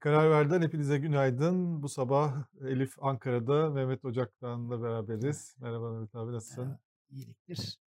Karar 0.00 0.30
Ver'den 0.30 0.62
hepinize 0.62 0.98
günaydın. 0.98 1.82
Bu 1.82 1.88
sabah 1.88 2.44
Elif 2.60 2.94
Ankara'da, 3.02 3.70
Mehmet 3.70 4.04
Ocak'tan'la 4.04 4.82
beraberiz. 4.82 5.56
Merhaba 5.60 5.90
Mehmet 5.92 6.14
abi 6.14 6.32
nasılsın? 6.32 6.68
Ya, 6.68 6.78
iyiliktir. 7.10 7.78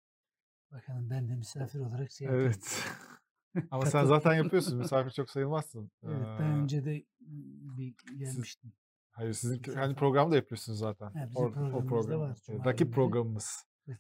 Bakalım 0.73 1.11
ben 1.11 1.29
de 1.29 1.35
misafir 1.37 1.81
olarak 1.81 2.11
şey 2.13 2.25
yapayım. 2.27 2.47
Evet. 2.47 2.85
Ama 3.71 3.87
sen 3.87 4.05
zaten 4.05 4.35
yapıyorsun. 4.43 4.79
Misafir 4.79 5.11
çok 5.11 5.31
sayılmazsın. 5.31 5.91
Evet, 6.03 6.27
ben 6.41 6.51
önce 6.51 6.85
de 6.85 7.05
bir 7.79 7.95
gelmiştim. 8.19 8.73
Hayır 9.11 9.33
sizin 9.33 9.59
Misafir. 9.59 9.79
hani 9.79 9.95
programda 9.95 10.37
yapıyorsunuz 10.37 10.79
zaten. 10.79 11.07
Ha, 11.13 11.27
bizim 11.31 11.43
O, 11.43 11.77
o 11.77 11.87
program. 11.87 12.21
var, 12.21 12.27
Evet, 12.29 12.43
Cuma 12.47 12.65
rakip 12.65 12.79
günleri. 12.79 12.95
programımız. 12.95 13.67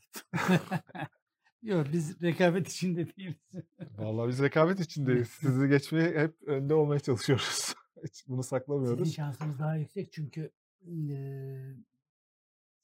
Yok 1.62 1.86
biz 1.92 2.22
rekabet 2.22 2.68
içinde 2.68 3.16
değiliz. 3.16 3.36
Vallahi 3.98 4.28
biz 4.28 4.42
rekabet 4.42 4.80
içindeyiz. 4.80 5.28
Sizi 5.28 5.68
geçmeye 5.68 6.18
hep 6.20 6.42
önde 6.46 6.74
olmaya 6.74 7.00
çalışıyoruz. 7.00 7.74
Hiç 8.04 8.28
bunu 8.28 8.42
Sizin 8.42 8.50
saklamıyoruz. 8.50 9.14
şansınız 9.14 9.58
daha 9.58 9.76
yüksek 9.76 10.12
çünkü 10.12 10.50
eee, 10.86 11.76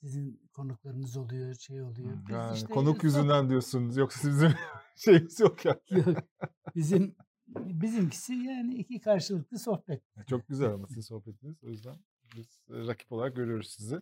sizin 0.00 0.48
konuklarınız 0.52 1.16
oluyor, 1.16 1.54
şey 1.54 1.82
oluyor. 1.82 2.10
Biz 2.28 2.34
Yani 2.34 2.54
işte 2.56 2.66
konuk 2.74 3.04
yüzünden 3.04 3.50
diyorsunuz. 3.50 3.96
Yoksa 3.96 4.28
bizim 4.28 4.52
şeyimiz 4.96 5.41
yok 5.41 5.64
ya. 5.64 5.80
Yok, 5.91 6.06
bizim 6.77 7.14
bizimkisi 7.48 8.34
yani 8.34 8.74
iki 8.74 9.00
karşılıklı 9.00 9.58
sohbet. 9.58 10.02
Çok 10.27 10.48
güzel 10.48 10.70
ama 10.72 10.86
sizin 10.86 11.00
sohbetiniz. 11.14 11.64
O 11.64 11.69
yüzden 11.69 11.96
biz 12.36 12.62
e, 12.70 12.86
rakip 12.86 13.12
olarak 13.12 13.36
görüyoruz 13.36 13.70
sizi. 13.70 14.00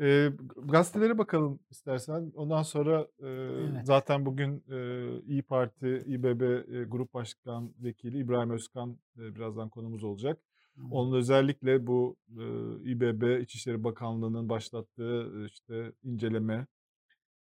Ee, 0.00 0.30
gazetelere 0.56 1.18
bakalım 1.18 1.60
istersen. 1.70 2.32
Ondan 2.36 2.62
sonra 2.62 3.08
e, 3.22 3.26
Evet. 3.26 3.86
zaten 3.86 4.26
bugün 4.26 4.64
e, 4.70 5.08
İyi 5.26 5.42
Parti, 5.42 6.02
İBB 6.06 6.42
e, 6.42 6.84
Grup 6.84 7.14
Başkan 7.14 7.74
Vekili 7.78 8.18
İbrahim 8.18 8.50
Özkan 8.50 8.98
e, 9.18 9.34
birazdan 9.34 9.68
konumuz 9.68 10.04
olacak. 10.04 10.38
Onun 10.90 11.16
özellikle 11.16 11.86
bu 11.86 12.16
e, 12.30 12.42
İBB 12.90 13.40
İçişleri 13.42 13.84
Bakanlığı'nın 13.84 14.48
başlattığı 14.48 15.32
e, 15.42 15.46
işte 15.46 15.92
inceleme, 16.02 16.66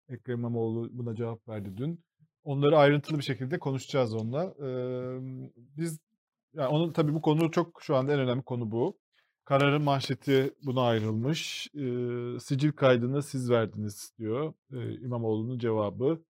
Ekrem 0.10 0.40
İmamoğlu 0.40 0.90
buna 0.92 1.16
cevap 1.16 1.48
verdi 1.48 1.78
dün. 1.78 2.04
Onları 2.44 2.78
ayrıntılı 2.78 3.18
bir 3.18 3.24
şekilde 3.24 3.60
konuşacağız 3.60 4.14
onunla. 4.16 4.44
Ee, 4.44 5.20
biz 5.78 6.00
yani 6.54 6.68
onun 6.68 6.92
tabii 6.92 7.14
bu 7.14 7.22
konu 7.22 7.52
çok 7.52 7.82
şu 7.82 7.96
anda 7.96 8.14
en 8.14 8.20
önemli 8.20 8.44
konu 8.44 8.72
bu. 8.72 8.98
Kararın 9.46 9.82
manşeti 9.82 10.54
buna 10.66 10.82
ayrılmış. 10.82 11.68
Ee, 11.76 12.40
sicil 12.40 12.72
kaydını 12.72 13.24
siz 13.24 13.50
verdiniz 13.50 14.14
diyor 14.20 14.54
ee, 14.74 14.94
İmamoğlu'nun 14.94 15.60
cevabı. 15.60 16.24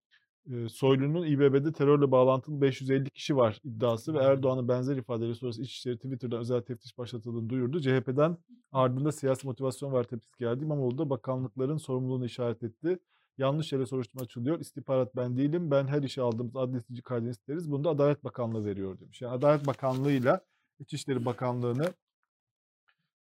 Ee, 0.52 0.70
Soylu'nun 0.70 1.26
İBB'de 1.28 1.72
terörle 1.74 2.12
bağlantılı 2.12 2.62
550 2.62 3.10
kişi 3.10 3.36
var 3.38 3.60
iddiası 3.64 4.14
ve 4.14 4.20
Erdoğan'ın 4.20 4.68
benzer 4.68 4.98
ifadeleri 4.98 5.36
sonrası 5.36 5.62
İçişleri 5.62 5.96
Twitter'dan 5.98 6.40
özel 6.40 6.62
teftiş 6.62 6.98
başlatıldığını 6.98 7.50
duyurdu. 7.50 7.82
CHP'den 7.82 8.38
ardında 8.72 9.12
siyasi 9.12 9.48
motivasyon 9.48 9.92
var 9.92 10.04
tepkisi 10.04 10.38
geldi. 10.38 10.64
İmamoğlu 10.64 10.98
da 10.98 11.10
bakanlıkların 11.10 11.78
sorumluluğunu 11.78 12.26
işaret 12.26 12.64
etti. 12.64 13.00
Yanlış 13.38 13.74
yere 13.74 13.86
soruşturma 13.86 14.24
açılıyor. 14.24 14.60
İstihbarat 14.60 15.16
ben 15.16 15.38
değilim. 15.38 15.72
Ben 15.72 15.88
her 15.88 16.04
işe 16.04 16.22
aldığımız 16.22 16.56
adli 16.56 16.82
sicil 16.82 17.02
kaydını 17.02 17.30
isteriz. 17.30 17.72
Bunu 17.72 17.84
da 17.84 17.90
Adalet 17.90 18.24
Bakanlığı 18.24 18.66
veriyor 18.66 19.00
demiş. 19.00 19.22
Yani 19.22 19.34
Adalet 19.34 19.68
Bakanlığı'yla 19.68 20.42
İçişleri 20.80 21.26
Bakanlığı'nı 21.26 21.86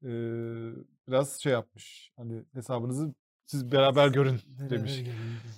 e, 0.03 0.11
biraz 1.07 1.39
şey 1.41 1.51
yapmış. 1.51 2.11
Hani 2.17 2.43
hesabınızı 2.53 3.13
siz 3.45 3.71
beraber 3.71 4.07
görün 4.07 4.39
demiş. 4.69 5.03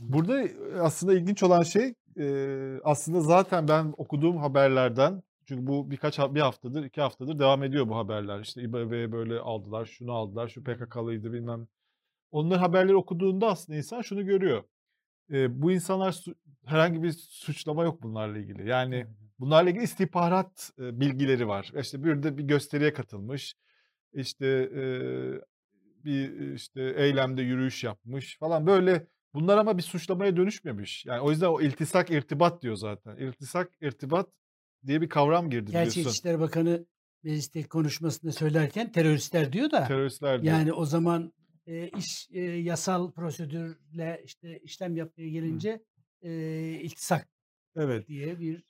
Burada 0.02 0.44
aslında 0.82 1.14
ilginç 1.14 1.44
olan 1.44 1.64
şey 1.64 1.94
e, 2.20 2.80
aslında 2.84 3.22
zaten 3.22 3.68
ben 3.68 3.94
okuduğum 3.98 4.38
haberlerden 4.38 5.24
çünkü 5.46 5.68
bu 5.68 5.92
birkaç 5.92 6.20
bir 6.20 6.40
haftadır 6.42 6.84
iki 6.84 7.02
haftadır 7.02 7.40
devam 7.40 7.64
ediyor 7.64 7.90
bu 7.90 7.96
haberler. 7.96 8.40
İşte 8.40 8.62
İBB'ye 8.62 9.12
böyle 9.12 9.40
aldılar, 9.40 9.86
şunu 9.86 10.12
aldılar, 10.12 10.48
şu 10.48 10.64
PKK'lıydı 10.64 11.34
bilmem. 11.34 11.68
Onların 12.32 12.60
haberleri 12.62 12.96
okuduğunda 12.96 13.48
aslında 13.48 13.78
insan 13.78 14.02
şunu 14.02 14.26
görüyor. 14.26 14.64
E, 15.32 15.62
bu 15.62 15.72
insanlar 15.72 16.24
herhangi 16.66 17.04
bir 17.04 17.12
suçlama 17.12 17.84
yok 17.84 18.04
bunlarla 18.04 18.38
ilgili. 18.38 18.70
Yani 18.70 19.08
bunlarla 19.40 19.70
ilgili 19.70 19.84
istihbarat 19.84 20.72
e, 20.80 21.00
bilgileri 21.00 21.48
var. 21.48 21.72
İşte 21.82 22.04
bir 22.04 22.24
de 22.24 22.38
bir 22.38 22.44
gösteriye 22.44 22.94
katılmış. 22.94 23.56
İşte 24.16 24.48
e, 24.48 24.84
bir 26.06 26.54
işte 26.54 26.94
eylemde 26.98 27.42
yürüyüş 27.42 27.84
yapmış 27.84 28.38
falan 28.40 28.68
böyle 28.68 29.08
bunlar 29.34 29.58
ama 29.58 29.78
bir 29.78 29.84
suçlamaya 29.84 30.38
dönüşmemiş. 30.38 31.06
Yani 31.06 31.22
o 31.22 31.32
yüzden 31.32 31.48
o 31.48 31.62
iltisak 31.62 32.12
irtibat 32.12 32.62
diyor 32.62 32.76
zaten. 32.76 33.16
İltisak 33.18 33.72
irtibat 33.82 34.30
diye 34.88 35.02
bir 35.02 35.10
kavram 35.10 35.50
girdi 35.50 35.72
Gerçi 35.72 35.92
biliyorsun. 35.92 36.12
İçişleri 36.12 36.40
Bakanı 36.40 36.86
mecliste 37.24 37.64
konuşmasında 37.64 38.32
söylerken 38.32 38.92
teröristler 38.92 39.54
diyor 39.54 39.72
da 39.72 39.84
Teröristler 39.88 40.42
diyor. 40.42 40.54
yani 40.54 40.74
o 40.74 40.86
zaman 40.86 41.34
e, 41.68 41.88
iş 41.88 42.28
e, 42.32 42.40
yasal 42.42 43.12
prosedürle 43.12 44.22
işte 44.26 44.60
işlem 44.60 44.96
yapmaya 44.98 45.30
gelince 45.30 45.84
e, 46.22 46.32
iltisak 46.82 47.28
Evet. 47.76 48.08
diye 48.08 48.40
bir 48.40 48.64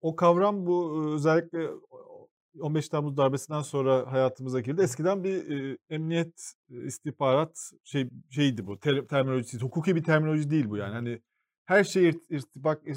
O 0.00 0.16
kavram 0.16 0.66
bu 0.66 1.04
özellikle 1.14 1.68
15 2.60 2.88
Temmuz 2.88 3.16
darbesinden 3.16 3.62
sonra 3.62 4.12
hayatımıza 4.12 4.60
girdi. 4.60 4.82
Eskiden 4.82 5.24
bir 5.24 5.50
e, 5.50 5.78
emniyet 5.90 6.52
e, 6.70 6.86
istihbarat 6.86 7.70
şey 7.84 8.08
şeydi 8.30 8.66
bu. 8.66 8.78
Ter, 8.80 9.06
terminolojisi, 9.06 9.58
hukuki 9.58 9.96
bir 9.96 10.04
terminoloji 10.04 10.50
değil 10.50 10.70
bu 10.70 10.76
yani. 10.76 10.92
Hani 10.92 11.20
her 11.64 11.84
şey 11.84 12.08
irt- 12.08 12.30
irtibak 12.30 12.88
e, 12.88 12.92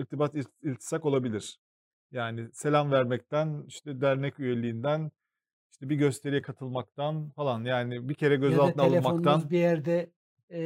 irtibat 0.00 0.34
irt- 0.34 0.62
iltisak 0.62 1.04
olabilir. 1.04 1.58
Yani 2.12 2.48
selam 2.52 2.90
vermekten, 2.90 3.64
işte 3.66 4.00
dernek 4.00 4.40
üyeliğinden, 4.40 5.10
işte 5.72 5.88
bir 5.88 5.96
gösteriye 5.96 6.42
katılmaktan 6.42 7.30
falan 7.30 7.64
yani 7.64 8.08
bir 8.08 8.14
kere 8.14 8.34
ya 8.34 8.40
gözaltına 8.40 8.82
alınmaktan 8.82 9.50
bir 9.50 9.58
yerde 9.58 10.10
e, 10.50 10.60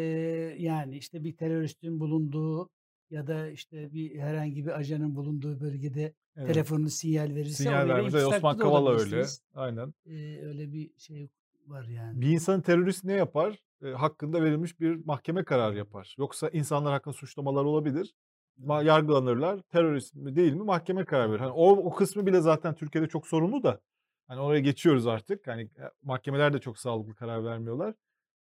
yani 0.58 0.96
işte 0.96 1.24
bir 1.24 1.36
teröristin 1.36 2.00
bulunduğu 2.00 2.70
ya 3.10 3.26
da 3.26 3.48
işte 3.48 3.92
bir 3.92 4.18
herhangi 4.18 4.66
bir 4.66 4.78
ajanın 4.78 5.14
bulunduğu 5.14 5.60
bölgede 5.60 6.14
evet, 6.36 6.46
telefonunuz 6.54 6.94
sinyal 6.94 7.34
verirse 7.34 7.64
sinyal 7.64 8.04
iltisaklı 8.04 8.36
Osman 8.36 8.58
Kavala 8.58 8.90
öyle. 8.90 9.24
Aynen. 9.54 9.94
E, 10.06 10.46
öyle 10.46 10.72
bir 10.72 10.90
şey 10.98 11.30
var 11.66 11.84
yani. 11.84 12.20
Bir 12.20 12.28
insanın 12.28 12.60
terörist 12.60 13.04
ne 13.04 13.12
yapar? 13.12 13.58
E, 13.82 13.90
hakkında 13.90 14.42
verilmiş 14.42 14.80
bir 14.80 15.04
mahkeme 15.04 15.44
kararı 15.44 15.76
yapar. 15.76 16.14
Yoksa 16.18 16.48
insanlar 16.48 16.92
hakkında 16.92 17.14
suçlamalar 17.14 17.64
olabilir. 17.64 18.14
Ma- 18.60 18.84
yargılanırlar. 18.84 19.60
Terörist 19.62 20.14
mi 20.14 20.36
değil 20.36 20.52
mi 20.52 20.64
mahkeme 20.64 21.04
karar 21.04 21.30
verir. 21.30 21.40
Hani 21.40 21.52
o, 21.52 21.70
o 21.70 21.94
kısmı 21.94 22.26
bile 22.26 22.40
zaten 22.40 22.74
Türkiye'de 22.74 23.08
çok 23.08 23.26
sorunlu 23.26 23.62
da. 23.62 23.80
Hani 24.28 24.40
oraya 24.40 24.60
geçiyoruz 24.60 25.06
artık. 25.06 25.46
Hani 25.46 25.62
e, 25.62 25.82
mahkemeler 26.02 26.52
de 26.52 26.58
çok 26.58 26.78
sağlıklı 26.78 27.14
karar 27.14 27.44
vermiyorlar. 27.44 27.94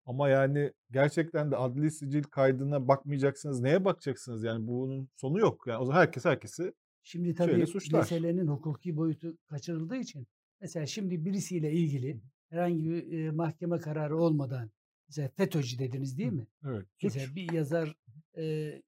Ama 0.06 0.28
yani 0.28 0.72
gerçekten 0.90 1.50
de 1.50 1.56
adli 1.56 1.90
sicil 1.90 2.22
kaydına 2.22 2.88
bakmayacaksınız. 2.88 3.60
Neye 3.60 3.84
bakacaksınız? 3.84 4.44
Yani 4.44 4.66
bunun 4.66 5.08
sonu 5.16 5.38
yok. 5.38 5.64
Yani 5.66 5.78
o 5.78 5.84
zaman 5.84 6.00
herkes 6.00 6.24
herkesi 6.24 6.72
Şimdi 7.02 7.34
tabii 7.34 7.66
meselenin 7.92 8.46
hukuki 8.46 8.96
boyutu 8.96 9.38
kaçırıldığı 9.46 9.96
için 9.96 10.26
mesela 10.60 10.86
şimdi 10.86 11.24
birisiyle 11.24 11.72
ilgili 11.72 12.20
herhangi 12.50 12.90
bir 12.90 13.18
e, 13.18 13.30
mahkeme 13.30 13.78
kararı 13.78 14.18
olmadan 14.18 14.70
mesela 15.08 15.28
FETÖ'cü 15.28 15.78
dediniz 15.78 16.18
değil 16.18 16.32
mi? 16.32 16.46
evet 16.66 16.86
suç. 16.98 17.02
Mesela 17.02 17.34
bir 17.34 17.52
yazar 17.52 17.96
e, 18.36 18.82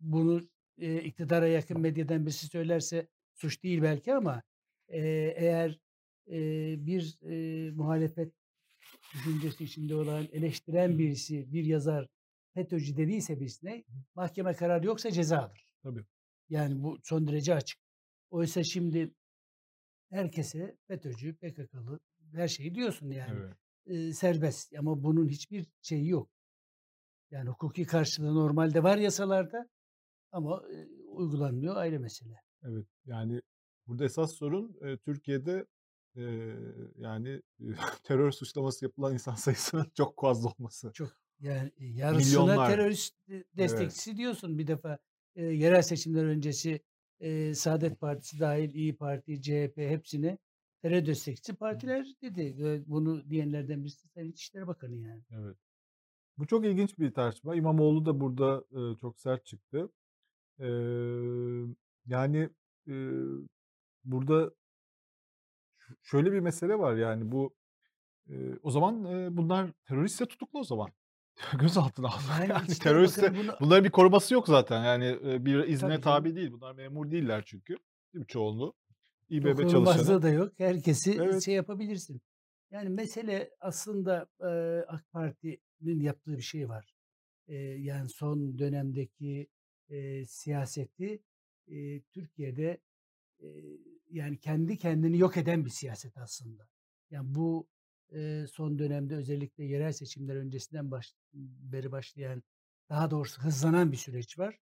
bunu 0.00 0.42
e, 0.78 1.02
iktidara 1.02 1.48
yakın 1.48 1.80
medyadan 1.80 2.26
birisi 2.26 2.46
söylerse 2.46 3.08
suç 3.34 3.62
değil 3.62 3.82
belki 3.82 4.14
ama 4.14 4.42
e, 4.88 5.00
eğer 5.36 5.80
e, 6.30 6.36
bir 6.86 7.18
e, 7.22 7.70
muhalefet 7.70 8.32
düşüncesi 9.14 9.64
içinde 9.64 9.94
olan 9.94 10.28
eleştiren 10.32 10.98
birisi 10.98 11.52
bir 11.52 11.64
yazar 11.64 12.08
FETÖ'cü 12.54 12.96
dediyse 12.96 13.40
birisine 13.40 13.84
mahkeme 14.14 14.52
kararı 14.52 14.86
yoksa 14.86 15.10
ceza 15.10 15.38
alır. 15.38 15.66
Tabii. 15.82 16.04
Yani 16.48 16.82
bu 16.82 16.98
son 17.02 17.26
derece 17.26 17.54
açık. 17.54 17.78
Oysa 18.30 18.64
şimdi 18.64 19.14
herkese 20.10 20.76
FETÖ'cü, 20.86 21.36
PKK'lı 21.36 22.00
her 22.32 22.48
şeyi 22.48 22.74
diyorsun 22.74 23.10
yani. 23.10 23.40
Evet. 23.40 23.56
Eee, 23.86 24.12
serbest 24.12 24.74
ama 24.78 25.04
bunun 25.04 25.28
hiçbir 25.28 25.66
şeyi 25.82 26.08
yok. 26.08 26.30
Yani 27.30 27.48
hukuki 27.50 27.84
karşılığı 27.86 28.34
normalde 28.34 28.82
var 28.82 28.96
yasalarda 28.96 29.68
ama 30.32 30.62
eee, 30.70 30.88
uygulanmıyor 31.06 31.76
ayrı 31.76 32.00
mesele. 32.00 32.42
Evet. 32.62 32.86
Yani 33.04 33.42
burada 33.86 34.04
esas 34.04 34.32
sorun 34.32 34.76
e, 34.82 34.96
Türkiye'de 34.98 35.66
e, 36.16 36.22
yani 36.96 37.42
e, 37.60 37.66
terör 38.04 38.30
suçlaması 38.30 38.84
yapılan 38.84 39.12
insan 39.12 39.34
sayısının 39.34 39.86
çok 39.94 40.20
fazla 40.20 40.48
olması. 40.48 40.90
Çok 40.94 41.10
yani 41.40 41.72
e, 41.76 41.86
yarısına 41.86 42.42
Milyonlar. 42.44 42.70
terörist 42.70 43.14
e, 43.28 43.44
destekçisi 43.56 44.16
diyorsun 44.16 44.58
bir 44.58 44.66
defa. 44.66 44.98
Eee, 45.36 45.44
yerel 45.44 45.82
seçimler 45.82 46.24
öncesi 46.24 46.80
eee, 47.20 47.54
Saadet 47.54 48.00
Partisi 48.00 48.40
dahil 48.40 48.74
İyi 48.74 48.96
Parti, 48.96 49.42
CHP 49.42 49.78
hepsine 49.90 50.38
terör 50.82 51.06
destekçisi 51.06 51.54
partiler 51.54 52.06
dedi. 52.22 52.54
Ve 52.58 52.82
bunu 52.86 53.30
diyenlerden 53.30 53.84
birisi 53.84 54.08
Sayın 54.08 54.30
İçişleri 54.30 54.66
Bakanı 54.66 54.96
yani. 54.96 55.22
Evet. 55.30 55.56
Bu 56.38 56.46
çok 56.46 56.64
ilginç 56.66 56.98
bir 56.98 57.14
tartışma. 57.14 57.56
İmamoğlu 57.56 58.06
da 58.06 58.20
burada 58.20 58.64
e, 58.72 58.98
çok 59.00 59.20
sert 59.20 59.46
çıktı. 59.46 59.92
E, 60.60 60.66
yani 62.06 62.48
e, 62.88 62.94
burada 64.04 64.50
şöyle 66.02 66.32
bir 66.32 66.40
mesele 66.40 66.78
var 66.78 66.96
yani 66.96 67.32
bu 67.32 67.54
e, 68.30 68.34
o 68.62 68.70
zaman 68.70 69.04
e, 69.04 69.36
bunlar 69.36 69.72
teröristse 69.84 70.26
tutuklu 70.26 70.58
o 70.60 70.64
zaman. 70.64 70.90
Gözaltına 71.58 72.08
alın. 72.08 72.22
Yani 72.40 72.50
Yani 72.50 72.66
işte 72.68 72.84
teröristse 72.84 73.22
bakın 73.22 73.36
bunu 73.36 73.56
bunların 73.60 73.84
bir 73.84 73.90
koruması 73.90 74.34
yok 74.34 74.48
zaten. 74.48 74.84
Yani 74.84 75.04
e, 75.24 75.44
bir 75.44 75.54
izne 75.64 75.78
tabii 75.80 75.90
canım. 75.90 76.00
tabi 76.02 76.36
değil. 76.36 76.52
Bunlar 76.52 76.72
memur 76.74 77.10
değiller 77.10 77.42
çünkü. 77.46 77.74
Değil 78.14 78.20
mi 78.20 78.26
çoğunluğu? 78.26 78.74
İBB 79.30 79.44
Dokunulmazlığı 79.44 79.94
çalışanı. 80.04 80.22
da 80.22 80.28
yok. 80.30 80.52
Herkesi 80.58 81.12
Evet. 81.22 81.44
şey 81.44 81.54
yapabilirsin. 81.54 82.20
Yani 82.70 82.88
mesele 82.88 83.50
aslında 83.60 84.26
eee, 84.42 84.84
AK 84.88 85.12
Parti'nin 85.12 86.00
yaptığı 86.00 86.36
bir 86.36 86.42
şey 86.42 86.68
var. 86.68 86.94
Eee, 87.48 87.56
yani 87.80 88.08
son 88.08 88.58
dönemdeki 88.58 89.46
eee, 89.88 90.24
siyaseti 90.26 91.22
eee, 91.66 92.02
Türkiye'de 92.12 92.78
eee, 93.40 93.48
yani 94.10 94.38
kendi 94.38 94.78
kendini 94.78 95.18
yok 95.18 95.36
eden 95.36 95.64
bir 95.64 95.70
siyaset 95.70 96.16
aslında. 96.18 96.68
Yani 97.10 97.34
bu 97.34 97.68
son 98.48 98.78
dönemde 98.78 99.14
özellikle 99.16 99.64
yerel 99.64 99.92
seçimler 99.92 100.36
öncesinden 100.36 100.90
baş, 100.90 101.14
beri 101.34 101.92
başlayan 101.92 102.42
daha 102.88 103.10
doğrusu 103.10 103.42
hızlanan 103.42 103.92
bir 103.92 103.96
süreç 103.96 104.38
var. 104.38 104.58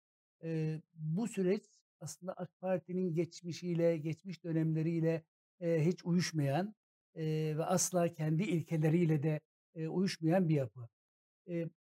Bu 0.94 1.28
süreç 1.28 1.62
aslında 2.00 2.32
AK 2.32 2.50
Parti'nin 2.60 3.14
geçmişiyle, 3.14 3.96
geçmiş 3.96 4.44
dönemleriyle 4.44 5.24
hiç 5.60 6.04
uyuşmayan 6.04 6.74
ve 7.16 7.64
asla 7.64 8.12
kendi 8.12 8.42
ilkeleriyle 8.42 9.22
de 9.22 9.40
uyuşmayan 9.88 10.48
bir 10.48 10.54
yapı. 10.54 10.88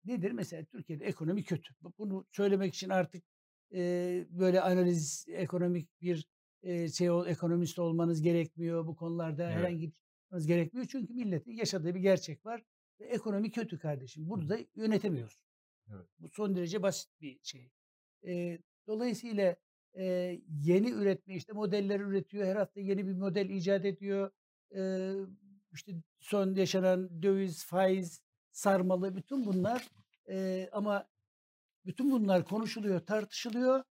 Nedir? 0.04 0.32
Mesela 0.32 0.64
Türkiye'de 0.64 1.04
ekonomi 1.04 1.44
kötü. 1.44 1.75
Bu- 1.82 1.93
Bunu 1.98 2.26
söylemek 2.32 2.75
için 2.75 2.88
artık 2.88 3.25
böyle 4.31 4.60
analiz, 4.60 5.26
ekonomik 5.28 5.88
bir 6.00 6.26
eee, 6.62 6.88
şey 6.88 7.06
ekonomist 7.26 7.78
olmanız 7.78 8.22
gerekmiyor. 8.22 8.87
Bu 8.87 8.96
konularda 8.96 9.44
Evet. 9.44 9.56
herhangi 9.56 9.93
bir 9.93 10.00
olmanız 10.31 10.46
gerekmiyor. 10.46 10.87
Çünkü 10.90 11.14
milletin 11.14 11.52
yaşadığı 11.52 11.94
bir 11.94 12.00
gerçek 12.00 12.46
var. 12.46 12.62
Ve 13.00 13.06
ekonomi 13.06 13.50
kötü 13.50 13.78
kardeşim. 13.78 14.28
Bunu 14.31 14.49
da 14.49 14.58
yönetemiyoruz. 14.76 15.38
Evet. 15.94 16.06
Bu 16.19 16.28
son 16.28 16.56
derece 16.56 16.82
basit 16.82 17.11
bir 17.20 17.38
şey. 17.43 17.70
Eee, 18.23 18.58
dolayısıyla 18.87 19.56
eee, 19.94 20.40
yeni 20.49 20.90
üretme 20.90 21.34
işte 21.37 21.52
modeller 21.52 22.00
üretiyor. 22.00 22.46
Her 22.46 22.56
hafta 22.56 22.81
yeni 22.81 23.06
bir 23.06 23.12
model 23.14 23.50
icat 23.50 23.84
ediyor. 23.84 24.31
Eee 24.75 25.14
işte 25.75 25.93
son 26.20 26.55
yaşanan 26.55 27.22
döviz, 27.22 27.64
faiz, 27.67 28.20
sarmalı 28.52 29.17
bütün 29.17 29.46
bunlar 29.46 29.88
eee, 30.29 30.69
ama 30.72 31.08
bütün 31.87 32.11
bunlar 32.11 32.44
konuşuluyor, 32.44 33.00
tartışılıyor 33.00 33.84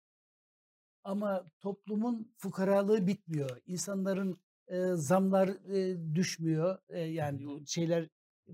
ama 1.03 1.51
toplumun 1.59 2.33
fukaralığı 2.37 3.07
bitmiyor. 3.07 3.61
İnsanların 3.65 4.39
eee, 4.71 4.93
zamlar 4.95 5.49
eee, 5.69 6.15
düşmüyor. 6.15 6.77
Eee, 6.89 6.99
yani 6.99 7.67
şeyler 7.67 8.09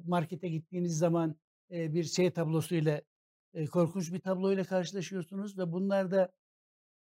markete 0.05 0.49
gittiğiniz 0.49 0.97
zaman 0.97 1.35
eee, 1.69 1.93
bir 1.93 2.03
şey 2.03 2.31
tablosuyla 2.31 3.01
eee, 3.53 3.65
korkunç 3.65 4.13
bir 4.13 4.19
tabloyla 4.19 4.63
karşılaşıyorsunuz 4.63 5.57
ve 5.57 5.71
bunlarda 5.71 6.31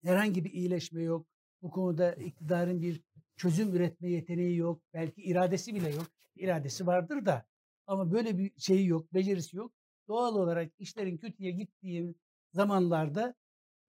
herhangi 0.04 0.46
bir 0.46 0.52
iyileşme 0.54 1.04
yok. 1.04 1.28
Bu 1.62 1.72
konuda 1.72 2.14
iktidarın 2.14 2.82
bir 2.82 3.02
çözüm 3.36 3.76
üretme 3.76 4.10
yeteneği 4.10 4.58
yok. 4.58 4.82
Belki 4.94 5.22
iradesi 5.24 5.76
bile 5.76 5.90
yok. 5.90 6.08
İradesi 6.36 6.88
vardır 6.88 7.26
da 7.26 7.46
ama 7.88 8.12
böyle 8.12 8.38
bir 8.38 8.52
şeyi 8.58 8.88
yok, 8.88 9.14
becerisi 9.14 9.58
yok. 9.58 9.74
Doğal 10.08 10.36
olarak 10.36 10.72
işlerin 10.80 11.18
kötüye 11.18 11.52
gittiği 11.52 12.16
zamanlarda 12.54 13.36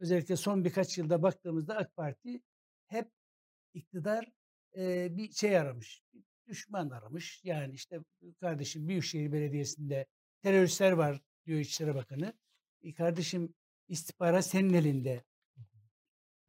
özellikle 0.00 0.36
son 0.36 0.64
birkaç 0.64 0.98
yılda 0.98 1.22
baktığımızda 1.22 1.76
AK 1.76 1.96
Parti 1.96 2.42
hep 2.88 3.10
iktidar 3.74 4.32
eee, 4.76 5.08
bir 5.10 5.32
şey 5.32 5.58
aramış. 5.58 6.02
Düşman 6.48 6.90
aramış. 6.90 7.40
Yani 7.44 7.74
işte 7.74 8.00
kardeşim 8.40 8.88
Büyükşehir 8.88 9.32
Belediyesi'nde 9.32 10.06
teröristler 10.42 10.92
var 10.92 11.20
diyor 11.46 11.60
İçişleri 11.60 11.94
Bakanı. 11.94 12.32
E 12.82 12.92
kardeşim 12.94 13.54
istihbarat 13.88 14.46
senin 14.46 14.74
elinde. 14.74 15.24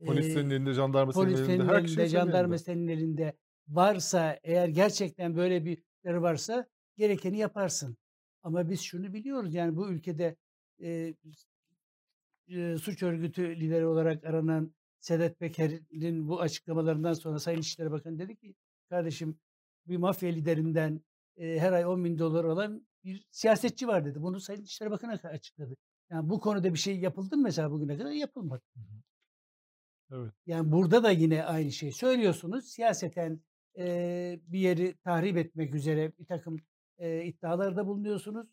Polis 0.06 0.28
senin 0.34 0.50
elinde, 0.50 0.74
jandarma 0.74 1.14
senin 1.14 1.34
polis 1.34 1.36
elinde, 1.36 1.64
senin 1.64 1.66
her 1.66 1.82
elinde, 1.82 1.88
şey 1.88 2.08
jandarma 2.08 2.58
senin 2.58 2.88
elinde 2.88 3.34
varsa 3.68 4.40
eğer 4.44 4.68
gerçekten 4.68 5.36
böyle 5.36 5.66
bir 5.66 5.84
varsa 6.06 6.68
gerekeni 6.98 7.38
yaparsın. 7.38 7.98
Ama 8.44 8.70
biz 8.70 8.82
şunu 8.82 9.14
biliyoruz 9.14 9.54
yani 9.54 9.76
bu 9.76 9.90
ülkede 9.90 10.36
eee, 10.80 11.16
eee, 12.48 12.78
suç 12.78 13.04
örgütü 13.04 13.60
lideri 13.60 13.86
olarak 13.86 14.24
aranan 14.24 14.76
Sedat 15.06 15.40
Peker'in 15.40 16.28
bu 16.28 16.42
açıklamalarından 16.42 17.14
sonra 17.14 17.40
Sayın 17.40 17.60
İçişleri 17.60 17.92
Bakanı 17.92 18.20
dedi 18.20 18.36
ki 18.36 18.56
kardeşim 18.90 19.40
bir 19.88 19.98
mafya 19.98 20.30
liderinden 20.30 21.02
eee, 21.38 21.60
her 21.60 21.72
ay 21.74 21.86
10 21.86 22.04
bin 22.06 22.20
dolar 22.20 22.46
alan 22.46 22.88
bir 23.04 23.26
siyasetçi 23.32 23.88
var 23.88 24.06
dedi. 24.06 24.22
Bunu 24.22 24.40
Sayın 24.40 24.62
İçişleri 24.62 24.92
Bakanı 24.92 25.20
açıkladı. 25.24 25.78
Yani 26.10 26.30
bu 26.30 26.40
konuda 26.40 26.74
bir 26.74 26.80
şey 26.80 27.00
yapıldı 27.00 27.38
mı 27.38 27.44
mesela 27.44 27.72
bugüne 27.72 27.98
kadar? 27.98 28.12
Yapılmadı. 28.12 28.62
Evet. 30.12 30.34
Yani 30.46 30.72
burada 30.72 31.04
da 31.04 31.12
yine 31.12 31.44
aynı 31.44 31.72
şey 31.72 31.92
söylüyorsunuz. 31.92 32.66
Siyaseten 32.66 33.42
eee, 33.76 34.40
bir 34.48 34.60
yeri 34.60 34.96
tahrip 34.98 35.38
etmek 35.38 35.76
üzere 35.76 36.14
bir 36.20 36.26
takım 36.26 36.58
eee, 37.00 37.26
iddialarda 37.26 37.88
bulunuyorsunuz. 37.88 38.48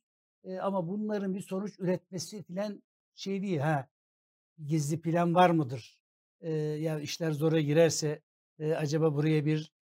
Eee, 0.45 0.59
ama 0.59 0.89
bunların 0.89 1.35
bir 1.35 1.41
sonuç 1.41 1.79
üretmesi 1.81 2.43
filan 2.43 2.83
şey 3.15 3.43
değil. 3.43 3.59
Ha 3.59 3.89
gizli 4.67 5.01
plan 5.01 5.35
var 5.35 5.51
mıdır? 5.51 6.02
Eee, 6.43 6.51
ya 6.53 7.01
işler 7.01 7.33
zora 7.33 7.61
girerse 7.61 8.23
eee, 8.59 8.75
acaba 8.75 9.15
buraya 9.15 9.45
bir 9.45 9.73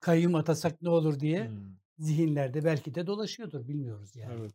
kayyum 0.00 0.34
atasak 0.34 0.82
ne 0.82 0.88
olur 0.88 1.20
diye 1.20 1.48
Hmm. 1.48 1.76
zihinlerde 1.98 2.64
belki 2.64 2.94
de 2.94 3.06
dolaşıyordur. 3.06 3.68
Bilmiyoruz 3.68 4.16
yani. 4.16 4.34
Evet. 4.40 4.52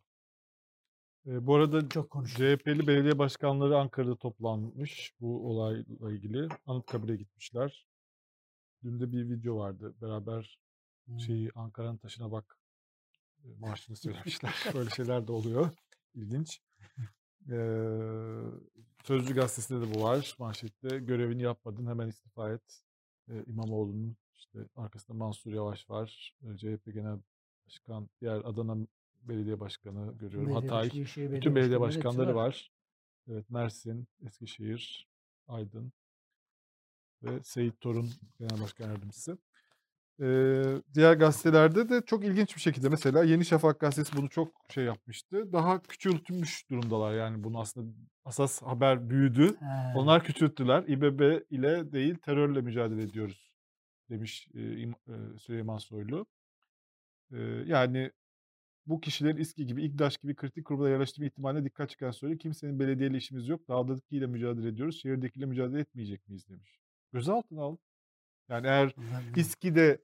Ee, 1.26 1.46
bu 1.46 1.54
arada 1.54 1.88
Çok 1.88 2.10
konuştuk. 2.10 2.38
CHP'li 2.38 2.86
belediye 2.86 3.18
başkanları 3.18 3.78
Ankara'da 3.78 4.16
toplanmış 4.16 5.14
bu 5.20 5.50
olayla 5.50 6.10
ilgili. 6.10 6.48
Anıtkabir'e 6.66 7.16
gitmişler. 7.16 7.86
Dün 8.82 9.00
de 9.00 9.12
bir 9.12 9.30
video 9.30 9.56
vardı. 9.56 9.94
Beraber 10.02 10.58
Hmm. 11.06 11.20
şeyi 11.20 11.50
Ankara'nın 11.54 11.96
taşına 11.96 12.32
bak 12.32 12.58
e, 13.44 13.48
marşını 13.58 13.96
söylemişler. 14.36 14.54
Böyle 14.74 14.90
şeyler 14.90 15.26
de 15.26 15.32
oluyor. 15.32 15.70
İlginç. 16.14 16.60
Ee, 17.50 18.40
Sözcü 19.04 19.34
gazetesinde 19.34 19.86
de 19.86 19.94
bu 19.94 20.02
var. 20.02 20.36
Manşette 20.38 20.98
görevini 20.98 21.42
yapmadın 21.42 21.86
hemen 21.86 22.08
istifa 22.08 22.52
et. 22.52 22.82
Ee, 23.28 23.44
İmamoğlu'nun 23.46 24.16
işte 24.34 24.58
arkasında 24.76 25.18
Mansur 25.18 25.52
Yavaş 25.52 25.90
var. 25.90 26.34
Ee, 26.42 26.56
CHP 26.56 26.92
Genel 26.94 27.18
Başkan, 27.66 28.08
diğer 28.20 28.36
Adana 28.36 28.86
Belediye 29.22 29.60
Başkanı 29.60 30.18
görüyorum. 30.18 30.48
Belediye 30.50 30.70
Hatay. 30.70 30.90
Büyükşehir 30.90 31.32
Bütün 31.32 31.54
belediye 31.56 31.80
başkanları 31.80 31.96
hepsi 31.96 32.18
başkanları 32.18 32.36
var. 32.36 32.46
var. 32.46 32.70
Evet, 33.28 33.50
Mersin, 33.50 34.06
Eskişehir, 34.26 35.08
Aydın 35.48 35.92
ve 37.22 37.42
Seyit 37.42 37.80
Torun 37.80 38.10
Genel 38.38 38.60
Başkan 38.62 38.88
Yardımcısı. 38.88 39.38
Ee, 40.20 40.62
diğer 40.94 41.14
gazetelerde 41.14 41.88
de 41.88 42.02
çok 42.06 42.24
ilginç 42.24 42.56
bir 42.56 42.60
şekilde 42.60 42.88
mesela 42.88 43.24
Yeni 43.24 43.44
Şafak 43.44 43.80
gazetesi 43.80 44.16
bunu 44.16 44.28
çok 44.28 44.48
şey 44.70 44.84
yapmıştı. 44.84 45.52
Daha 45.52 45.82
küçültülmüş 45.82 46.70
durumdalar 46.70 47.14
yani 47.14 47.44
bunu 47.44 47.60
aslında 47.60 47.96
asas 48.24 48.62
haber 48.62 49.10
büyüdü. 49.10 49.56
Ha. 49.60 49.92
Onlar 49.96 50.24
küçülttüler. 50.24 50.82
İBB 50.82 51.40
ile 51.50 51.92
değil 51.92 52.14
terörle 52.14 52.60
mücadele 52.60 53.02
ediyoruz 53.02 53.54
demiş 54.10 54.48
e, 54.54 55.38
Süleyman 55.38 55.78
Soylu. 55.78 56.26
E, 57.32 57.38
yani 57.66 58.10
bu 58.86 59.00
kişilerin 59.00 59.36
İSKİ 59.36 59.66
gibi, 59.66 59.84
İKDAŞ 59.84 60.18
gibi 60.18 60.34
kritik 60.34 60.66
kurumlara 60.66 60.90
yerleştirme 60.90 61.26
ihtimaline 61.26 61.64
dikkat 61.64 61.90
çeken 61.90 62.10
söylüyor. 62.10 62.40
Kimsenin 62.40 62.80
belediyeyle 62.80 63.16
işimiz 63.16 63.48
yok. 63.48 63.68
Dağdakiyle 63.68 64.26
mücadele 64.26 64.68
ediyoruz. 64.68 65.00
Şehirdekiyle 65.02 65.46
mücadele 65.46 65.80
etmeyecek 65.80 66.28
miyiz 66.28 66.48
demiş. 66.48 66.78
Gözaltına 67.12 67.62
al. 67.62 67.76
Yani 68.48 68.66
eğer 68.66 68.94
İSKİ'de 69.36 69.98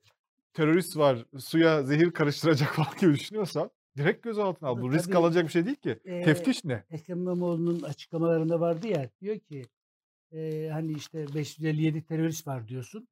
terörist 0.53 0.97
var, 0.97 1.25
suya 1.39 1.83
zehir 1.83 2.11
karıştıracak 2.11 2.69
falan 2.75 2.97
gibi 3.01 3.13
düşünüyorsan 3.13 3.71
direkt 3.97 4.23
gözaltına 4.23 4.69
al. 4.69 4.73
Tabii, 4.75 4.83
Bu 4.83 4.93
risk 4.93 5.05
tabii. 5.05 5.17
alınacak 5.17 5.43
bir 5.43 5.51
şey 5.51 5.65
değil 5.65 5.75
ki. 5.75 5.99
Ee, 6.05 6.21
Teftiş 6.21 6.63
ne? 6.63 6.83
Ekrem 6.89 7.19
İmamoğlu'nun 7.19 7.81
açıklamalarında 7.81 8.59
vardı 8.59 8.87
ya 8.87 9.09
diyor 9.21 9.39
ki 9.39 9.65
e, 10.31 10.69
hani 10.71 10.93
işte 10.93 11.25
557 11.35 12.05
terörist 12.05 12.47
var 12.47 12.67
diyorsun. 12.67 13.07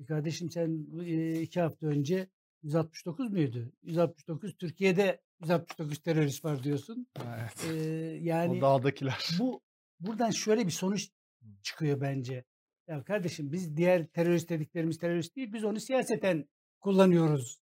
E 0.00 0.04
kardeşim 0.04 0.50
sen 0.50 0.86
e, 1.04 1.40
iki 1.40 1.60
hafta 1.60 1.86
önce 1.86 2.28
169 2.62 3.30
muydu? 3.32 3.72
169 3.82 4.54
Türkiye'de 4.56 5.20
169 5.40 5.98
terörist 5.98 6.44
var 6.44 6.62
diyorsun. 6.62 7.06
Evet. 7.40 7.66
E, 7.70 7.70
o 7.70 8.24
yani 8.24 8.60
dağdakiler. 8.60 9.28
bu 9.38 9.60
buradan 10.00 10.30
şöyle 10.30 10.66
bir 10.66 10.72
sonuç 10.72 11.08
çıkıyor 11.62 12.00
bence. 12.00 12.44
Ya 12.90 13.02
kardeşim 13.04 13.52
biz 13.52 13.76
diğer 13.76 14.06
terörist 14.06 14.50
dediklerimiz 14.50 14.98
terörist 14.98 15.36
değil 15.36 15.52
biz 15.52 15.64
onu 15.64 15.80
siyaseten 15.80 16.48
kullanıyoruz. 16.80 17.60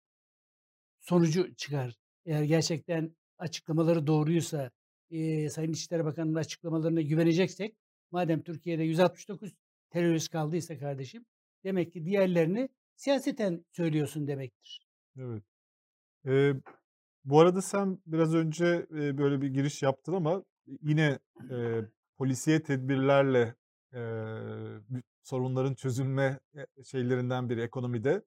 Sonucu 1.00 1.54
çıkar. 1.54 1.94
Eğer 2.26 2.42
gerçekten 2.42 3.16
açıklamaları 3.38 4.06
doğruysa 4.06 4.70
eee 5.10 5.48
Sayın 5.48 5.72
İçişleri 5.72 6.04
Bakanı'nın 6.04 6.34
açıklamalarına 6.34 7.00
güveneceksek 7.00 7.76
madem 8.10 8.42
Türkiye'de 8.42 8.82
169 8.82 9.52
terörist 9.90 10.30
kaldıysa 10.30 10.78
kardeşim 10.78 11.24
demek 11.64 11.92
ki 11.92 12.04
diğerlerini 12.04 12.68
siyaseten 12.96 13.64
söylüyorsun 13.72 14.26
demektir. 14.26 14.86
Evet. 15.18 15.42
Eee, 16.26 16.54
bu 17.24 17.40
arada 17.40 17.62
sen 17.62 17.98
biraz 18.06 18.34
önce, 18.34 18.86
böyle 18.90 19.40
bir 19.42 19.48
giriş 19.48 19.82
yaptın 19.82 20.12
ama 20.12 20.44
yine, 20.82 21.18
eee, 21.50 21.84
polisiye 22.18 22.62
tedbirlerle, 22.62 23.54
bü 24.90 25.02
sorunların 25.28 25.74
çözülme, 25.74 26.40
eee, 26.54 26.66
şeylerinden 26.84 27.50
biri 27.50 27.60
ekonomide. 27.62 28.22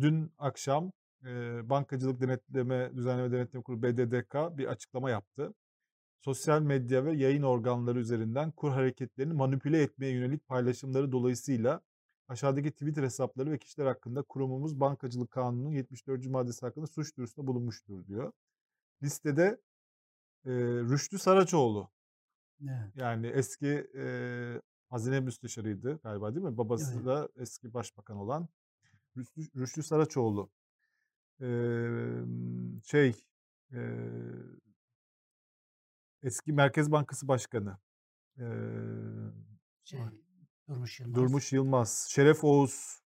Dün 0.00 0.32
akşam, 0.38 0.92
Bankacılık 1.64 2.20
Denetleme 2.20 2.96
Düzenleme 2.96 3.32
Denetleme 3.32 3.62
Kurulu 3.62 3.82
BDDK 3.82 4.58
bir 4.58 4.66
açıklama 4.66 5.10
yaptı. 5.10 5.54
Sosyal 6.20 6.62
medya 6.62 7.04
ve 7.04 7.12
yayın 7.12 7.42
organları 7.42 7.98
üzerinden 8.00 8.50
kur 8.52 8.70
hareketlerini 8.70 9.34
manipüle 9.34 9.82
etmeye 9.82 10.12
yönelik 10.12 10.48
paylaşımları 10.48 11.12
dolayısıyla 11.12 11.80
aşağıdaki 12.28 12.72
Twitter 12.72 13.02
hesapları 13.02 13.52
ve 13.52 13.58
kişiler 13.58 13.86
hakkında 13.86 14.22
kurumumuz 14.22 14.80
Bankacılık 14.80 15.30
Kanunu'nun 15.30 15.70
74. 15.72 16.30
maddesi 16.30 16.66
hakkında 16.66 16.86
suç 16.86 17.16
duyurusunda 17.16 17.46
bulunmuştur 17.46 18.06
diyor. 18.06 18.32
Listede, 19.02 19.60
eee, 20.46 20.52
Rüştü 20.90 21.18
Saraçoğlu 21.18 21.90
Evet. 22.62 22.92
yani 22.96 23.26
eski, 23.26 23.66
eee, 23.94 24.60
hazine 24.92 25.20
müsteşarıydı 25.20 26.00
galiba 26.02 26.34
değil 26.34 26.46
mi? 26.46 26.56
Babası 26.58 26.94
Evet. 26.94 27.06
da 27.06 27.28
eski 27.36 27.74
başbakan 27.74 28.16
olan 28.16 28.48
Rüştü 29.16 29.42
Rüştü 29.56 29.82
Saraçoğlu. 29.82 30.50
Emm, 31.40 32.82
şey, 32.84 33.24
eee 33.72 33.80
eski 36.22 36.52
Merkez 36.52 36.92
Bankası 36.92 37.28
Başkanı, 37.28 37.78
eee, 38.38 38.46
Şey, 39.84 40.00
Durmuş 40.68 41.00
Yılmaz. 41.00 41.16
Durmuş 41.16 41.52
Yılmaz, 41.52 42.06
Şeref 42.10 42.44
Oğuz, 42.44 43.02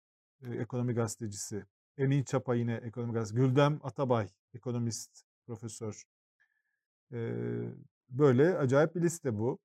eee, 0.43 0.51
ekonomi 0.57 0.95
gazetecisi, 0.95 1.67
Emin 1.99 2.23
Çapa 2.25 2.55
yine 2.55 2.75
ekonomi 2.75 3.13
gazetecisi, 3.13 3.49
Güldem 3.49 3.81
Atabay, 3.83 4.29
ekonomist, 4.55 5.25
profesör. 5.47 6.05
Eee, 7.13 7.75
böyle 8.11 8.59
acayip 8.59 8.95
bir 8.95 9.03
liste 9.03 9.39
bu. 9.39 9.59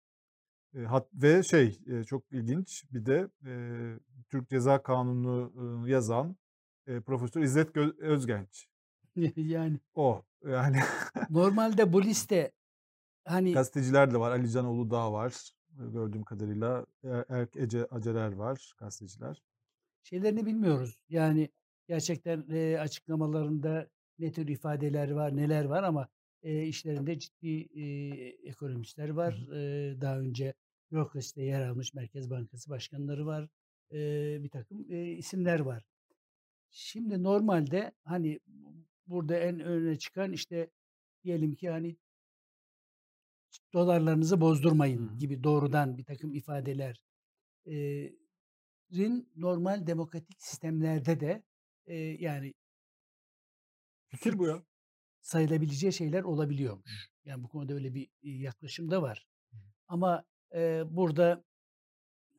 Eee, 0.78 0.84
hat 0.84 1.08
ve 1.14 1.44
şey, 1.44 1.80
eee, 1.88 2.04
çok 2.04 2.24
ilginç 2.32 2.84
bir 2.94 3.06
de, 3.06 3.28
eee, 3.46 4.00
Türk 4.30 4.50
Ceza 4.50 4.84
Kanunu'nu 4.84 5.90
yazan, 5.90 6.36
eee, 6.88 7.02
Profesör 7.02 7.42
İzzet 7.42 7.74
Gö 7.74 7.92
Özgenç. 8.00 8.68
Yani. 9.36 9.80
O, 9.96 10.24
yani. 10.46 10.78
Normalde 11.30 11.94
bu 11.94 12.04
liste, 12.04 12.52
hani 13.26 13.54
Gazeteciler 13.54 14.14
de 14.14 14.20
var. 14.20 14.32
Ali 14.32 14.52
Can 14.52 14.66
Uludağ 14.66 15.14
var, 15.14 15.52
eee, 15.80 15.86
gördüğüm 15.94 16.24
kadarıyla. 16.24 16.86
Eee, 17.04 17.26
Erk 17.30 17.58
Ece 17.58 17.86
Acerer 17.86 18.34
var, 18.34 18.74
gazeteciler. 18.80 19.44
Şeylerini 20.04 20.46
bilmiyoruz. 20.46 21.00
Yani 21.10 21.50
gerçekten, 21.88 22.46
eee, 22.50 22.78
açıklamalarında 22.78 23.88
ne 24.20 24.32
tür 24.32 24.48
ifadeler 24.48 25.12
var, 25.12 25.38
neler 25.38 25.66
var 25.66 25.84
ama, 25.84 26.08
eee, 26.44 26.64
işlerinde 26.68 27.20
ciddi, 27.20 27.48
eee, 27.48 28.50
ekonomistler 28.50 29.10
var. 29.10 29.46
Eee, 29.52 30.02
daha 30.02 30.20
önce 30.20 30.54
bürokraside 30.92 31.44
yer 31.44 31.68
almış 31.68 31.94
Merkez 31.94 32.30
Bankası 32.30 32.70
başkanları 32.70 33.26
var. 33.26 33.50
Eee, 33.92 34.40
birtakım, 34.44 34.92
eee, 34.92 35.12
isimler 35.14 35.60
var. 35.60 35.84
Şimdi 36.72 37.24
normalde, 37.24 37.92
hani, 38.04 38.40
burada 39.08 39.38
en 39.38 39.60
öne 39.62 40.00
çıkan, 40.00 40.34
işte, 40.34 40.72
diyelim 41.26 41.56
ki, 41.56 41.70
hani 41.70 41.98
dolarlarınızı 43.74 44.42
bozdurmayın 44.42 45.02
hı. 45.02 45.18
gibi 45.18 45.44
doğrudan 45.44 45.98
birtakım 45.98 46.34
ifadeler 46.34 47.04
eee, 47.66 48.16
rin 48.96 49.32
normal 49.36 49.88
demokratik 49.88 50.44
sistemlerde 50.44 51.20
de, 51.20 51.44
eee, 51.88 52.24
yani 52.24 52.54
Fikir 54.10 54.38
bu 54.40 54.48
ya. 54.48 54.64
sayılabileceği 55.22 55.94
şeyler 55.94 56.24
olabiliyormuş. 56.24 57.10
Yani 57.26 57.44
bu 57.44 57.48
konuda 57.50 57.74
öyle 57.74 57.94
bir, 57.94 58.10
yaklaşım 58.24 58.92
da 58.92 59.02
var. 59.02 59.28
Ama, 59.88 60.26
eee, 60.54 60.84
burada 60.92 61.44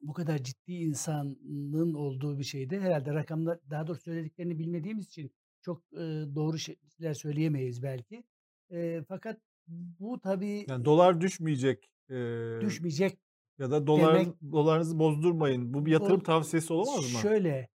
bu 0.03 0.13
kadar 0.13 0.39
ciddi 0.45 0.73
insanın 0.75 1.95
olduğu 1.95 2.39
bir 2.39 2.45
şeyde 2.45 2.81
herhâlde 2.81 3.15
rakamlar 3.15 3.59
daha 3.71 3.87
doğrusu 3.87 4.03
söylediklerini 4.03 4.59
bilmediğimiz 4.59 5.07
için 5.07 5.33
çok, 5.63 5.85
eee, 5.93 6.01
doğru 6.35 6.59
şeyler 6.59 7.15
söyleyemeyiz 7.15 7.83
belki. 7.83 8.25
Eee, 8.71 9.05
fakat 9.09 9.41
bu 9.69 10.21
tabii 10.21 10.69
Yani 10.69 10.85
dolar 10.85 11.21
düşmeyecek, 11.21 11.93
eee, 12.11 12.17
düşmeyecek 12.61 13.19
ya 13.59 13.71
da 13.71 13.87
demek 13.95 14.29
dolar 14.29 14.35
dolarınızı 14.53 14.99
bozdurmayın. 14.99 15.75
Bu 15.75 15.87
bir 15.87 15.93
yatırım 15.93 16.21
Bu 16.21 16.23
tavsiyesi 16.23 16.73
olamaz 16.75 17.07
mı? 17.09 17.29
şöyle, 17.29 17.69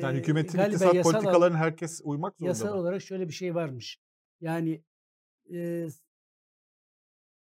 Yani 0.00 0.18
eee, 0.18 0.18
hükümetin 0.18 0.58
iktisat 0.58 1.02
politikalarına 1.02 1.58
herkes 1.58 2.00
uymak 2.04 2.38
zorunda 2.40 2.66
yasal 2.66 2.72
mı? 2.72 2.78
olarak 2.78 3.02
şöyle 3.02 3.28
bir 3.28 3.32
şey 3.32 3.54
varmış. 3.54 3.98
Yani, 4.40 4.84
s 5.90 6.00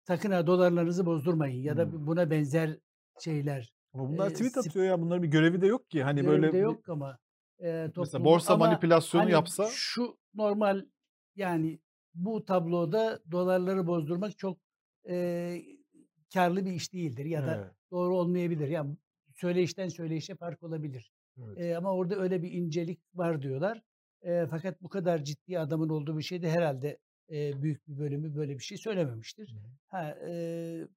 sakın 0.09 0.31
ha 0.31 0.47
dolarlarınızı 0.47 1.07
bozdurmayın 1.07 1.63
ya 1.63 1.77
da 1.77 2.07
buna 2.07 2.31
benzer 2.31 2.79
şeyler. 3.19 3.73
Ama 3.93 4.09
bunlar 4.09 4.31
tweet 4.31 4.59
atıyor 4.59 4.85
ya. 4.85 5.01
Bunların 5.01 5.23
bir 5.23 5.29
görevi 5.29 5.61
de 5.61 5.67
yok 5.67 5.91
ki. 5.91 6.03
Hani 6.03 6.27
görevi 6.27 6.51
de 6.53 6.57
böyle 6.57 6.61
bir 6.61 6.69
yok 6.69 6.89
ama, 6.89 7.19
eee, 7.61 7.91
Mesela 7.97 8.25
toplumu 8.25 8.25
borsa 8.25 8.57
ama, 8.57 8.57
manipülasyonu 8.57 9.31
hani, 9.31 9.31
yapsa 9.31 9.81
şu 9.81 10.19
normal, 10.35 10.85
yani 11.37 11.81
bu 12.15 12.45
tabloda 12.45 13.21
dolarları 13.31 13.87
bozdurmak 13.87 14.39
çok, 14.39 14.59
eee, 15.09 15.65
kârlı 16.35 16.65
bir 16.67 16.73
iş 16.73 16.93
değildir 16.93 17.25
ya 17.25 17.45
da 17.47 17.61
Evet. 17.61 17.75
doğru 17.91 18.17
olmayabilir. 18.17 18.69
Ya, 18.69 18.87
söyleyişten 19.35 19.89
söyleyişe 19.89 20.37
fark 20.37 20.63
olabilir. 20.63 21.13
Evet. 21.39 21.59
Eee, 21.59 21.75
ama 21.75 21.93
orada 21.95 22.17
öyle 22.17 22.43
bir 22.43 22.53
incelik 22.53 23.01
var 23.15 23.43
diyorlar. 23.43 23.83
Eee, 24.25 24.47
fakat 24.51 24.83
bu 24.83 24.89
kadar 24.89 25.25
ciddi 25.25 25.59
adamın 25.59 25.89
olduğu 25.89 26.19
bir 26.19 26.23
şeyde 26.23 26.51
herhâlde, 26.51 26.99
eee, 27.29 27.53
büyük 27.63 27.89
bir 27.89 27.99
bölümü 27.99 28.35
böyle 28.37 28.55
bir 28.59 28.63
şey 28.65 28.79
söylememiştir. 28.79 29.57
Ha, 29.87 30.19
eee, 30.27 30.89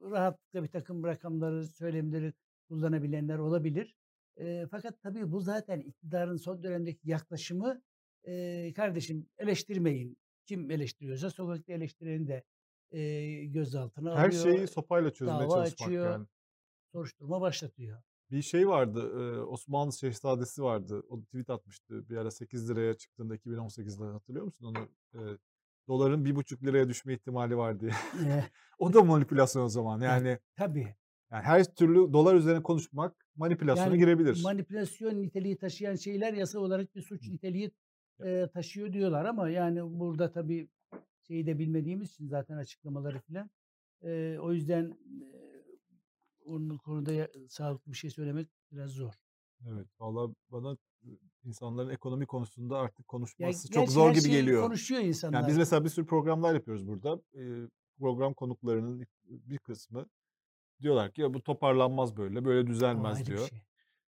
rahatlıkla 0.00 0.62
birtakım 0.64 1.04
rakamları, 1.04 1.66
söylemleri 1.66 2.32
kullanabilenler 2.68 3.38
olabilir. 3.38 3.96
Eee, 4.38 4.66
fakat 4.70 5.02
tabii 5.02 5.32
bu 5.32 5.40
zaten 5.40 5.80
iktidarın 5.80 6.36
son 6.36 6.62
dönemdeki 6.62 7.10
yaklaşımı, 7.10 7.82
eee, 8.26 8.72
kardeşim 8.76 9.28
eleştirmeyin. 9.38 10.18
Kim 10.46 10.70
eleştiriyorsa 10.70 11.30
sokakta 11.30 11.72
eleştireni 11.72 12.28
de, 12.28 12.44
eee, 12.92 13.44
gözaltına 13.46 14.12
Her 14.12 14.30
şeyi 14.30 14.66
alıyor, 14.66 14.68
sopayla 14.68 15.12
çözmeye 15.12 15.48
dava 15.48 15.48
çalışmak 15.48 15.94
açıyor, 15.94 16.02
yani. 16.02 16.26
soruşturma 16.94 17.40
başlatıyor. 17.40 18.02
Bir 18.30 18.42
şey 18.42 18.68
vardı, 18.68 19.02
Osmanlı 19.44 19.92
Şehzadesi 19.92 20.62
vardı. 20.62 21.02
O 21.08 21.22
tweet 21.24 21.50
atmıştı. 21.50 22.08
Bir 22.08 22.16
ara 22.16 22.30
£8'ya 22.30 22.94
çıktığında 22.94 23.34
2018'de 23.34 24.04
hatırlıyor 24.04 24.44
musun 24.44 24.64
onu? 24.66 24.88
Doların 25.88 26.24
£1,5'ya 26.24 26.88
düşme 26.88 27.14
ihtimali 27.14 27.56
var 27.56 27.80
diye. 27.80 27.90
Eh. 28.26 28.42
O 28.78 28.92
da 28.92 29.02
manipülasyon 29.04 29.64
o 29.64 29.68
zaman. 29.68 30.00
Ya, 30.00 30.10
Yani 30.14 30.38
tabii. 30.56 30.94
yani 31.32 31.42
her 31.44 31.64
türlü 31.74 32.12
dolar 32.12 32.34
üzerine 32.34 32.62
konuşmak 32.62 33.26
manipülasyona 33.36 33.88
Yani 33.88 33.98
girebilir. 33.98 34.40
manipülasyon 34.42 35.22
niteliği 35.22 35.56
taşıyan 35.58 35.94
şeyler 35.94 36.32
yasal 36.32 36.60
olarak 36.60 36.94
bir 36.94 37.02
suç 37.02 37.28
niteliği, 37.28 37.70
eee, 38.22 38.48
taşıyor 38.54 38.92
diyorlar 38.92 39.24
ama 39.24 39.48
yani 39.50 39.98
burada 39.98 40.32
tabii 40.32 40.68
şeyi 41.26 41.46
de 41.46 41.58
bilmediğimiz 41.58 42.10
için 42.10 42.26
zaten 42.28 42.56
açıklamaları 42.56 43.20
filan, 43.20 43.50
eee, 44.02 44.38
o 44.38 44.52
yüzden, 44.52 44.84
eee, 45.20 45.64
onun 46.44 46.76
konuda 46.78 47.28
sağlıklı 47.48 47.92
bir 47.92 47.96
şey 47.96 48.10
söylemek 48.10 48.48
biraz 48.72 48.90
zor. 48.90 49.14
Evet. 49.68 49.86
Valla 50.00 50.34
bana, 50.50 50.76
insanların 51.48 51.90
ekonomi 51.90 52.26
konusunda 52.26 52.78
artık 52.78 53.08
Ya, 53.38 53.48
konuşması 53.48 53.70
çok 53.70 53.90
gerçi 53.90 53.92
zor 53.92 54.12
gibi 54.12 54.30
geliyor. 54.30 54.48
konuşuyor 54.54 55.00
Yani 55.32 55.46
biz 55.46 55.58
insanlar. 55.58 55.58
mesela 55.58 55.84
bir 55.84 55.90
sürü 55.90 56.06
programlar 56.06 56.54
yapıyoruz 56.54 56.88
burada. 56.88 57.22
Program 58.00 58.34
konuklarının 58.34 59.06
bir 59.24 59.58
kısmı 59.58 60.06
diyorlar 60.82 61.12
ki 61.12 61.22
ya 61.22 61.34
bu 61.34 61.42
toparlanmaz 61.42 62.16
böyle, 62.16 62.46
böyle 62.46 62.68
düzelmez 62.68 63.26
bir 63.28 63.36
diyor. 63.36 63.50
şey. 63.50 63.62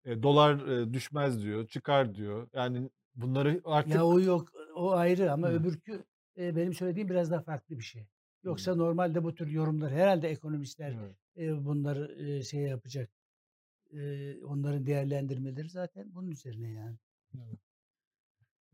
Eee, 0.07 0.25
dolar, 0.25 0.95
düşmez 0.95 1.43
diyor, 1.43 1.69
çıkar 1.69 2.15
diyor. 2.15 2.49
Yani 2.55 2.91
bunları 3.17 3.63
artık 3.65 4.03
Ya, 4.03 4.07
o 4.07 4.21
yok, 4.21 4.53
o 4.75 4.91
ayrı 4.93 5.33
ama 5.33 5.49
Hıı. 5.49 5.53
öbürkü, 5.53 6.05
eee, 6.37 6.57
benim 6.57 6.73
söylediğim 6.75 7.09
biraz 7.09 7.31
daha 7.31 7.41
farklı 7.43 7.79
bir 7.79 7.83
şey. 7.85 8.09
Yoksa 8.43 8.75
Hımm. 8.75 8.77
normalde 8.77 9.25
bu 9.25 9.35
tür 9.35 9.49
yorumlar 9.49 9.93
herhâlde 9.93 10.29
ekonomistler, 10.29 10.99
Evet. 10.99 11.17
eee, 11.37 11.65
bunları, 11.65 12.45
şey 12.45 12.61
yapacak, 12.63 13.11
onların 14.45 14.87
değerlendirmeleri 14.87 15.71
zaten 15.71 16.15
bunun 16.15 16.31
üzerine 16.31 16.73
yani. 16.73 16.97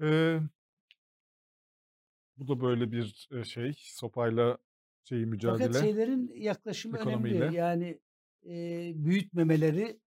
Eee 0.00 0.42
Bu 2.36 2.48
da 2.48 2.60
böyle 2.60 2.92
bir, 2.92 3.28
şey, 3.44 3.72
sopayla 3.78 4.58
şeyi 5.04 5.26
Fakat 5.44 5.74
mücadele 5.74 5.76
şeylerin 5.76 6.32
yaklaşımı 6.34 6.98
önemli. 6.98 7.52
Yani, 7.52 8.00
eee, 8.42 8.92
büyütmemeleri, 8.96 10.00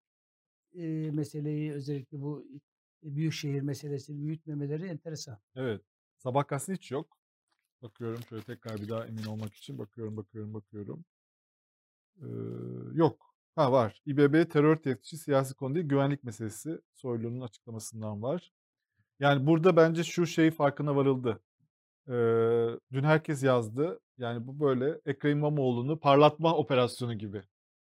eee, 0.74 1.12
meseleyi 1.12 1.72
özellikle 1.72 2.22
bu, 2.22 2.46
eee, 2.52 2.60
büyükşehir 3.02 3.62
meselesini 3.62 4.24
büyütmemeleri 4.26 4.86
enteresan. 4.86 5.40
Evet. 5.54 5.82
Sabah 6.18 6.48
gazetesinde 6.48 6.76
hiç 6.76 6.90
yok. 6.90 7.18
Bakıyorum 7.82 8.26
şöyle 8.26 8.44
tekrar 8.44 8.82
bir 8.82 8.88
daha 8.88 9.06
emin 9.08 9.24
olmak 9.24 9.54
için 9.54 9.78
bakıyorum, 9.78 10.18
bakıyorum, 10.18 10.54
bakıyorum. 10.54 11.06
Eee, 12.22 12.28
yok. 12.94 13.35
Ha 13.56 13.72
var. 13.72 14.02
İBB 14.06 14.50
terör 14.50 14.76
teftişi 14.76 15.18
siyasi 15.18 15.54
konu 15.54 15.74
değil 15.74 15.86
güvenlik 15.86 16.24
meselesi 16.24 16.80
Soylu'nun 16.94 17.40
açıklamasından 17.40 18.22
var. 18.22 18.52
Yani 19.20 19.46
burada 19.46 19.76
bence 19.76 20.04
şu 20.04 20.26
şey 20.26 20.50
farkına 20.50 20.96
varıldı. 20.96 21.40
Ee, 22.08 22.12
dün 22.92 23.02
herkes 23.02 23.42
yazdı. 23.42 24.00
Yani 24.18 24.46
bu 24.46 24.60
böyle 24.60 25.00
Ekrem 25.06 25.38
İmamoğlu'nu 25.38 25.98
parlatma 25.98 26.56
operasyonu 26.56 27.14
gibi. 27.14 27.42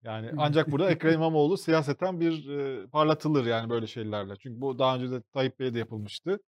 Yani 0.03 0.31
ancak 0.37 0.71
burada 0.71 0.91
Ekrem 0.91 1.13
İmamoğlu 1.21 1.57
siyaseten 1.57 2.19
bir 2.19 2.49
e, 2.49 2.87
parlatılır 2.87 3.45
yani 3.45 3.69
böyle 3.69 3.87
şeylerle. 3.87 4.33
Çünkü 4.39 4.61
bu 4.61 4.79
daha 4.79 4.95
önce 4.95 5.11
de 5.11 5.21
Tayyip 5.21 5.59
Bey'e 5.59 5.73
de 5.73 5.79
yapılmıştı. 5.79 6.39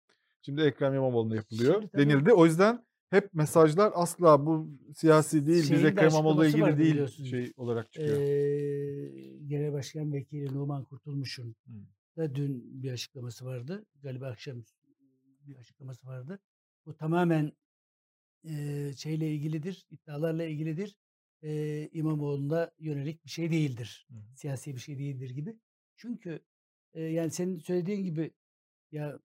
Şimdi 0.41 0.61
Ekrem 0.61 0.93
İmamoğlu'na 0.93 1.35
yapılıyor 1.35 1.81
Şimdi 1.81 1.97
denildi. 1.97 2.33
O 2.33 2.45
yüzden 2.45 2.85
hep 3.09 3.33
mesajlar 3.33 3.91
asla 3.95 4.45
bu 4.45 4.69
siyasi 4.95 5.47
değil, 5.47 5.63
Şeyin 5.63 5.83
de 5.83 5.87
Ekrem 5.87 6.07
açıklaması 6.07 6.47
ilgili 6.57 6.77
değil 6.77 7.07
şey 7.29 7.53
olarak 7.57 7.91
çıkıyor. 7.91 8.17
Ee, 8.19 9.37
Genel 9.47 9.73
Başkan 9.73 10.13
Vekili 10.13 10.53
Numan 10.53 10.83
Kurtulmuş'un 10.85 11.55
da 12.17 12.35
dün 12.35 12.83
bir 12.83 12.91
açıklaması 12.91 13.45
vardı. 13.45 13.85
Galiba 14.03 14.27
akşam 14.27 14.63
bir 15.47 15.55
açıklaması 15.55 16.07
vardı. 16.07 16.39
Bu 16.85 16.95
tamamen 16.95 17.51
eee, 18.43 18.93
şeyle 18.97 19.33
ilgilidir, 19.33 19.85
iddialarla 19.91 20.43
ilgilidir. 20.43 20.95
Eee 21.41 21.89
İmamoğlu'na 21.93 22.71
yönelik 22.79 23.25
bir 23.25 23.29
şey 23.29 23.51
değildir. 23.51 24.07
Hı 24.09 24.15
hı. 24.15 24.37
Siyasi 24.37 24.75
bir 24.75 24.79
şey 24.79 24.97
değildir 24.99 25.29
gibi. 25.29 25.59
Çünkü 25.95 26.39
eee, 26.95 27.03
yani 27.03 27.31
senin 27.31 27.59
söylediğin 27.59 28.03
gibi 28.03 28.31
ya 28.91 29.19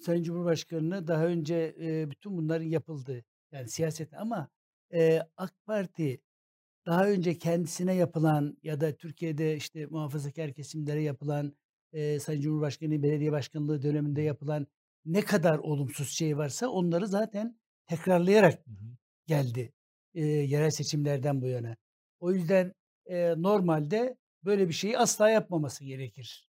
Sayın 0.00 0.22
Cumhurbaşkanı'na 0.22 1.06
daha 1.06 1.26
önce 1.26 1.74
eee, 1.78 2.10
bütün 2.10 2.36
bunların 2.36 2.64
yapıldığı 2.66 3.24
yani 3.52 3.68
siyaset 3.68 4.14
ama 4.14 4.48
eee, 4.92 5.28
AK 5.36 5.54
Parti 5.66 6.20
daha 6.86 7.08
önce 7.08 7.38
kendisine 7.38 7.94
yapılan 7.94 8.58
ya 8.62 8.80
da 8.80 8.96
Türkiye'de 8.96 9.56
işte 9.56 9.86
muhafazakar 9.86 10.52
kesimlere 10.54 11.02
yapılan 11.02 11.56
eee 11.92 12.20
Sayın 12.20 12.40
Cumhurbaşkanı 12.40 13.02
belediye 13.02 13.32
başkanlığı 13.32 13.82
döneminde 13.82 14.22
yapılan 14.22 14.66
ne 15.04 15.20
kadar 15.22 15.58
olumsuz 15.58 16.10
şey 16.10 16.38
varsa 16.38 16.68
onları 16.68 17.06
zaten 17.08 17.60
tekrarlayarak 17.86 18.64
Hı 18.66 18.70
hı. 18.70 18.96
geldi 19.26 19.72
eee, 20.14 20.24
yerel 20.26 20.70
seçimlerden 20.70 21.42
bu 21.42 21.46
yana. 21.46 21.76
O 22.20 22.32
yüzden 22.32 22.72
eee, 23.08 23.34
normalde 23.38 24.16
böyle 24.44 24.68
bir 24.68 24.74
şeyi 24.74 24.98
asla 24.98 25.30
yapmaması 25.30 25.84
gerekir. 25.84 26.48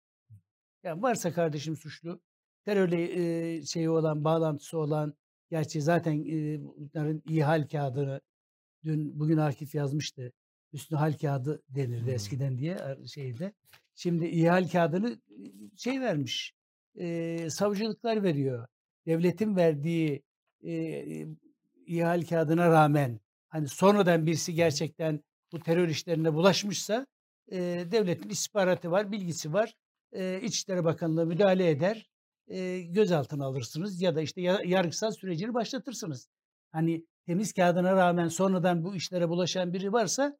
Yani 0.83 1.01
varsa 1.01 1.33
kardeşim 1.33 1.75
suçlu, 1.75 2.21
terörle 2.65 3.09
eee, 3.15 3.65
şeyi 3.65 3.89
olan, 3.89 4.23
bağlantısı 4.23 4.77
olan, 4.79 5.13
gerçi 5.51 5.81
zaten 5.81 6.13
eee, 6.23 6.61
bunların 6.77 7.21
iyi 7.29 7.43
hal 7.43 7.67
kağıdını 7.67 8.21
dün 8.83 9.19
bugün 9.19 9.37
Akif 9.37 9.75
yazmıştı. 9.75 10.33
Üstüne 10.73 10.99
hal 10.99 11.13
kağıdı 11.13 11.63
denirdi 11.69 12.05
Hmm. 12.05 12.15
eskiden 12.15 12.57
diye 12.57 12.77
şeyde. 13.07 13.53
Şimdi 13.95 14.25
iyi 14.27 14.49
hal 14.49 14.67
kağıdını 14.69 15.21
şey 15.77 16.01
vermiş. 16.01 16.53
eee, 16.95 17.49
savcılıklar 17.49 18.23
veriyor. 18.23 18.67
Devletin 19.07 19.55
verdiği 19.55 20.23
eee 20.61 21.27
iyi 21.85 22.03
hal 22.03 22.21
kağıdına 22.25 22.69
rağmen 22.71 23.19
hani 23.49 23.67
sonradan 23.67 24.25
birisi 24.25 24.53
gerçekten 24.55 25.23
bu 25.51 25.59
terör 25.59 25.87
işlerine 25.89 26.33
bulaşmışsa 26.33 27.07
eee, 27.51 27.91
devletin 27.91 28.29
istihbaratı 28.29 28.91
var, 28.91 29.11
bilgisi 29.11 29.53
var. 29.53 29.73
Eee 30.13 30.41
İçişleri 30.43 30.83
Bakanlığı 30.83 31.25
müdahale 31.25 31.69
eder. 31.69 32.10
Gözaltına 32.89 33.45
alırsınız 33.45 34.01
ya 34.01 34.15
da 34.15 34.21
işte 34.21 34.41
ya- 34.41 34.61
yargısal 34.65 35.11
sürecini 35.11 35.53
başlatırsınız. 35.53 36.27
Hani 36.71 37.05
temiz 37.25 37.53
kağıdına 37.53 37.95
rağmen 37.95 38.27
sonradan 38.27 38.83
bu 38.83 38.95
işlere 38.95 39.29
bulaşan 39.29 39.73
biri 39.73 39.93
varsa 39.93 40.37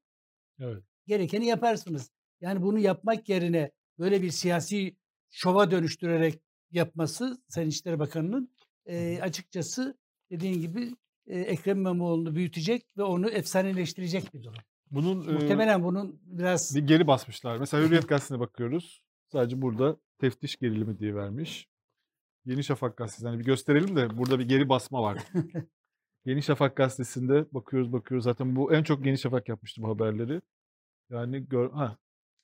Evet. 0.60 0.84
gerekeni 1.08 1.46
yaparsınız. 1.46 2.12
Yani 2.42 2.62
bunu 2.62 2.80
yapmak 2.80 3.30
yerine 3.30 3.72
böyle 4.00 4.22
bir 4.22 4.30
siyasi 4.32 4.96
şova 5.30 5.72
dönüştürerek 5.72 6.42
yapması 6.72 7.42
Sayın 7.48 7.70
İçişleri 7.70 8.00
Bakanı'nın 8.00 8.52
eee, 8.88 9.22
açıkçası 9.22 9.98
dediğin 10.32 10.62
gibi 10.62 10.96
eee, 11.28 11.40
Ekrem 11.42 11.78
İmamoğlu'nu 11.78 12.36
büyütecek 12.36 12.86
ve 12.98 13.04
onu 13.04 13.30
efsaneleştirecek 13.30 14.34
bir 14.34 14.44
durum. 14.44 14.62
Bunun 14.92 15.28
e, 15.30 15.32
Muhtemelen 15.32 15.84
bunun 15.84 16.22
biraz 16.24 16.76
bir 16.76 16.88
geri 16.88 17.08
basmışlar. 17.08 17.58
Mesela 17.58 17.84
Hürriyet 17.88 18.08
Gazetesi'ne 18.10 18.40
bakıyoruz. 18.40 19.04
Sadece 19.32 19.62
burada 19.62 19.98
teftiş 20.20 20.56
gerilimi 20.56 21.00
diye 21.00 21.16
vermiş. 21.16 21.68
Yeni 22.46 22.64
Şafak 22.64 22.98
Gazetesi. 22.98 23.28
Hani 23.28 23.40
bir 23.40 23.46
gösterelim 23.46 23.96
de 23.96 24.18
burada 24.18 24.40
bir 24.40 24.48
geri 24.48 24.70
basma 24.70 25.02
var. 25.02 25.18
Yeni 26.26 26.44
Şafak 26.44 26.76
Gazetesi'nde 26.76 27.46
bakıyoruz 27.52 27.94
bakıyoruz. 27.94 28.24
Zaten 28.24 28.56
bu 28.56 28.74
en 28.74 28.84
çok 28.84 29.06
Yeni 29.06 29.18
Şafak 29.18 29.50
yapmıştı 29.50 29.82
bu 29.82 29.88
haberleri. 29.90 30.42
Yani 31.10 31.46
gör, 31.50 31.72
ha, 31.72 31.98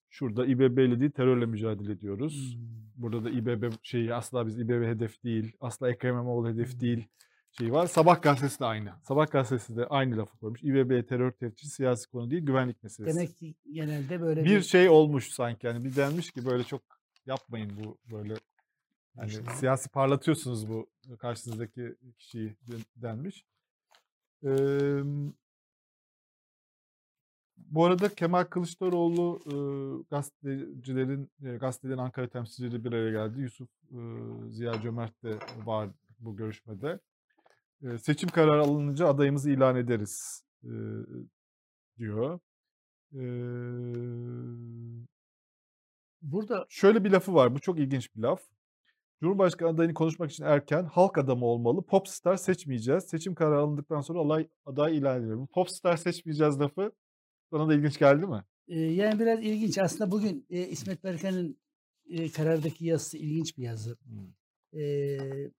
şurada 0.09 0.45
İBB 0.45 0.77
ile 0.77 0.99
değil 0.99 1.11
terörle 1.11 1.45
mücadele 1.45 1.91
ediyoruz. 1.91 2.55
Hmm. 2.55 2.77
Burada 2.95 3.23
da 3.23 3.29
İBB 3.29 3.73
şeyi 3.83 4.13
asla 4.13 4.47
biz 4.47 4.59
İBB 4.59 4.85
hedef 4.87 5.23
değil. 5.23 5.51
Asla 5.59 5.89
Ekrem 5.89 6.13
İmamoğlu 6.13 6.49
hedef 6.49 6.73
Hmm. 6.73 6.79
değil. 6.79 7.07
Şeyi 7.51 7.71
var. 7.71 7.87
Sabah 7.87 8.21
gazetesi 8.21 8.59
de 8.59 8.65
aynı. 8.65 8.93
Sabah 9.03 9.31
gazetesi 9.31 9.77
de 9.77 9.85
aynı 9.87 10.17
lafı 10.17 10.37
koymuş. 10.37 10.63
İBB 10.63 11.07
terör 11.09 11.31
teftişi 11.31 11.69
siyasi 11.69 12.09
konu 12.09 12.31
değil 12.31 12.45
güvenlik 12.45 12.83
meselesi. 12.83 13.15
demek 13.17 13.37
ki 13.37 13.55
genelde 13.73 14.21
böyle 14.21 14.43
bir 14.45 14.61
şey 14.61 14.89
olmuş 14.89 15.29
sanki 15.31 15.67
yani 15.67 15.83
bir 15.83 15.95
denmiş 15.95 16.31
ki 16.31 16.45
böyle 16.45 16.63
çok 16.63 16.81
yapmayın 17.25 17.71
bu 17.83 17.97
böyle 18.15 18.33
yani 19.17 19.29
İşte. 19.29 19.43
siyasi 19.55 19.89
parlatıyorsunuz 19.89 20.69
bu 20.69 20.89
karşınızdaki 21.19 21.95
kişiyi 22.17 22.55
den- 22.67 22.85
denmiş. 22.95 23.45
Eee, 24.43 25.03
bu 27.57 27.85
arada 27.85 28.09
Kemal 28.15 28.43
Kılıçdaroğlu 28.43 29.39
e, 29.45 29.55
gazetecilerin 30.09 31.31
e, 31.43 31.57
gazetelerin 31.57 31.97
Ankara 31.97 32.27
temsilcileri 32.29 32.83
bir 32.83 32.91
araya 32.93 33.11
geldi. 33.11 33.41
Yusuf 33.41 33.69
e, 33.91 33.99
Ziya 34.51 34.81
Cömert 34.81 35.23
de 35.23 35.37
var 35.65 35.89
bu 36.19 36.35
görüşmede. 36.35 36.99
E, 37.81 37.97
seçim 37.97 38.29
kararı 38.29 38.61
alınınca 38.61 39.07
adayımızı 39.07 39.51
ilan 39.51 39.75
ederiz 39.75 40.43
e, 40.63 40.71
diyor. 41.97 42.39
E, 43.13 43.21
burada 46.21 46.65
Şöyle 46.69 47.03
bir 47.03 47.11
lafı 47.11 47.33
var. 47.33 47.55
Bu 47.55 47.59
çok 47.59 47.79
ilginç 47.79 48.15
bir 48.15 48.21
laf. 48.21 48.41
Cumhurbaşkanı 49.21 49.69
adayını 49.69 49.93
konuşmak 49.93 50.31
için 50.31 50.43
erken 50.43 50.85
halk 50.85 51.17
adamı 51.17 51.45
olmalı. 51.45 51.81
Popstar 51.85 52.37
seçmeyeceğiz. 52.37 53.03
Seçim 53.03 53.35
kararı 53.35 53.59
alındıktan 53.59 54.01
sonra 54.01 54.19
aday, 54.19 54.47
aday 54.65 54.97
ilan 54.97 55.21
ediyor. 55.21 55.37
Bu 55.37 55.47
popstar 55.47 55.97
seçmeyeceğiz 55.97 56.59
lafı 56.59 56.91
sana 57.51 57.69
da 57.69 57.73
ilginç 57.73 57.99
geldi 57.99 58.25
mi? 58.27 58.43
Eee, 58.67 58.93
yani 58.93 59.19
biraz 59.19 59.39
ilginç. 59.43 59.77
Aslında 59.77 60.11
bugün 60.11 60.45
eee, 60.49 60.67
İsmet 60.69 61.03
Berkan'ın 61.03 61.57
eee, 62.05 62.31
karardaki 62.31 62.85
yazısı 62.85 63.17
ilginç 63.17 63.57
bir 63.57 63.63
yazı. 63.63 63.97
Eee, 64.73 65.51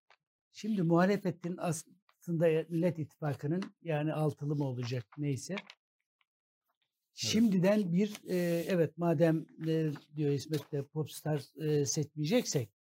şimdi 0.53 0.83
muhalefetin 0.83 1.57
aslında 1.59 2.47
Millet 2.69 2.99
İttifakı'nın 2.99 3.63
yani 3.83 4.13
altılı 4.13 4.57
mı 4.57 4.65
olacak 4.65 5.05
neyse. 5.19 5.57
Şimdiden 7.15 7.93
bir 7.93 8.13
eee, 8.25 8.65
evet 8.69 8.99
madem 8.99 9.47
eee, 9.67 9.93
diyor 10.17 10.31
İsmet 10.33 10.73
de 10.73 10.83
popstar 10.83 11.43
eee, 11.57 11.87
seçmeyeceksek 11.87 12.78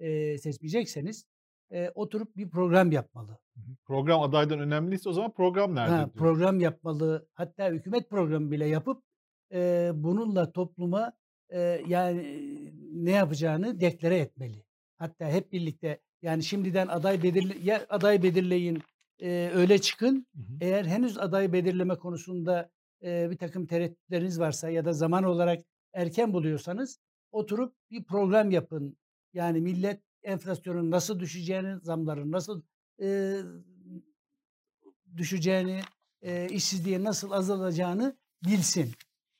eee, 0.00 0.38
seçmeyecekseniz 0.38 1.24
eee, 1.72 1.92
oturup 1.94 2.36
bir 2.36 2.50
program 2.50 2.92
yapmalı. 2.92 3.38
Program 3.84 4.20
adaydan 4.22 4.60
önemliyse 4.60 5.08
o 5.08 5.12
zaman 5.12 5.32
program 5.32 5.74
nerede? 5.74 5.90
Ha, 5.92 5.96
diyor. 5.98 6.10
program 6.14 6.60
yapmalı. 6.60 7.28
Hatta 7.34 7.70
hükümet 7.70 8.10
programı 8.10 8.50
bile 8.50 8.66
yapıp 8.66 9.02
eee, 9.52 9.90
bununla 9.94 10.52
topluma 10.52 11.12
eee, 11.52 11.84
yani 11.88 12.22
ne 12.92 13.10
yapacağını 13.10 13.80
deklare 13.80 14.18
etmeli. 14.18 14.64
Hatta 14.98 15.28
hep 15.28 15.52
birlikte 15.52 16.00
yani 16.22 16.42
şimdiden 16.42 16.86
aday 16.88 17.22
belirle 17.22 17.54
ya 17.62 17.86
aday 17.88 18.22
belirleyin 18.22 18.82
eee, 19.18 19.50
öyle 19.54 19.78
çıkın. 19.78 20.26
Hı 20.36 20.40
hı. 20.42 20.56
Eğer 20.60 20.84
henüz 20.84 21.18
aday 21.18 21.52
belirleme 21.52 21.94
konusunda 21.94 22.70
eee, 23.02 23.28
bir 23.30 23.36
takım 23.38 23.66
tereddütleriniz 23.66 24.40
varsa 24.40 24.70
ya 24.70 24.84
da 24.84 24.92
zaman 24.92 25.24
olarak 25.24 25.60
erken 25.94 26.32
buluyorsanız 26.32 26.98
oturup 27.32 27.74
bir 27.90 28.04
program 28.04 28.50
yapın. 28.50 28.96
Yani 29.34 29.60
millet 29.60 30.02
enflasyonun 30.22 30.90
nasıl 30.90 31.20
düşeceğini, 31.20 31.80
zamların 31.80 32.32
nasıl 32.32 32.62
eee, 32.98 33.42
düşeceğini, 35.16 35.80
eee, 36.22 36.46
işsizliğin 36.50 37.04
nasıl 37.04 37.30
azalacağını 37.30 38.16
bilsin. 38.44 38.92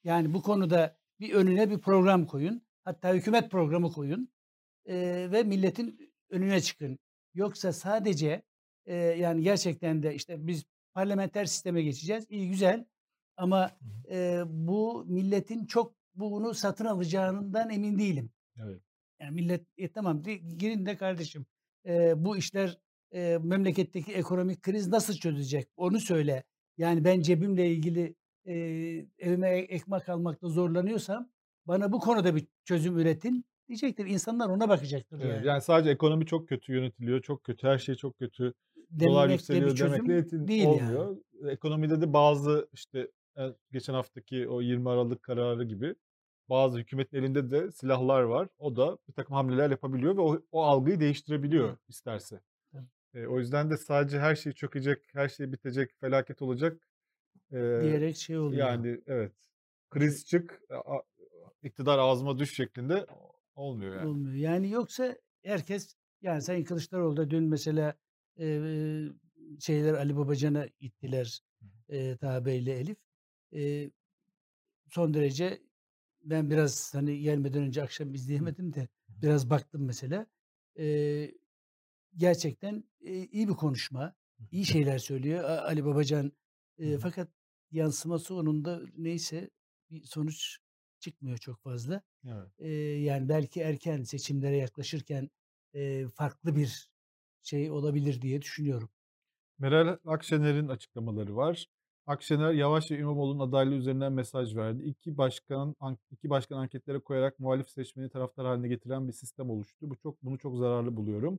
Yani 0.04 0.34
bu 0.34 0.42
konuda 0.42 0.96
bir 1.20 1.32
önüne 1.34 1.70
bir 1.70 1.78
program 1.78 2.26
koyun. 2.26 2.62
Hatta 2.84 3.14
hükümet 3.14 3.50
programı 3.50 3.92
koyun 3.92 4.28
eee, 4.86 5.32
ve 5.32 5.42
milletin 5.42 6.12
önüne 6.30 6.60
çıkın. 6.60 6.98
Yoksa 7.34 7.72
sadece 7.72 8.42
eee, 8.86 8.94
yani 8.96 9.42
gerçekten 9.42 10.02
de 10.02 10.14
işte 10.14 10.46
biz 10.46 10.64
parlamenter 10.94 11.44
sisteme 11.44 11.82
geçeceğiz. 11.82 12.26
İyi 12.30 12.50
güzel 12.50 12.86
ama 13.36 13.70
eee, 14.08 14.42
bu 14.46 15.04
milletin 15.08 15.66
çok 15.66 15.94
bunu 16.14 16.54
satın 16.54 16.84
alacağından 16.84 17.70
emin 17.70 17.98
değilim. 17.98 18.30
Evet. 18.64 18.82
Yani 19.20 19.34
millet 19.34 19.66
e, 19.78 19.92
tamam 19.92 20.24
de, 20.24 20.34
girin 20.36 20.86
de 20.86 20.96
kardeşim 20.96 21.46
e, 21.86 22.24
bu 22.24 22.36
işler 22.36 22.78
e, 23.14 23.38
memleketteki 23.42 24.12
ekonomik 24.14 24.62
kriz 24.62 24.88
nasıl 24.88 25.14
çözülecek 25.14 25.68
onu 25.76 26.00
söyle. 26.00 26.44
Yani 26.78 27.04
ben 27.04 27.20
cebimle 27.20 27.70
ilgili 27.72 28.14
eee, 28.44 29.06
evime 29.18 29.50
e 29.50 29.58
ekmek 29.58 30.08
almakta 30.08 30.48
zorlanıyorsam 30.48 31.30
bana 31.66 31.92
bu 31.92 31.98
konuda 32.00 32.36
bir 32.36 32.46
çözüm 32.64 32.98
üretin 32.98 33.44
diyecektir. 33.68 34.06
İnsanlar 34.06 34.48
ona 34.48 34.68
bakacaktır 34.68 35.20
Evet, 35.20 35.22
yani. 35.22 35.46
yani 35.46 35.60
sadece 35.62 35.90
ekonomi 35.90 36.26
çok 36.26 36.48
kötü 36.48 36.72
yönetiliyor, 36.72 37.22
çok 37.22 37.44
kötü, 37.44 37.66
her 37.66 37.78
şey 37.78 37.94
çok 37.94 38.18
kötü, 38.18 38.54
dolar 39.00 39.28
Demekle 39.28 39.64
bir 39.66 39.70
yükseliyor 39.70 39.78
demekle 39.78 40.12
çözüm 40.12 40.14
yetin 40.14 40.48
değil 40.48 40.70
yani. 40.70 40.98
olmuyor. 40.98 41.16
Ekonomide 41.48 42.00
de 42.00 42.12
bazı 42.12 42.68
işte 42.72 43.10
eee, 43.38 43.54
geçen 43.72 43.94
haftaki 43.94 44.48
o 44.48 44.60
20 44.62 44.90
Aralık 44.90 45.22
kararı 45.22 45.64
gibi 45.64 45.94
bazı 46.48 46.78
hükümetin 46.78 47.16
elinde 47.16 47.50
de 47.50 47.72
silahlar 47.72 48.22
var. 48.22 48.48
O 48.58 48.76
da 48.76 48.98
bir 49.08 49.12
takım 49.12 49.34
hamleler 49.36 49.70
yapabiliyor 49.70 50.16
ve 50.16 50.20
o, 50.20 50.42
o 50.52 50.62
algıyı 50.62 51.00
değiştirebiliyor 51.00 51.76
isterse. 51.88 52.40
Eee, 53.14 53.26
o 53.26 53.38
yüzden 53.38 53.70
de 53.70 53.76
sadece 53.76 54.18
her 54.20 54.36
şey 54.36 54.52
çökecek, 54.52 55.02
her 55.14 55.28
şey 55.28 55.52
bitecek, 55.52 55.90
felaket 56.00 56.42
olacak. 56.42 56.88
Eee, 57.52 57.82
Diyerek 57.82 58.16
şey 58.16 58.38
oluyor. 58.38 58.68
yani 58.68 59.00
evet 59.06 59.32
kriz 59.90 60.26
çık, 60.26 60.62
a- 60.70 60.96
a- 60.96 61.02
iktidar 61.62 61.98
ağzıma 61.98 62.38
düş 62.38 62.56
şeklinde 62.56 63.06
olmuyor 63.56 63.94
yani. 63.96 64.08
Olmuyor. 64.08 64.34
Yani 64.36 64.70
yoksa 64.70 65.16
herkes 65.44 65.96
yani 66.22 66.42
Sayın 66.42 66.64
Kılıçdaroğlu 66.64 67.16
da 67.16 67.30
dün 67.30 67.44
mesela 67.44 67.94
eee, 68.38 69.12
şeyler 69.60 69.94
Ali 69.94 70.16
Babacan'a 70.16 70.66
gittiler 70.80 71.40
eee 71.88 72.16
Taha 72.16 72.44
Bey'le 72.46 72.68
Elif. 72.68 72.96
Eee, 73.52 73.90
son 74.90 75.14
derece 75.14 75.62
ben 76.22 76.50
biraz 76.50 76.94
hani 76.94 77.20
gelmeden 77.20 77.62
önce 77.62 77.82
akşam 77.82 78.14
izleyemedim 78.14 78.74
de 78.74 78.88
biraz 79.22 79.50
baktım 79.50 79.84
mesela. 79.84 80.26
Eee, 80.76 81.34
gerçekten 82.16 82.84
eee, 83.00 83.28
iyi 83.32 83.48
bir 83.48 83.54
konuşma. 83.54 84.14
iyi 84.50 84.66
şeyler 84.66 84.98
söylüyor 84.98 85.44
Ali 85.44 85.84
Babacan. 85.84 86.32
Eee, 86.78 86.98
fakat 86.98 87.28
yansıması 87.70 88.34
onun 88.34 88.64
da 88.64 88.82
neyse 88.96 89.50
bir 89.90 90.04
sonuç 90.04 90.58
çıkmıyor 91.00 91.38
çok 91.38 91.62
fazla. 91.62 92.02
Evet. 92.26 92.52
Eee, 92.60 93.02
yani 93.04 93.28
belki 93.28 93.60
erken 93.60 94.02
seçimlere 94.04 94.56
yaklaşırken 94.56 95.30
eee, 95.74 96.08
farklı 96.08 96.56
bir 96.56 96.90
şey 97.42 97.70
olabilir 97.70 98.22
diye 98.22 98.42
düşünüyorum. 98.42 98.90
Meral 99.58 99.98
Akşener'in 100.06 100.68
açıklamaları 100.68 101.36
var. 101.36 101.66
Akşener 102.08 102.52
Yavaş 102.52 102.90
ve 102.90 102.98
İmamoğlu'nun 102.98 103.48
adaylığı 103.48 103.74
üzerinden 103.74 104.12
mesaj 104.12 104.56
verdi. 104.56 104.82
İki 104.84 105.18
başkan 105.18 105.76
an- 105.80 105.98
iki 106.10 106.30
başkan 106.30 106.56
anketlere 106.56 106.98
koyarak 106.98 107.38
muhalif 107.40 107.68
seçmeni 107.70 108.08
taraftar 108.10 108.46
haline 108.46 108.68
getiren 108.68 109.08
bir 109.08 109.12
sistem 109.12 109.50
oluştu. 109.50 109.90
Bu 109.90 109.96
çok 109.96 110.22
bunu 110.22 110.38
çok 110.38 110.56
zararlı 110.56 110.96
buluyorum. 110.96 111.38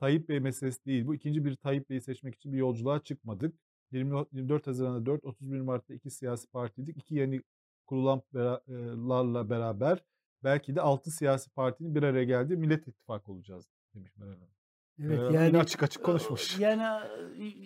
Tayyip 0.00 0.28
Bey 0.28 0.40
meselesi 0.40 0.84
değil. 0.86 1.06
Bu 1.06 1.14
ikinci 1.14 1.44
bir 1.44 1.56
Tayyip 1.56 1.90
Bey'i 1.90 2.00
seçmek 2.00 2.34
için 2.34 2.52
bir 2.52 2.58
yolculuğa 2.58 3.02
çıkmadık. 3.02 3.54
20, 3.92 4.26
24 4.32 4.66
Haziran'da 4.66 5.06
4, 5.06 5.24
31 5.24 5.60
Mart'ta 5.60 5.94
iki 5.94 6.10
siyasi 6.10 6.46
partiydik. 6.50 6.96
İki 6.96 7.14
yeni 7.14 7.42
kurulanlarla 7.86 9.50
beraber 9.50 10.04
belki 10.44 10.76
de 10.76 10.80
6 10.80 11.10
siyasi 11.10 11.50
partinin 11.50 11.94
bir 11.94 12.02
araya 12.02 12.24
geldiği 12.24 12.56
Millet 12.56 12.88
İttifakı 12.88 13.32
olacağız 13.32 13.66
demiş 13.94 14.16
Meral 14.16 14.32
Hanım. 14.34 14.57
Evet 15.02 15.20
yine 15.32 15.44
yani 15.44 15.58
açık 15.58 15.82
açık 15.82 16.04
konuşmuş. 16.04 16.58
yani 16.58 16.82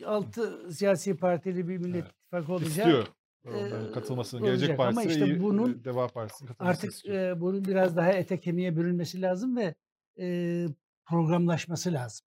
altı 0.07 0.73
siyasi 0.75 1.17
partili 1.17 1.69
bir 1.69 1.79
millet 1.79 2.03
Evet. 2.05 2.13
ittifakı 2.15 2.53
olacak. 2.53 2.69
İstiyor. 2.69 3.07
Onların 3.47 3.93
katılmasını. 3.93 4.41
olacak 4.41 4.57
Gelecek 4.59 4.81
ama 4.81 4.93
Partisi 4.95 5.09
işte 5.09 5.21
ve 5.25 5.27
İyi- 5.35 5.43
bunun 5.43 5.73
e, 5.81 5.85
Deva 5.85 6.07
Partisi'nin 6.09 6.51
artık 6.59 6.93
istiyor. 6.93 7.15
eee, 7.37 7.41
bunun 7.41 7.65
biraz 7.65 7.97
daha 7.97 8.13
ete 8.13 8.41
kemiğe 8.41 8.77
bürünmesi 8.77 9.23
lazım 9.23 9.57
ve 9.57 9.75
eee, 10.17 10.67
programlaşması 11.07 11.93
lazım. 11.93 12.27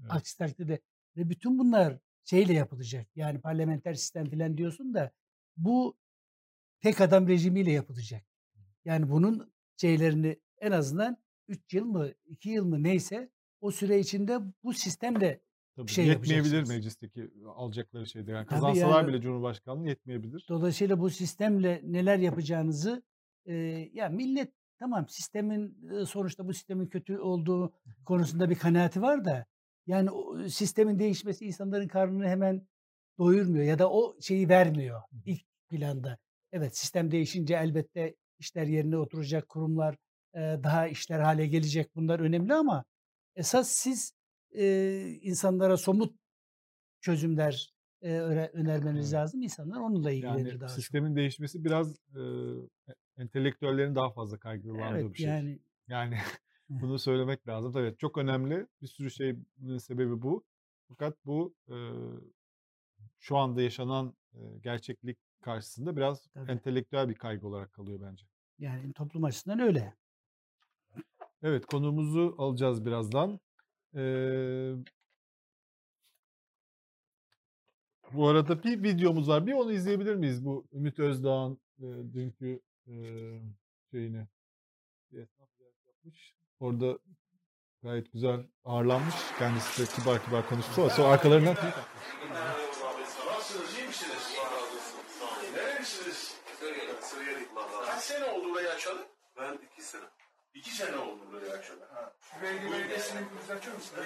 Evet. 0.00 0.10
Aksi 0.12 0.38
takdirde 0.38 0.80
ve 1.16 1.30
bütün 1.30 1.58
bunlar 1.58 1.98
şeyle 2.24 2.52
yapılacak. 2.52 3.06
Yani 3.16 3.40
parlamenter 3.40 3.94
sistem 3.94 4.30
filan 4.30 4.56
diyorsun 4.58 4.94
da 4.94 5.10
bu 5.56 5.96
tek 6.80 7.00
adam 7.00 7.28
rejimiyle 7.28 7.72
yapılacak. 7.72 8.22
Yani 8.84 9.10
bunun 9.10 9.52
şeylerini 9.76 10.40
en 10.60 10.72
azından 10.72 11.16
3 11.48 11.74
yıl 11.74 11.84
mı 11.84 12.08
2 12.26 12.50
yıl 12.50 12.64
mı 12.64 12.82
neyse 12.82 13.30
o 13.60 13.70
süre 13.70 13.98
içinde 14.00 14.38
bu 14.64 14.72
sistemle 14.74 15.40
Tabii, 15.76 15.86
bir 15.88 15.92
şey 15.92 16.06
yetmeyebilir 16.06 16.62
meclisteki 16.62 17.30
alacakları 17.54 18.06
şeyde. 18.06 18.30
Yani 18.30 18.46
Tabii 18.46 18.50
kazansalar 18.50 19.00
yani 19.00 19.08
bile 19.08 19.20
Cumhurbaşkanlığı 19.20 19.88
yetmeyebilir. 19.88 20.48
dolayısıyla 20.48 21.00
bu 21.00 21.10
sistemle 21.10 21.80
neler 21.84 22.18
yapacağınızı 22.18 23.02
eee, 23.46 23.90
ya 23.92 24.08
millet 24.08 24.52
tamam 24.78 25.08
sistemin 25.08 25.88
sonuçta 26.04 26.46
bu 26.48 26.54
sistemin 26.54 26.86
kötü 26.86 27.18
olduğu 27.18 27.72
konusunda 28.04 28.50
bir 28.50 28.54
kanaati 28.58 29.02
var 29.02 29.24
da 29.24 29.46
yani 29.86 30.10
o 30.10 30.48
sistemin 30.48 30.98
değişmesi 30.98 31.44
insanların 31.46 31.88
karnını 31.88 32.26
hemen 32.28 32.66
doyurmuyor 33.18 33.64
ya 33.64 33.78
da 33.78 33.90
o 33.92 34.16
şeyi 34.20 34.48
vermiyor 34.48 35.00
ilk 35.24 35.42
planda. 35.68 36.18
Evet 36.52 36.76
sistem 36.78 37.10
değişince 37.10 37.54
elbette 37.54 38.16
işler 38.38 38.66
yerine 38.66 38.96
oturacak, 38.98 39.48
kurumlar 39.48 39.96
daha 40.36 40.88
işler 40.88 41.20
hale 41.20 41.46
gelecek. 41.46 41.96
Bunlar 41.96 42.20
önemli 42.20 42.54
ama 42.54 42.84
esas 43.38 43.68
siz 43.68 44.12
eee, 44.52 45.18
insanlara 45.22 45.76
somut 45.76 46.14
çözümler 47.00 47.74
öre- 48.02 48.50
önermeniz 48.52 49.12
Evet. 49.12 49.22
lazım. 49.22 49.42
İnsanlar 49.42 49.80
onunla 49.80 50.10
ilgilenir 50.10 50.46
Yani 50.50 50.60
daha 50.60 50.68
çok. 50.68 50.76
sistemin 50.76 51.16
değişmesi 51.16 51.64
biraz 51.64 51.96
e, 52.16 52.20
e- 52.88 52.94
entelektüellerin 53.16 53.94
daha 53.94 54.10
fazla 54.10 54.38
kaygılandığı 54.38 54.98
Evet 55.00 55.12
bir 55.12 55.18
şey. 55.18 55.26
yani 55.26 55.58
Yani 55.88 56.18
bunu 56.68 56.98
söylemek 56.98 57.48
lazım. 57.48 57.72
Tabii 57.72 57.96
çok 57.98 58.18
önemli. 58.18 58.66
Bir 58.82 58.86
sürü 58.86 59.10
şeyin 59.10 59.46
sebebi 59.78 60.22
bu. 60.22 60.44
Fakat 60.88 61.16
bu 61.26 61.54
e, 61.68 61.76
şu 63.18 63.36
anda 63.36 63.62
yaşanan 63.62 64.14
e, 64.34 64.38
gerçeklik 64.62 65.18
karşısında 65.42 65.96
biraz 65.96 66.26
tabii. 66.34 66.50
entelektüel 66.50 67.08
bir 67.08 67.14
kaygı 67.14 67.46
olarak 67.48 67.72
kalıyor 67.72 68.00
bence. 68.02 68.26
Yani 68.58 68.92
toplum 68.92 69.24
açısından 69.24 69.58
öyle. 69.60 69.94
Evet 71.42 71.66
konuğumuzu 71.66 72.34
alacağız 72.38 72.86
birazdan. 72.86 73.40
Ee, 73.94 74.72
bu 78.12 78.28
arada 78.28 78.62
bir 78.62 78.82
videomuz 78.82 79.28
var. 79.28 79.46
Bir 79.46 79.52
onu 79.52 79.72
izleyebilir 79.72 80.14
miyiz? 80.14 80.44
Bu 80.44 80.66
Ümit 80.72 80.98
Özdağ'ın 80.98 81.58
e, 81.78 81.86
dünkü 82.12 82.60
e, 82.86 82.94
şeyini 83.90 84.26
yapmış. 85.12 86.34
Orada 86.60 86.98
gayet 87.82 88.12
güzel 88.12 88.46
ağırlanmış. 88.64 89.14
Kendisi 89.38 89.82
de 89.82 89.86
kibar 89.86 90.24
kibar 90.24 90.48
konuştu 90.48 90.90
sonra 90.90 91.08
arkalarından? 91.08 91.56
Kaç 97.86 98.02
sene 98.02 98.24
oldu 98.24 98.50
burayı 98.50 98.70
açalı? 98.70 99.06
Ben 99.36 99.58
iki 99.72 99.82
sene. 99.82 100.04
İki 100.58 100.70
sene 100.70 100.96
oldu 100.96 101.32
burayı 101.32 101.52
açalı. 101.52 101.88
Ha. 101.94 102.12
Belediye 102.42 102.72
belediyesini 102.72 103.20
bir 103.48 103.54
açıyor 103.54 103.76
musun? 103.76 103.98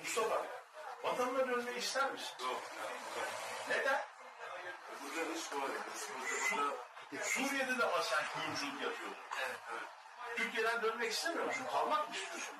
Mustafa, 0.00 0.46
vatanına 1.02 1.48
dönmeyi 1.48 1.78
ister 1.78 2.12
misin? 2.12 2.34
Yok. 2.40 2.62
Neden? 3.68 4.00
Burada 5.02 5.32
iş 5.32 5.52
var. 5.52 5.70
Suriye'de 7.22 7.78
de 7.78 7.84
ama 7.84 8.02
sen 8.02 8.24
kuyumculuk 8.34 8.82
yapıyordun. 8.82 9.16
evet, 9.46 9.58
evet. 9.72 9.88
Türkiye'den 10.36 10.82
dönmek 10.82 11.12
istemiyor 11.12 11.46
musun? 11.46 11.66
Kalmak 11.72 12.08
mı 12.08 12.14
istiyorsun? 12.14 12.56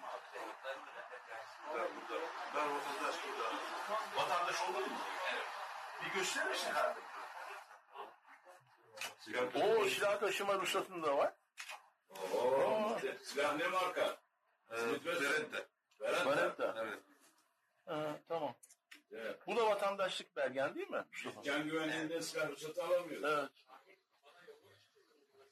Ben 1.75 1.89
burada. 1.97 2.27
Ben 2.55 2.75
vatandaş 2.75 3.15
burada. 3.25 3.53
Vatandaş 4.17 4.63
olalım 4.63 4.93
mı? 4.93 4.99
Bir 6.05 6.19
gösterir 6.19 6.47
misin 6.47 6.73
kardeşim? 6.73 7.14
Oo, 9.55 9.85
silah 9.85 10.21
taşıma 10.21 10.55
ruhsatın 10.55 11.03
da 11.03 11.17
var. 11.17 11.35
Oo. 12.35 12.99
Silah 13.23 13.57
ne 13.57 13.69
marka? 13.69 14.17
Ee, 14.71 15.05
Beretta. 15.05 15.67
Beretta. 16.01 16.75
Evet. 16.79 16.99
Ha, 17.87 18.19
tamam. 18.29 18.55
evet. 19.13 19.39
Bu 19.47 19.57
da 19.57 19.67
vatandaşlık 19.67 20.37
belgen 20.37 20.75
değil 20.75 20.89
mi? 20.91 21.05
Can 21.45 21.65
güvenliğinden 21.65 22.21
silah 22.21 22.49
ruhsatı 22.51 22.83
alamıyoruz. 22.85 23.25
Evet. 23.31 23.51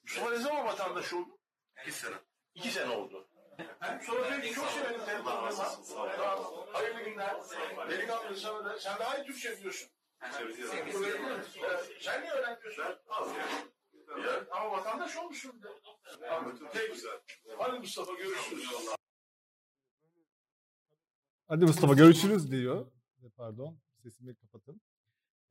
Mustafa 0.03 0.31
ne 0.31 0.37
zaman 0.37 0.67
vatandaş 0.67 1.13
oldu? 1.13 1.39
İki 1.83 1.93
sene. 1.93 2.17
İki 2.55 2.71
sene 2.71 2.91
oldu. 2.91 3.29
Sonra 4.03 4.29
peki 4.31 4.55
çok 4.55 4.71
severim. 4.71 5.01
Tamam. 5.07 5.53
Hayırlı 6.73 7.01
günler. 7.03 7.37
Delikanlı 7.91 8.37
sana 8.37 8.65
da. 8.65 8.79
Sen 8.79 8.99
daha 8.99 9.19
iyi 9.19 9.27
Türkçe 9.27 9.57
biliyorsun. 9.57 9.89
Sen 12.01 12.23
niye 12.23 12.33
öğrenmiyorsun? 12.33 12.85
Ama 14.51 14.71
vatandaş 14.73 15.17
olmuşsun. 15.17 15.61
Peki. 16.73 17.01
Hadi 17.59 17.79
Mustafa 17.79 18.13
görüşürüz. 18.13 18.69
Hadi 21.49 21.65
Mustafa 21.65 21.95
görüşürüz 21.95 22.51
diyor. 22.51 22.87
Pardon 23.37 23.79
sesimi 24.03 24.35
kapatın. 24.35 24.81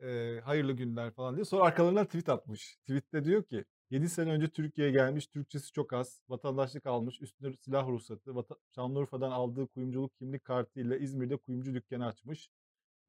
Ee, 0.02 0.42
hayırlı 0.44 0.72
günler 0.74 1.12
falan 1.12 1.36
diye. 1.36 1.46
Sonra 1.46 1.64
arkalarından 1.64 2.06
tweet 2.06 2.30
atmış. 2.30 2.76
Tweette 2.76 3.26
diyor 3.26 3.44
ki 3.44 3.66
7 3.90 4.10
sene 4.10 4.32
önce 4.32 4.48
Türkiye'ye 4.48 4.94
gelmiş, 4.94 5.28
Türkçesi 5.28 5.72
çok 5.72 5.94
az, 5.94 6.22
vatandaşlık 6.30 6.86
almış, 6.86 7.22
üstüne 7.22 7.56
silah 7.58 7.88
ruhsatı, 7.88 8.32
vata- 8.36 8.58
Şanlıurfa'dan 8.76 9.32
aldığı 9.32 9.68
kuyumculuk 9.68 10.18
kimlik 10.18 10.46
kartı 10.46 10.80
ile 10.80 11.00
İzmir'de 11.00 11.38
kuyumcu 11.38 11.74
dükkanı 11.74 12.06
açmış. 12.08 12.50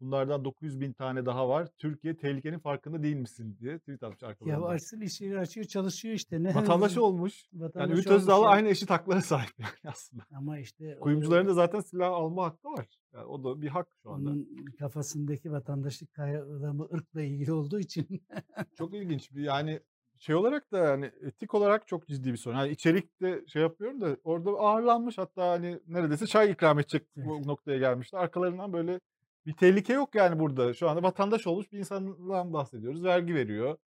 Bunlardan 0.07 0.45
900 0.45 0.81
bin 0.81 0.93
tane 0.93 1.27
daha 1.27 1.49
var. 1.49 1.69
Türkiye 1.79 2.17
tehlikenin 2.17 2.59
farkında 2.59 3.03
değil 3.03 3.17
misin 3.17 3.57
diye 3.61 3.79
tweet 3.79 4.03
atmış 4.03 4.23
Ya 4.23 4.29
arkalarından. 4.29 4.67
açsın 4.69 5.01
işini 5.01 5.39
açıyor 5.39 5.67
çalışıyor 5.67 6.15
işte. 6.15 6.43
Ne 6.43 6.55
Vatandaş 6.55 6.99
olmuş. 6.99 7.45
Yani 7.53 7.63
Vatandaş 7.65 7.91
Ümit 7.91 8.07
olmuş 8.07 8.21
Özdağ'la 8.23 8.45
ya. 8.45 8.51
aynı 8.51 8.69
eşit 8.69 8.91
haklara 8.91 9.21
sahip 9.23 9.51
yani 9.59 9.71
aslında. 9.93 10.23
Ama 10.37 10.59
işte 10.59 10.97
o- 10.99 11.01
Kuyumcuların 11.01 11.49
da 11.49 11.55
zaten 11.55 11.81
silah 11.81 12.11
alma 12.13 12.45
hakkı 12.45 12.69
var. 12.69 12.87
Yani 13.15 13.25
o 13.25 13.45
da 13.45 13.63
bir 13.63 13.69
hak 13.69 13.89
şu 14.03 14.11
anda. 14.11 14.31
onun 14.31 14.49
kafasındaki 14.79 15.53
vatandaşlık 15.53 16.15
kavramı 16.15 16.85
ırkla 16.95 17.23
ilgili 17.23 17.53
olduğu 17.53 17.79
için 17.81 18.07
Çok 18.79 18.95
ilginç. 18.95 19.33
Bir 19.33 19.43
Yani 19.43 19.81
şey 20.19 20.35
olarak 20.35 20.73
da 20.73 20.79
yani 20.79 21.11
etik 21.23 21.55
olarak 21.55 21.87
çok 21.89 22.07
ciddi 22.09 22.33
bir 22.33 22.37
sorun. 22.37 22.57
Hani 22.57 22.71
içerikte 22.73 23.45
şey 23.47 23.63
yapıyorum 23.63 24.01
da 24.01 24.17
orada 24.25 24.51
ağırlanmış 24.51 25.19
hatta 25.19 25.51
hani 25.51 25.81
neredeyse 25.87 26.27
çay 26.27 26.51
ikram 26.51 26.79
edecek 26.79 27.07
bu 27.17 27.47
noktaya 27.49 27.79
gelmişti. 27.79 28.17
Arkalarından 28.17 28.73
böyle 28.73 29.01
bir 29.47 29.53
tehlike 29.53 29.93
yok 29.93 30.15
yani 30.15 30.39
burada. 30.39 30.75
Şu 30.75 30.89
anda 30.89 31.03
vatandaş 31.03 31.47
olmuş 31.47 31.73
bir 31.73 31.79
insandan 31.79 32.53
bahsediyoruz. 32.53 33.05
Vergi 33.05 33.35
veriyor. 33.35 33.79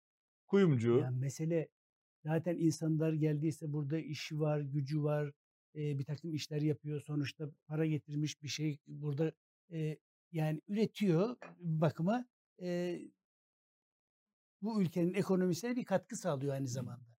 Kuyumcu. 0.46 0.98
yani 0.98 1.18
mesele 1.18 1.68
zaten 2.24 2.56
insanlar 2.56 3.12
geldiyse 3.12 3.72
burada 3.72 3.98
işi 3.98 4.40
var, 4.40 4.60
gücü 4.60 5.02
var, 5.02 5.32
e, 5.74 5.98
bir 5.98 6.04
takım 6.04 6.34
işler 6.34 6.62
yapıyor. 6.62 7.00
Sonuçta 7.00 7.50
para 7.66 7.86
getirmiş 7.86 8.42
bir 8.42 8.48
şey 8.48 8.78
burada 8.86 9.32
e, 9.72 9.98
yani 10.32 10.60
üretiyor 10.68 11.36
bir 11.60 11.80
bakıma 11.80 12.26
e, 12.62 13.00
bu 14.62 14.82
ülkenin 14.82 15.14
ekonomisine 15.14 15.76
bir 15.76 15.84
katkı 15.84 16.16
sağlıyor 16.16 16.54
aynı 16.54 16.68
zamanda. 16.68 17.14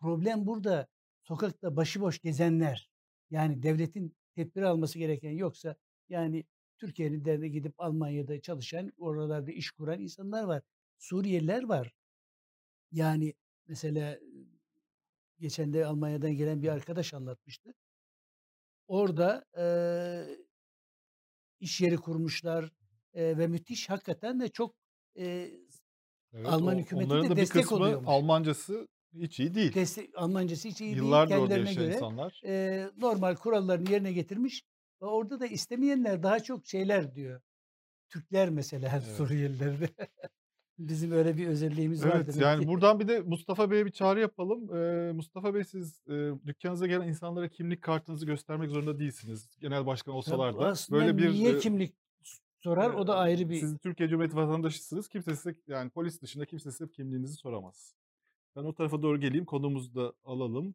Problem 0.00 0.46
burada 0.46 0.88
sokakta 1.22 1.76
başıboş 1.76 2.18
gezenler. 2.20 2.90
Yani 3.30 3.62
devletin 3.62 4.16
tedbir 4.34 4.62
alması 4.62 4.98
gereken 4.98 5.30
yoksa 5.30 5.76
yani 6.08 6.44
Türkiye'nin 6.82 7.24
de 7.24 7.48
gidip 7.48 7.74
Almanya'da 7.78 8.40
çalışan, 8.42 8.92
oralarda 8.98 9.52
iş 9.52 9.70
kuran 9.70 10.00
insanlar 10.00 10.44
var. 10.44 10.62
Suriyeliler 10.98 11.62
var. 11.64 11.92
Yani 12.92 13.34
mesela 13.68 14.18
geçen 15.38 15.72
de 15.72 15.86
Almanya'dan 15.86 16.30
gelen 16.34 16.62
bir 16.62 16.68
arkadaş 16.68 17.14
anlatmıştı. 17.14 17.74
Orada 18.86 19.44
eee, 19.56 20.38
iş 21.60 21.80
yeri 21.80 21.96
kurmuşlar 21.96 22.70
eee, 23.14 23.38
ve 23.38 23.46
müthiş 23.46 23.90
hakikaten 23.90 24.40
de 24.40 24.48
çok 24.48 24.74
eee, 25.14 25.60
Evet, 26.32 26.62
Alman 26.62 26.78
o- 26.78 26.78
hükümeti 26.78 27.22
de 27.22 27.36
bir 27.36 27.36
destek 27.36 27.72
oluyormuş. 27.72 28.14
Almancası 28.14 28.88
hiç 29.14 29.40
iyi 29.40 29.54
değil. 29.54 29.74
destek, 29.74 30.10
Almancası 30.18 30.68
hiç 30.68 30.80
iyi 30.80 31.00
değil 31.00 31.18
Yıllardır 31.18 31.34
orada 31.36 31.58
kendilerine 31.58 31.74
göre 31.74 31.82
insanlar. 31.84 32.44
eee, 32.44 32.90
normal 32.96 33.36
kurallarını 33.36 33.90
yerine 33.90 34.12
getirmiş 34.12 34.62
ve 35.02 35.06
orada 35.06 35.40
da 35.40 35.46
istemeyenler 35.46 36.22
daha 36.22 36.40
çok 36.40 36.66
şeyler 36.66 37.14
diyor. 37.14 37.40
Türkler 38.08 38.50
mesela 38.50 38.90
Evet. 38.92 39.16
Suriyeliler. 39.16 39.74
Bizim 40.78 41.12
öyle 41.12 41.36
bir 41.36 41.46
özelliğimiz 41.46 42.04
var 42.04 42.12
Evet 42.16 42.26
demek 42.26 42.40
yani 42.40 42.62
ki. 42.62 42.68
buradan 42.68 43.00
bir 43.00 43.08
de 43.08 43.20
Mustafa 43.20 43.70
Bey'e 43.70 43.86
bir 43.86 43.90
çağrı 43.90 44.20
yapalım. 44.20 44.76
Ee, 44.76 45.12
Mustafa 45.12 45.54
Bey 45.54 45.64
siz 45.64 46.00
e, 46.08 46.30
dükkanınıza 46.46 46.86
gelen 46.86 47.08
insanlara 47.08 47.48
kimlik 47.48 47.82
kartınızı 47.82 48.26
göstermek 48.26 48.70
zorunda 48.70 48.98
değilsiniz. 48.98 49.48
Genel 49.60 49.86
başkan 49.86 50.14
olsalar 50.14 50.58
da. 50.58 50.66
Aslında 50.66 51.00
Böyle 51.00 51.18
bir 51.18 51.30
niye 51.30 51.52
e, 51.52 51.58
kimlik 51.58 51.94
sorar 52.60 52.90
o 52.94 53.06
da 53.06 53.16
ayrı 53.16 53.50
bir 53.50 53.60
Siz 53.60 53.78
Türkiye 53.78 54.08
Cumhuriyeti 54.08 54.36
vatandaşısınız. 54.36 55.08
Kimse 55.08 55.36
size 55.36 55.54
yani 55.66 55.90
polis 55.90 56.22
dışında 56.22 56.46
kimse 56.46 56.70
size 56.70 56.90
kimliğinizi 56.90 57.34
soramaz. 57.34 57.94
Ben 58.56 58.64
o 58.64 58.74
tarafa 58.74 59.02
doğru 59.02 59.20
geleyim. 59.20 59.44
Konumuzu 59.44 59.94
da 59.94 60.12
alalım. 60.24 60.74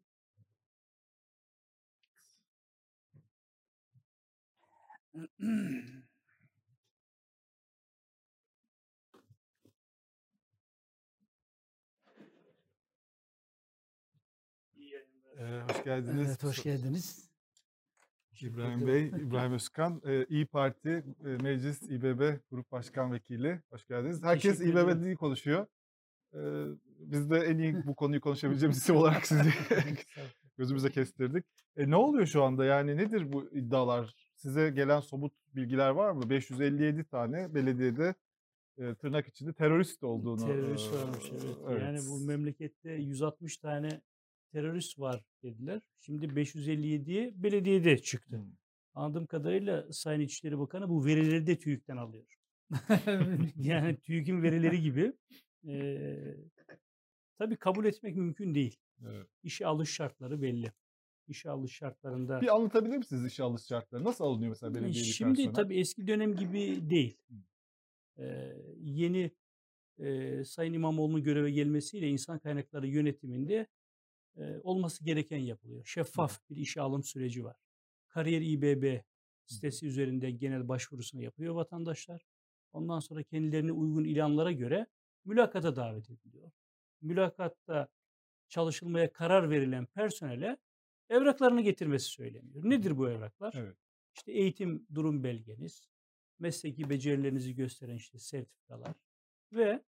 Ee, 15.38 15.60
hoş 15.68 15.84
geldiniz. 15.84 16.28
Evet 16.28 16.44
hoş 16.44 16.62
geldiniz. 16.62 17.30
İbrahim 18.40 18.86
Bey, 18.86 19.06
İbrahim 19.26 19.52
Özkan, 19.52 20.02
e, 20.06 20.24
İyi 20.24 20.46
Parti 20.46 21.04
e, 21.24 21.28
Meclis 21.28 21.82
İBB 21.82 22.38
Grup 22.50 22.72
Başkan 22.72 23.12
Vekili. 23.12 23.62
Hoş 23.70 23.86
geldiniz. 23.86 24.22
Herkes. 24.22 24.60
İBB 24.60 25.04
değil 25.04 25.16
konuşuyor. 25.16 25.66
E, 26.34 26.40
biz 26.98 27.30
de 27.30 27.38
en 27.38 27.58
iyi 27.58 27.74
bu 27.86 27.94
konuyu 27.94 28.20
konuşabileceğimiz 28.20 28.78
isim 28.78 28.96
olarak 28.96 29.26
sizi 29.26 29.52
gözümüze 30.58 30.90
kestirdik. 30.90 31.44
E, 31.76 31.90
ne 31.90 31.96
oluyor 31.96 32.26
şu 32.26 32.42
anda? 32.44 32.64
Yani 32.64 32.96
nedir 32.96 33.32
bu 33.32 33.50
iddialar? 33.52 34.27
Size 34.38 34.70
gelen 34.70 35.00
somut 35.00 35.32
bilgiler 35.54 35.90
var 35.90 36.12
mı? 36.12 36.30
557 36.30 37.04
tane 37.04 37.54
belediyede 37.54 38.14
e, 38.78 38.94
tırnak 38.94 39.28
içinde 39.28 39.52
terörist 39.52 40.04
olduğunu. 40.04 40.46
Terörist 40.46 40.92
e, 40.92 40.96
varmış 40.96 41.32
evet. 41.68 41.82
Yani 41.82 41.98
bu 42.10 42.26
memlekette 42.26 42.90
160 42.90 43.56
tane 43.56 44.00
terörist 44.52 44.98
var 44.98 45.24
dediler. 45.42 45.80
Şimdi 46.00 46.26
557'ye 46.26 47.42
belediyede 47.42 47.98
çıktı. 47.98 48.36
Hmm. 48.36 48.52
Anladığım 48.94 49.26
kadarıyla 49.26 49.92
Sayın 49.92 50.20
İçişleri 50.20 50.58
Bakanı 50.58 50.88
bu 50.88 51.06
verileri 51.06 51.46
de 51.46 51.58
TÜİK'ten 51.58 51.96
alıyor. 51.96 52.26
yani 53.56 53.96
TÜİK'in 53.96 54.42
verileri 54.42 54.80
gibi. 54.80 55.12
Eee 55.62 56.36
tabii 57.38 57.56
kabul 57.56 57.84
etmek 57.84 58.16
mümkün 58.16 58.54
değil. 58.54 58.76
Evet. 59.06 59.26
İşe 59.42 59.66
alış 59.66 59.90
şartları 59.90 60.42
belli. 60.42 60.72
İşe 61.28 61.50
alış 61.50 61.72
şartlarında 61.72 62.40
Bir 62.40 62.54
anlatabilir 62.54 62.96
misiniz 62.96 63.24
işe 63.24 63.42
alış 63.42 63.62
şartları? 63.62 64.04
Nasıl 64.04 64.24
alınıyor 64.24 64.48
mesela 64.48 64.74
belediye 64.74 65.04
Şimdi 65.04 65.34
personel? 65.34 65.54
tabii 65.54 65.78
eski 65.78 66.06
dönem 66.06 66.36
gibi 66.36 66.90
değil. 66.90 67.16
Ee, 68.18 68.56
yeni 68.80 69.30
e, 69.98 70.44
Sayın 70.44 70.72
İmamoğlu'nun 70.72 71.22
göreve 71.22 71.50
gelmesiyle 71.50 72.08
insan 72.08 72.38
kaynakları 72.38 72.86
yönetiminde 72.86 73.66
e, 74.36 74.58
olması 74.62 75.04
gereken 75.04 75.38
yapılıyor. 75.38 75.84
Şeffaf 75.84 76.40
bir 76.50 76.56
işe 76.56 76.80
alım 76.80 77.04
süreci 77.04 77.44
var. 77.44 77.56
Kariyer 78.08 78.40
İBB 78.42 79.00
sitesi 79.46 79.86
üzerinde 79.86 80.30
genel 80.30 80.68
başvurusunu 80.68 81.22
yapıyor 81.22 81.54
vatandaşlar. 81.54 82.26
Ondan 82.72 83.00
sonra 83.00 83.22
kendilerine 83.22 83.72
uygun 83.72 84.04
ilanlara 84.04 84.52
göre 84.52 84.86
mülakata 85.24 85.76
davet 85.76 86.10
ediliyor. 86.10 86.50
Mülakatta 87.02 87.88
çalışılmaya 88.48 89.12
karar 89.12 89.50
verilen 89.50 89.86
personele 89.86 90.56
evraklarını 91.08 91.60
getirmesi 91.60 92.06
söyleniyor. 92.06 92.64
Nedir 92.70 92.98
bu 92.98 93.10
evraklar? 93.10 93.54
Evet. 93.56 93.76
İşte 94.16 94.32
eğitim 94.32 94.86
durum 94.94 95.24
belgeniz, 95.24 95.88
mesleki 96.38 96.90
becerilerinizi 96.90 97.54
gösteren 97.54 97.94
işte 97.96 98.18
sertifikalar 98.18 98.94
ve 99.52 99.84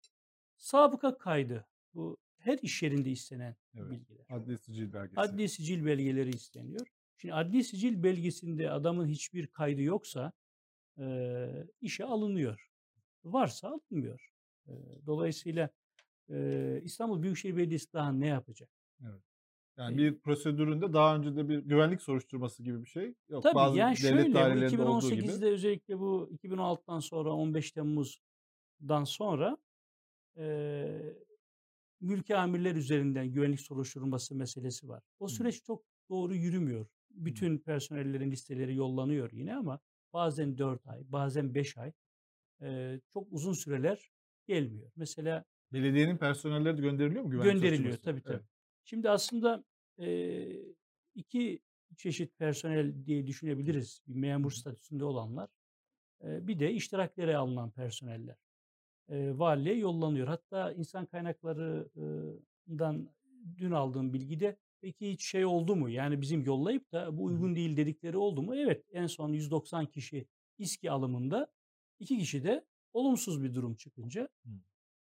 sabıka 0.58 1.18
kaydı. 1.18 1.68
Bu 1.94 2.18
her 2.38 2.58
iş 2.62 2.84
yerinde 2.84 3.12
istenen 3.12 3.56
Evet. 3.76 3.92
bilgiler. 3.92 4.26
Adli 4.30 4.58
sicil 4.58 4.94
belgesi. 4.94 5.20
Adli 5.22 5.50
sicil 5.50 5.86
belgeleri 5.86 6.30
isteniyor. 6.30 6.88
Şimdi 7.18 7.34
adli 7.34 7.64
sicil 7.64 8.04
belgesinde 8.04 8.72
adamın 8.72 9.08
hiçbir 9.08 9.48
kaydı 9.48 9.82
yoksa 9.82 10.32
eee, 10.98 11.68
işe 11.82 12.06
alınıyor. 12.06 12.72
Varsa 13.24 13.68
alınmıyor. 13.70 14.30
Eee, 14.68 14.76
dolayısıyla 15.06 15.70
eee, 16.30 16.82
İstanbul 16.84 17.24
Büyükşehir 17.24 17.58
Belediyesi 17.58 17.94
daha 17.94 18.12
ne 18.12 18.28
yapacak? 18.28 18.70
Yani 19.80 19.98
bir 19.98 20.20
prosedüründe 20.20 20.94
daha 20.94 21.16
önce 21.16 21.36
de 21.36 21.50
bir 21.50 21.60
güvenlik 21.60 22.02
soruşturması 22.02 22.64
gibi 22.64 22.82
bir 22.82 22.90
şey 22.90 23.16
yok. 23.30 23.46
Tabii 23.46 23.56
Bazı 23.56 23.78
yani 23.78 23.96
devlet 24.04 24.34
şöyle 24.34 24.34
bu 24.34 24.34
dairelerinde 24.34 24.82
olduğu 24.84 25.12
gibi. 25.12 25.32
2018'de 25.32 25.46
özellikle 25.46 26.00
bu 26.00 26.30
2016'dan 26.32 27.00
sonra 27.00 27.34
15 27.34 27.72
Temmuz'dan 27.72 28.44
sonra 29.04 29.58
eee 30.38 31.18
mülki 32.02 32.38
amirler 32.38 32.76
üzerinden 32.76 33.34
güvenlik 33.34 33.62
soruşturulması 33.62 34.36
meselesi 34.36 34.90
var. 34.90 35.04
O 35.20 35.28
süreç 35.30 35.64
çok 35.64 35.86
doğru 36.10 36.36
yürümüyor. 36.36 36.88
Bütün 37.12 37.58
personellerin 37.60 38.32
listeleri 38.32 38.76
yollanıyor 38.76 39.32
yine 39.34 39.56
ama 39.58 39.80
bazen 40.14 40.58
4 40.58 40.88
ay, 40.88 41.02
bazen 41.12 41.56
5 41.56 41.78
ay 41.78 41.94
eee, 42.62 43.02
çok 43.14 43.28
uzun 43.34 43.54
süreler 43.54 44.12
gelmiyor. 44.48 44.92
Mesela 44.98 45.46
Belediyenin 45.74 46.18
personelleri 46.18 46.78
de 46.78 46.82
gönderiliyor 46.82 47.24
mu 47.24 47.30
güvenlik 47.30 47.58
Gönderiliyor 47.58 47.74
soruşturması? 47.74 48.02
tabii 48.02 48.22
tabii. 48.22 48.42
Evet. 48.42 48.46
Şimdi 48.84 49.10
aslında 49.10 49.64
eee, 50.00 50.66
iki 51.16 51.60
çeşit 51.98 52.38
personel 52.40 53.06
diye 53.06 53.28
düşünebiliriz. 53.28 54.02
Bir 54.08 54.16
memur 54.16 54.52
statüsünde 54.52 55.06
olanlar. 55.06 55.50
bir 56.24 56.60
de 56.60 56.74
iştiraklere 56.74 57.38
alınan 57.38 57.72
personeller. 57.72 58.36
Valiliğe 59.10 59.78
yollanıyor. 59.78 60.28
Hatta 60.28 60.72
insan 60.72 61.06
kaynaklarından 61.06 63.10
dün 63.58 63.72
aldığım 63.72 64.14
bilgide 64.14 64.58
peki 64.82 65.12
hiç 65.12 65.26
şey 65.26 65.46
oldu 65.46 65.76
mu? 65.76 65.90
Yani 65.90 66.22
bizim 66.22 66.44
yollayıp 66.44 66.92
da 66.92 67.18
bu 67.18 67.24
uygun 67.24 67.56
değil 67.56 67.78
dedikleri 67.78 68.18
oldu 68.18 68.42
mu? 68.42 68.56
Evet 68.56 68.86
en 68.92 69.08
son 69.08 69.34
190 69.34 69.86
kişi 69.86 70.28
İSKİ 70.58 70.92
alımında 70.92 71.48
iki 72.00 72.18
kişi 72.18 72.44
de 72.44 72.66
olumsuz 72.94 73.44
bir 73.44 73.54
durum 73.54 73.76
çıkınca. 73.76 74.30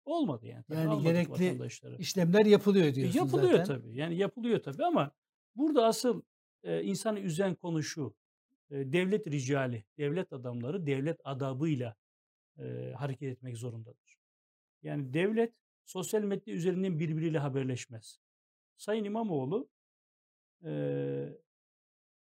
Olmadı 0.04 0.46
yani. 0.46 0.64
Tabii 0.64 0.78
Yani 0.78 1.02
gerekli 1.02 1.30
vatandaşları. 1.30 1.96
işlemler 1.96 2.46
yapılıyor 2.46 2.86
E, 2.86 2.94
diyorsun 2.94 3.18
Yapılıyor 3.18 3.52
zaten. 3.58 3.64
tabii. 3.64 3.96
Yani 3.96 4.16
yapılıyor 4.16 4.62
tabii 4.62 4.84
ama 4.84 5.10
burada 5.56 5.86
asıl 5.86 6.22
e, 6.62 6.82
insanı 6.82 7.20
üzen 7.20 7.54
konu 7.54 7.82
şu. 7.82 8.14
E, 8.70 8.92
devlet 8.92 9.26
ricali, 9.26 9.84
devlet 9.98 10.32
adamları 10.32 10.86
devlet 10.86 11.20
adabıyla 11.24 11.96
e, 12.58 12.92
hareket 12.96 13.32
etmek 13.32 13.56
zorundadır. 13.56 14.18
Yani 14.82 15.14
devlet 15.14 15.52
sosyal 15.84 16.22
medya 16.22 16.54
üzerinden 16.54 16.98
birbiriyle 17.00 17.38
haberleşmez. 17.38 18.18
Sayın 18.76 19.04
İmamoğlu 19.04 19.68
e, 20.64 20.72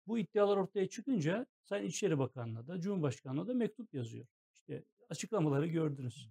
bu 0.06 0.18
iddialar 0.18 0.56
ortaya 0.56 0.88
çıkınca 0.88 1.46
Sayın 1.64 1.86
İçişleri 1.86 2.18
Bakanı'na 2.18 2.66
da 2.66 2.80
Cumhurbaşkanı'na 2.80 3.46
da 3.46 3.54
mektup 3.54 3.94
yazıyor. 3.94 4.26
İşte 4.54 4.84
açıklamaları 5.10 5.66
gördünüz. 5.66 6.30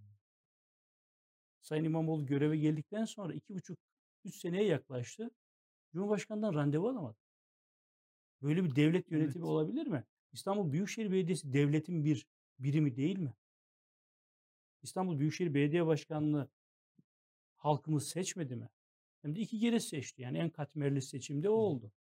Sayın 1.70 1.84
İmamoğlu 1.84 2.26
göreve 2.26 2.58
geldikten 2.58 3.06
sonra 3.06 3.34
iki 3.34 3.56
buçuk, 3.56 3.78
üç 4.26 4.36
seneye 4.36 4.66
yaklaştı. 4.66 5.32
Cumhurbaşkanından 5.94 6.54
randevu 6.54 6.90
alamadı. 6.90 7.18
Böyle 8.42 8.64
bir 8.64 8.76
devlet 8.76 9.12
yönetimi 9.12 9.44
Evet. 9.44 9.50
olabilir 9.50 9.88
mi? 9.88 10.04
İstanbul 10.32 10.72
Büyükşehir 10.72 11.12
Belediyesi 11.12 11.54
devletin 11.54 12.06
bir 12.06 12.28
birimi 12.60 12.96
değil 12.96 13.18
mi? 13.18 13.34
İstanbul 14.82 15.20
Büyükşehir 15.20 15.54
Belediye 15.54 15.86
Başkanlığı 15.86 16.50
halkımız 17.56 18.08
seçmedi 18.08 18.56
mi? 18.56 18.70
Hem 19.22 19.36
de 19.36 19.40
iki 19.40 19.60
kere 19.60 19.80
seçti. 19.80 20.22
Yani 20.22 20.38
en 20.38 20.50
katmerli 20.50 21.02
seçimde 21.02 21.50
o 21.50 21.54
oldu. 21.54 21.92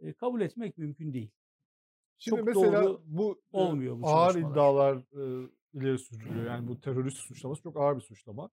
E, 0.00 0.12
kabul 0.12 0.40
etmek 0.40 0.78
mümkün 0.78 1.12
değil. 1.12 1.30
Şimdi 2.18 2.36
Çok 2.36 2.46
mesela 2.46 2.82
doğru 2.84 3.02
bu 3.04 3.42
e, 3.52 3.56
olmuyor 3.56 4.00
bu 4.00 4.08
ağır 4.08 4.34
iddialar 4.34 4.96
e, 4.96 5.50
ileri 5.74 5.98
sürülüyor. 5.98 6.46
Yani 6.46 6.68
bu 6.68 6.80
terörist 6.80 7.16
suçlaması 7.16 7.62
çok 7.62 7.76
ağır 7.76 7.96
bir 7.96 8.02
suçlama. 8.02 8.50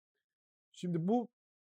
Şimdi 0.71 1.07
bu 1.07 1.27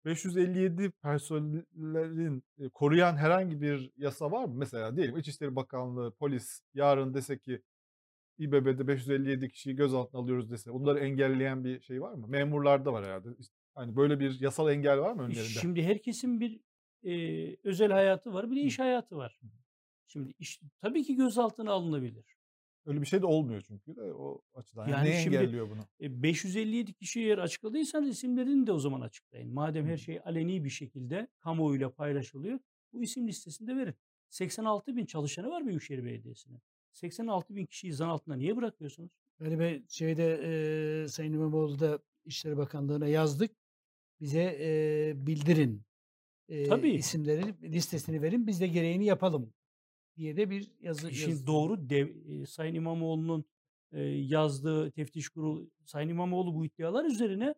557 0.05 0.91
personellerin 0.91 2.43
e, 2.59 2.69
koruyan 2.69 3.17
herhangi 3.17 3.61
bir 3.61 3.91
yasa 3.97 4.31
var 4.31 4.45
mı? 4.45 4.55
Mesela 4.55 4.97
diyelim 4.97 5.17
İçişleri 5.17 5.57
Bakanlığı, 5.57 6.13
polis 6.13 6.61
yarın 6.75 7.15
dese 7.15 7.39
ki 7.39 7.63
İBB'de 8.39 8.89
557 8.89 9.49
kişiyi 9.49 9.77
gözaltına 9.77 10.21
alıyoruz 10.21 10.51
dese 10.51 10.73
bunları 10.73 10.99
engelleyen 10.99 11.65
bir 11.65 11.81
şey 11.81 12.03
var 12.03 12.15
mı? 12.15 12.27
Memurlarda 12.29 12.93
var 12.93 13.05
herhalde. 13.05 13.29
Hani 13.75 13.97
böyle 13.97 14.21
bir 14.21 14.41
yasal 14.41 14.73
engel 14.73 14.99
var 14.99 15.13
mı 15.13 15.23
önlerinde? 15.23 15.61
Şimdi 15.61 15.83
herkesin 15.83 16.41
bir 16.41 16.61
e, 17.03 17.57
özel 17.65 17.93
hayatı 17.93 18.33
var, 18.33 18.51
bir 18.51 18.57
de 18.57 18.61
iş 18.61 18.79
hayatı 18.79 19.17
var. 19.17 19.41
Şimdi 20.07 20.35
iş, 20.39 20.61
tabii 20.81 21.05
ki 21.05 21.17
gözaltına 21.17 21.73
alınabilir. 21.73 22.38
Öyle 22.87 23.01
bir 23.01 23.07
şey 23.07 23.23
de 23.23 23.27
olmuyor 23.27 23.61
çünkü 23.67 23.97
de 23.97 24.03
o 24.03 24.43
açıdan. 24.55 24.89
Yani, 24.89 24.93
Yani 24.93 25.11
ne 25.11 25.23
şimdi- 25.23 25.37
engelliyor 25.37 25.71
bunu? 25.71 25.81
E, 26.01 26.23
557 26.23 26.93
kişi 26.93 27.21
eğer 27.21 27.39
açıkladıysanız 27.39 28.09
isimlerini 28.09 28.67
de 28.67 28.73
o 28.73 28.79
zaman 28.79 29.01
açıklayın. 29.01 29.53
Madem 29.55 29.87
her 29.87 29.97
şey 29.97 30.21
aleni 30.25 30.65
bir 30.65 30.71
şekilde 30.71 31.29
kamuoyuyla 31.41 31.91
paylaşılıyor, 31.91 32.59
bu 32.93 33.03
isim 33.03 33.29
listesinde 33.29 33.77
verin. 33.77 33.95
86 34.31 34.97
bin 34.97 35.07
çalışanı 35.07 35.51
var 35.51 35.67
Büyükşehir 35.67 36.05
Belediyesi'nin. 36.05 36.59
86 36.93 37.57
bin 37.57 37.67
kişiyi 37.67 37.93
zan 37.93 38.09
altında 38.09 38.37
niye 38.37 38.57
bırakıyorsunuz? 38.57 39.11
Yani 39.41 39.59
ben 39.59 39.85
şeyde 39.89 40.41
e, 41.05 41.09
Sayın 41.09 41.33
İmamoğlu 41.33 41.79
da 41.81 41.99
İçişleri 42.25 42.57
Bakanlığı'na 42.57 43.07
yazdık. 43.09 43.51
Bize 44.21 44.57
e, 44.61 45.13
bildirin. 45.27 45.83
E, 46.49 46.65
Tabii. 46.69 46.91
isimleri 46.91 47.55
listesini 47.73 48.23
verin. 48.23 48.47
Biz 48.47 48.61
de 48.61 48.67
gereğini 48.67 49.05
yapalım 49.05 49.53
diye 50.19 50.37
de 50.37 50.51
bir 50.51 50.71
yazı 50.81 51.15
Şimdi 51.15 51.31
yazdı. 51.31 51.47
doğru 51.47 51.91
dev, 51.91 52.09
e, 52.29 52.47
Sayın 52.47 52.75
İmamoğlu'nun 52.75 53.45
e, 53.93 54.03
yazdığı 54.03 54.91
teftiş 54.91 55.29
kurulu, 55.29 55.71
Sayın 55.85 56.09
İmamoğlu 56.09 56.55
bu 56.55 56.65
iddialar 56.65 57.05
üzerine 57.05 57.55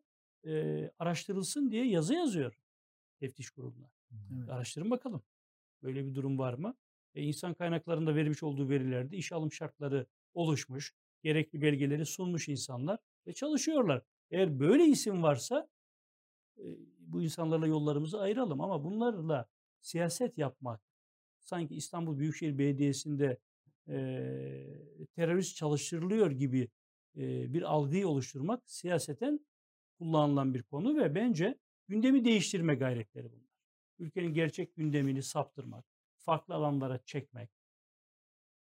e, 0.46 0.90
araştırılsın 0.98 1.70
diye 1.70 1.86
yazı 1.86 2.14
yazıyor 2.14 2.60
teftiş 3.20 3.50
kuruluna. 3.50 3.90
Evet. 4.12 4.50
Araştırın 4.50 4.90
bakalım. 4.90 5.22
Böyle 5.82 6.06
bir 6.06 6.14
durum 6.14 6.38
var 6.38 6.54
mı? 6.54 6.74
E, 7.14 7.22
insan 7.22 7.54
kaynaklarında 7.54 8.14
vermiş 8.14 8.42
olduğu 8.42 8.68
verilerde 8.68 9.16
iş 9.16 9.32
alım 9.32 9.52
şartları 9.52 10.06
oluşmuş, 10.34 10.94
gerekli 11.22 11.62
belgeleri 11.62 12.06
sunmuş 12.06 12.48
insanlar 12.48 12.98
ve 13.26 13.32
çalışıyorlar. 13.32 14.02
Eğer 14.30 14.60
böyle 14.60 14.84
isim 14.84 15.22
varsa 15.22 15.68
e, 16.58 16.64
bu 16.98 17.22
insanlarla 17.22 17.66
yollarımızı 17.66 18.20
ayıralım 18.20 18.60
ama 18.60 18.84
bunlarla 18.84 19.48
siyaset 19.80 20.38
yapmak, 20.38 20.80
sanki 21.42 21.74
İstanbul 21.74 22.18
Büyükşehir 22.18 22.58
Belediyesi'nde 22.58 23.38
e, 23.88 25.06
terörist 25.16 25.56
çalıştırılıyor 25.56 26.30
gibi 26.30 26.68
e, 27.16 27.54
bir 27.54 27.62
algıyı 27.62 28.08
oluşturmak 28.08 28.70
siyaseten 28.70 29.40
kullanılan 29.98 30.54
bir 30.54 30.62
konu 30.62 30.96
ve 30.96 31.14
bence 31.14 31.58
gündemi 31.88 32.24
değiştirme 32.24 32.74
gayretleri 32.74 33.32
bunlar. 33.32 33.50
Ülkenin 33.98 34.34
gerçek 34.34 34.76
gündemini 34.76 35.22
saptırmak, 35.22 35.84
farklı 36.16 36.54
alanlara 36.54 36.98
çekmek. 36.98 37.50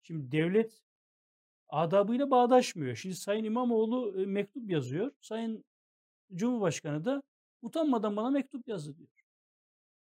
Şimdi 0.02 0.32
devlet 0.32 0.84
adabıyla 1.70 2.32
bağdaşmıyor. 2.32 2.96
Şimdi 2.96 3.16
Sayın 3.16 3.44
İmamoğlu 3.44 4.22
e, 4.22 4.26
mektup 4.26 4.70
yazıyor. 4.70 5.12
Sayın 5.22 5.66
Cumhurbaşkanı 6.36 7.06
da 7.06 7.24
utanmadan 7.62 8.16
bana 8.16 8.30
mektup 8.30 8.68
yazdı 8.68 8.98
diyor. 8.98 9.10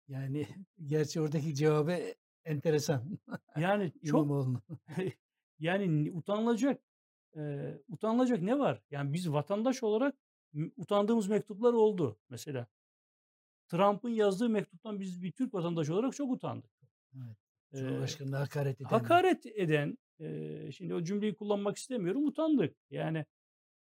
Yani 0.08 0.48
gerçi 0.86 1.22
oradaki 1.22 1.56
cevabı 1.56 2.14
enteresan. 2.46 3.20
Yani 3.58 3.92
çok 4.06 4.48
yani 5.60 6.04
ni- 6.04 6.12
utanılacak 6.12 6.82
e, 7.38 7.74
utanılacak 7.88 8.42
ne 8.42 8.60
var? 8.60 8.82
Yani 8.92 9.14
biz 9.14 9.32
vatandaş 9.32 9.84
olarak 9.84 10.16
utandığımız 10.78 11.28
mektuplar 11.28 11.74
oldu 11.74 12.20
mesela. 12.30 12.68
Trump'ın 13.68 14.10
yazdığı 14.10 14.50
mektuptan 14.50 15.00
biz 15.00 15.22
bir 15.22 15.32
Türk 15.32 15.54
vatandaşı 15.54 15.94
olarak 15.94 16.16
çok 16.16 16.32
utandık. 16.32 16.72
Evet. 17.16 17.38
Ee, 17.74 17.78
Cumhurbaşkanı'na 17.78 18.40
hakaret 18.40 18.82
eden. 18.82 18.90
hakaret 18.90 19.46
eden, 19.46 19.98
e, 20.20 20.72
şimdi 20.72 20.94
o 20.94 21.04
cümleyi 21.04 21.36
kullanmak 21.36 21.78
istemiyorum, 21.78 22.28
utandık. 22.28 22.76
Yani 22.90 23.26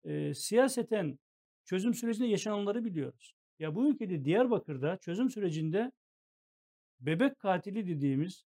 e, 0.04 0.34
siyaseten 0.34 1.18
çözüm 1.64 1.94
sürecinde 1.94 2.26
yaşananları 2.28 2.84
biliyoruz. 2.84 3.34
Ya 3.58 3.74
bu 3.74 3.88
ülkede 3.88 4.24
Diyarbakır'da 4.24 4.96
çözüm 4.96 5.30
sürecinde 5.30 5.92
bebek 7.00 7.38
katili 7.38 7.86
dediğimiz 7.86 8.44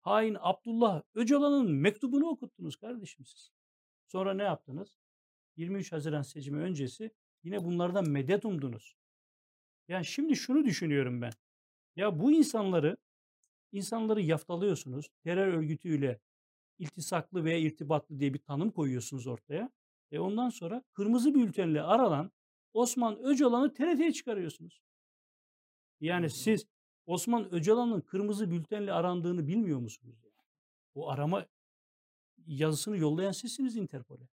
hain 0.00 0.36
Abdullah 0.40 1.02
Öcalan'ın 1.14 1.72
mektubunu 1.72 2.28
okuttunuz 2.28 2.76
kardeşim 2.76 3.24
siz. 3.24 3.50
Sonra 4.06 4.34
ne 4.34 4.42
yaptınız? 4.42 4.98
23 5.56 5.92
Haziran 5.92 6.22
seçimi 6.22 6.58
öncesi 6.58 7.10
yine 7.42 7.64
bunlardan 7.64 8.10
medet 8.10 8.44
umdunuz. 8.44 8.96
Yani 9.88 10.04
şimdi 10.04 10.36
şunu 10.36 10.64
düşünüyorum 10.64 11.22
ben. 11.22 11.32
Ya 11.96 12.18
bu 12.18 12.32
insanları 12.32 12.96
insanları 13.72 14.20
yaftalıyorsunuz. 14.22 15.08
Terör 15.24 15.46
örgütüyle 15.46 16.20
iltisaklı 16.78 17.44
veya 17.44 17.58
irtibatlı 17.58 18.20
diye 18.20 18.34
bir 18.34 18.38
tanım 18.38 18.70
koyuyorsunuz 18.70 19.26
ortaya. 19.26 19.70
E 20.10 20.18
ondan 20.18 20.50
sonra 20.50 20.82
kırmızı 20.92 21.34
bültenle 21.34 21.82
aranan 21.82 22.30
Osman 22.72 23.18
Öcalan'ı 23.18 23.74
TRT'ye 23.74 24.12
çıkarıyorsunuz. 24.12 24.82
Yani 26.00 26.30
siz 26.30 26.66
Osman 27.08 27.54
Öcalan'ın 27.54 28.00
kırmızı 28.00 28.50
bültenle 28.50 28.92
arandığını 28.92 29.46
bilmiyor 29.46 29.78
musunuz? 29.78 30.16
Yani? 30.24 30.42
O 30.94 31.08
arama 31.08 31.46
yazısını 32.46 32.98
yollayan 32.98 33.32
sizsiniz 33.32 33.76
Interpol'e. 33.76 34.28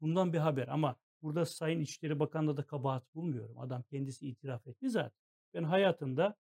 Bundan 0.00 0.32
bir 0.32 0.38
haber 0.38 0.68
ama 0.68 0.96
burada 1.22 1.46
Sayın 1.46 1.80
İçişleri 1.80 2.20
Bakanı'na 2.20 2.56
da 2.56 2.62
kabahat 2.62 3.14
bulmuyorum. 3.14 3.58
Adam 3.58 3.82
kendisi 3.82 4.28
itiraf 4.28 4.66
etti 4.66 4.90
zaten. 4.90 5.20
Ben 5.54 5.62
hayatımda 5.62 6.36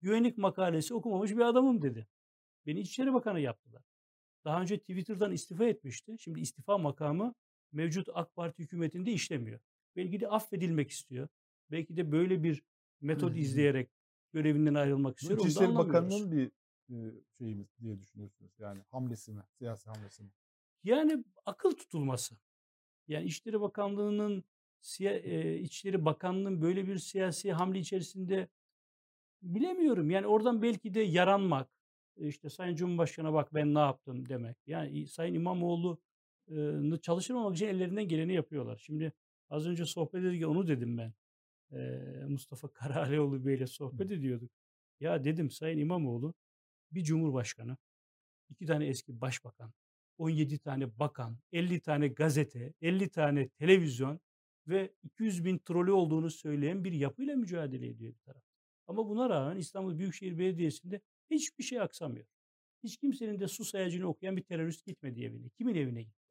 güvenlik 0.00 0.38
makalesi 0.38 0.94
okumamış 0.94 1.30
bir 1.30 1.40
adamım 1.40 1.82
dedi. 1.82 2.06
Beni 2.66 2.80
İçişleri 2.80 3.14
Bakanı 3.14 3.40
yaptılar. 3.40 3.82
Daha 4.44 4.60
önce 4.60 4.78
Twitter'dan 4.78 5.32
istifa 5.32 5.64
etmişti. 5.64 6.16
Şimdi 6.18 6.40
istifa 6.40 6.78
makamı 6.78 7.34
mevcut 7.72 8.08
AK 8.14 8.36
Parti 8.36 8.62
hükümetinde 8.62 9.12
işlemiyor. 9.12 9.60
Belki 9.96 10.20
de 10.20 10.28
affedilmek 10.28 10.90
istiyor. 10.90 11.28
Belki 11.70 11.96
de 11.96 12.12
böyle 12.12 12.42
bir 12.42 12.62
metod 13.00 13.34
izleyerek 13.34 13.90
görevinden 14.34 14.74
ayrılmak 14.74 15.12
Bu 15.12 15.16
istiyor. 15.16 15.40
İçişleri 15.40 15.66
anlamıyoruz. 15.66 15.94
Bakanı'nın 15.94 16.32
bir 16.32 16.50
şeyi 17.38 17.54
mi 17.54 17.66
diye 17.80 17.98
düşünüyorsunuz? 17.98 18.52
Yani 18.58 18.80
hamlesi 18.90 19.32
mi? 19.32 19.42
Siyasi 19.58 19.90
hamlesi 19.90 20.22
mi? 20.22 20.30
Yani 20.84 21.24
akıl 21.46 21.70
tutulması. 21.70 22.36
Yani 23.08 23.26
İçişleri 23.26 23.60
Bakanlığı'nın 23.60 24.44
İçişleri 25.60 26.04
Bakanlığı'nın 26.04 26.62
böyle 26.62 26.86
bir 26.86 26.98
siyasi 26.98 27.52
hamle 27.52 27.78
içerisinde 27.78 28.48
bilemiyorum. 29.42 30.10
Yani 30.10 30.26
oradan 30.26 30.62
belki 30.62 30.94
de 30.94 31.00
yaranmak, 31.00 31.68
işte 32.16 32.50
Sayın 32.50 32.74
Cumhurbaşkanı'na 32.76 33.32
bak 33.32 33.54
ben 33.54 33.74
ne 33.74 33.78
yaptım 33.78 34.28
demek. 34.28 34.56
Yani 34.66 35.06
Sayın 35.06 35.34
İmamoğlu'nu 35.34 37.00
çalıştırmamak 37.00 37.56
için 37.56 37.66
ellerinden 37.66 38.08
geleni 38.08 38.34
yapıyorlar. 38.34 38.76
Şimdi 38.76 39.12
az 39.50 39.66
önce 39.66 39.84
sohbet 39.84 40.24
ederken 40.24 40.46
onu 40.46 40.66
dedim 40.66 40.98
ben. 40.98 41.12
Mustafa 42.28 42.72
Karalioğlu 42.72 43.44
Bey'le 43.46 43.66
sohbet 43.66 44.10
ediyorduk. 44.10 44.50
Ya 45.00 45.24
dedim 45.24 45.50
Sayın 45.50 45.78
İmamoğlu 45.78 46.34
bir 46.92 47.04
cumhurbaşkanı, 47.04 47.76
iki 48.48 48.66
tane 48.66 48.86
eski 48.86 49.20
başbakan, 49.20 49.72
17 50.18 50.58
tane 50.58 50.98
bakan, 50.98 51.38
50 51.52 51.80
tane 51.80 52.08
gazete, 52.08 52.72
50 52.80 53.10
tane 53.10 53.48
televizyon 53.48 54.20
ve 54.68 54.92
200 55.02 55.44
bin 55.44 55.58
trolü 55.58 55.92
olduğunu 55.92 56.30
söyleyen 56.30 56.84
bir 56.84 56.92
yapıyla 56.92 57.36
mücadele 57.36 57.88
ediyor 57.88 58.14
bir 58.14 58.20
taraf. 58.20 58.42
Ama 58.86 59.08
buna 59.08 59.30
rağmen 59.30 59.56
İstanbul 59.56 59.98
Büyükşehir 59.98 60.38
Belediyesi'nde 60.38 61.00
hiçbir 61.30 61.64
şey 61.64 61.80
aksamıyor. 61.80 62.26
Hiç 62.82 62.96
kimsenin 62.96 63.40
de 63.40 63.48
su 63.48 63.64
sayacını 63.64 64.06
okuyan 64.06 64.36
bir 64.36 64.42
terörist 64.42 64.86
gitmedi 64.86 65.24
evine. 65.24 65.48
Kimin 65.48 65.74
evine 65.74 66.02
gitti? 66.02 66.24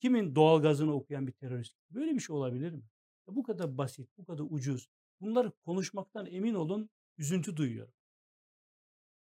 Kimin 0.00 0.34
doğalgazını 0.34 0.94
okuyan 0.94 1.26
bir 1.26 1.32
terörist? 1.32 1.76
Böyle 1.90 2.14
bir 2.14 2.20
şey 2.20 2.36
olabilir 2.36 2.72
mi? 2.72 2.82
Bu 3.28 3.42
kadar 3.42 3.78
basit, 3.78 4.08
bu 4.18 4.24
kadar 4.24 4.44
ucuz. 4.50 4.88
Bunları 5.20 5.50
konuşmaktan 5.50 6.26
emin 6.26 6.54
olun 6.54 6.90
üzüntü 7.18 7.56
duyuyorum. 7.56 7.94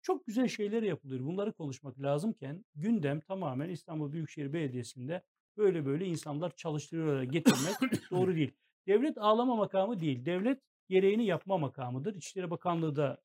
Çok 0.03 0.26
güzel 0.26 0.49
şeyler 0.49 0.82
yapılıyor. 0.82 1.26
Bunları 1.26 1.53
konuşmak 1.53 2.01
lazımken 2.01 2.64
gündem 2.74 3.20
tamamen 3.20 3.68
İstanbul 3.68 4.12
Büyükşehir 4.12 4.53
Belediyesi'nde 4.53 5.22
böyle 5.57 5.86
böyle 5.86 6.07
insanlar 6.07 6.57
çalıştırıyorlar 6.57 7.22
getirmek 7.22 7.74
doğru 8.11 8.34
değil. 8.34 8.53
Devlet 8.86 9.18
ağlama 9.18 9.57
makamı 9.57 10.01
değil. 10.01 10.24
Devlet 10.24 10.62
gereğini 10.88 11.26
yapma 11.26 11.59
makamıdır. 11.59 12.14
İçişleri 12.14 12.51
Bakanlığı 12.51 12.97
da 12.97 13.22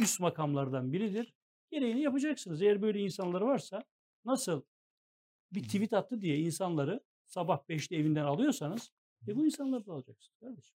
üst 0.00 0.20
makamlardan 0.20 0.92
biridir. 0.92 1.34
Gereğini 1.70 2.00
yapacaksınız. 2.00 2.62
Eğer 2.62 2.82
böyle 2.82 3.00
insanlar 3.00 3.40
varsa 3.40 3.84
nasıl 4.24 4.62
bir 5.52 5.62
tweet 5.62 5.92
attı 5.92 6.20
diye 6.20 6.38
insanları 6.38 7.00
sabah 7.26 7.58
5'te 7.68 7.96
evinden 7.96 8.24
alıyorsanız 8.24 8.92
e 9.28 9.36
bu 9.36 9.46
insanları 9.46 9.86
da 9.86 9.92
alacaksınız 9.92 10.38
kardeşim. 10.40 10.76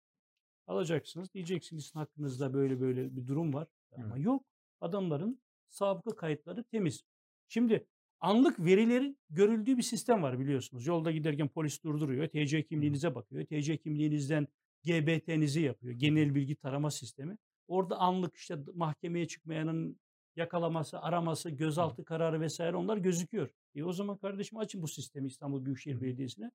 Alacaksınız. 0.67 1.35
Diyeceksiniz 1.35 1.95
hakkınızda 1.95 2.55
böyle 2.55 2.81
böyle 2.81 3.17
bir 3.17 3.27
durum 3.27 3.55
var. 3.55 3.69
Ama 3.97 4.19
yok. 4.19 4.45
Adamların 4.81 5.41
sabıka 5.69 6.17
kayıtları 6.17 6.65
temiz. 6.65 7.05
Şimdi 7.49 7.87
anlık 8.21 8.61
verilerin 8.61 9.19
görüldüğü 9.31 9.77
bir 9.77 9.83
sistem 9.83 10.23
var 10.23 10.39
biliyorsunuz. 10.39 10.87
Yolda 10.87 11.11
giderken 11.11 11.49
polis 11.49 11.85
durduruyor. 11.85 12.29
TC 12.29 12.63
kimliğinize 12.63 13.15
bakıyor. 13.15 13.45
TC 13.45 13.77
kimliğinizden 13.77 14.49
GBT'nizi 14.85 15.61
yapıyor. 15.61 15.95
Genel 15.95 16.35
bilgi 16.35 16.57
tarama 16.57 16.91
sistemi. 16.91 17.39
Orada 17.69 17.97
anlık 17.97 18.37
işte 18.37 18.59
mahkemeye 18.75 19.29
çıkmayanın 19.29 20.01
yakalaması, 20.37 21.01
araması, 21.01 21.51
gözaltı 21.51 22.05
kararı 22.05 22.41
vesaire 22.41 22.77
onlar 22.77 22.97
gözüküyor. 22.97 23.49
E 23.75 23.85
o 23.85 23.93
zaman 23.93 24.17
kardeşim 24.17 24.59
açın 24.59 24.83
bu 24.83 24.89
sistemi 24.89 25.27
İstanbul 25.27 25.65
Büyükşehir 25.65 26.01
Belediyesi'ne. 26.01 26.51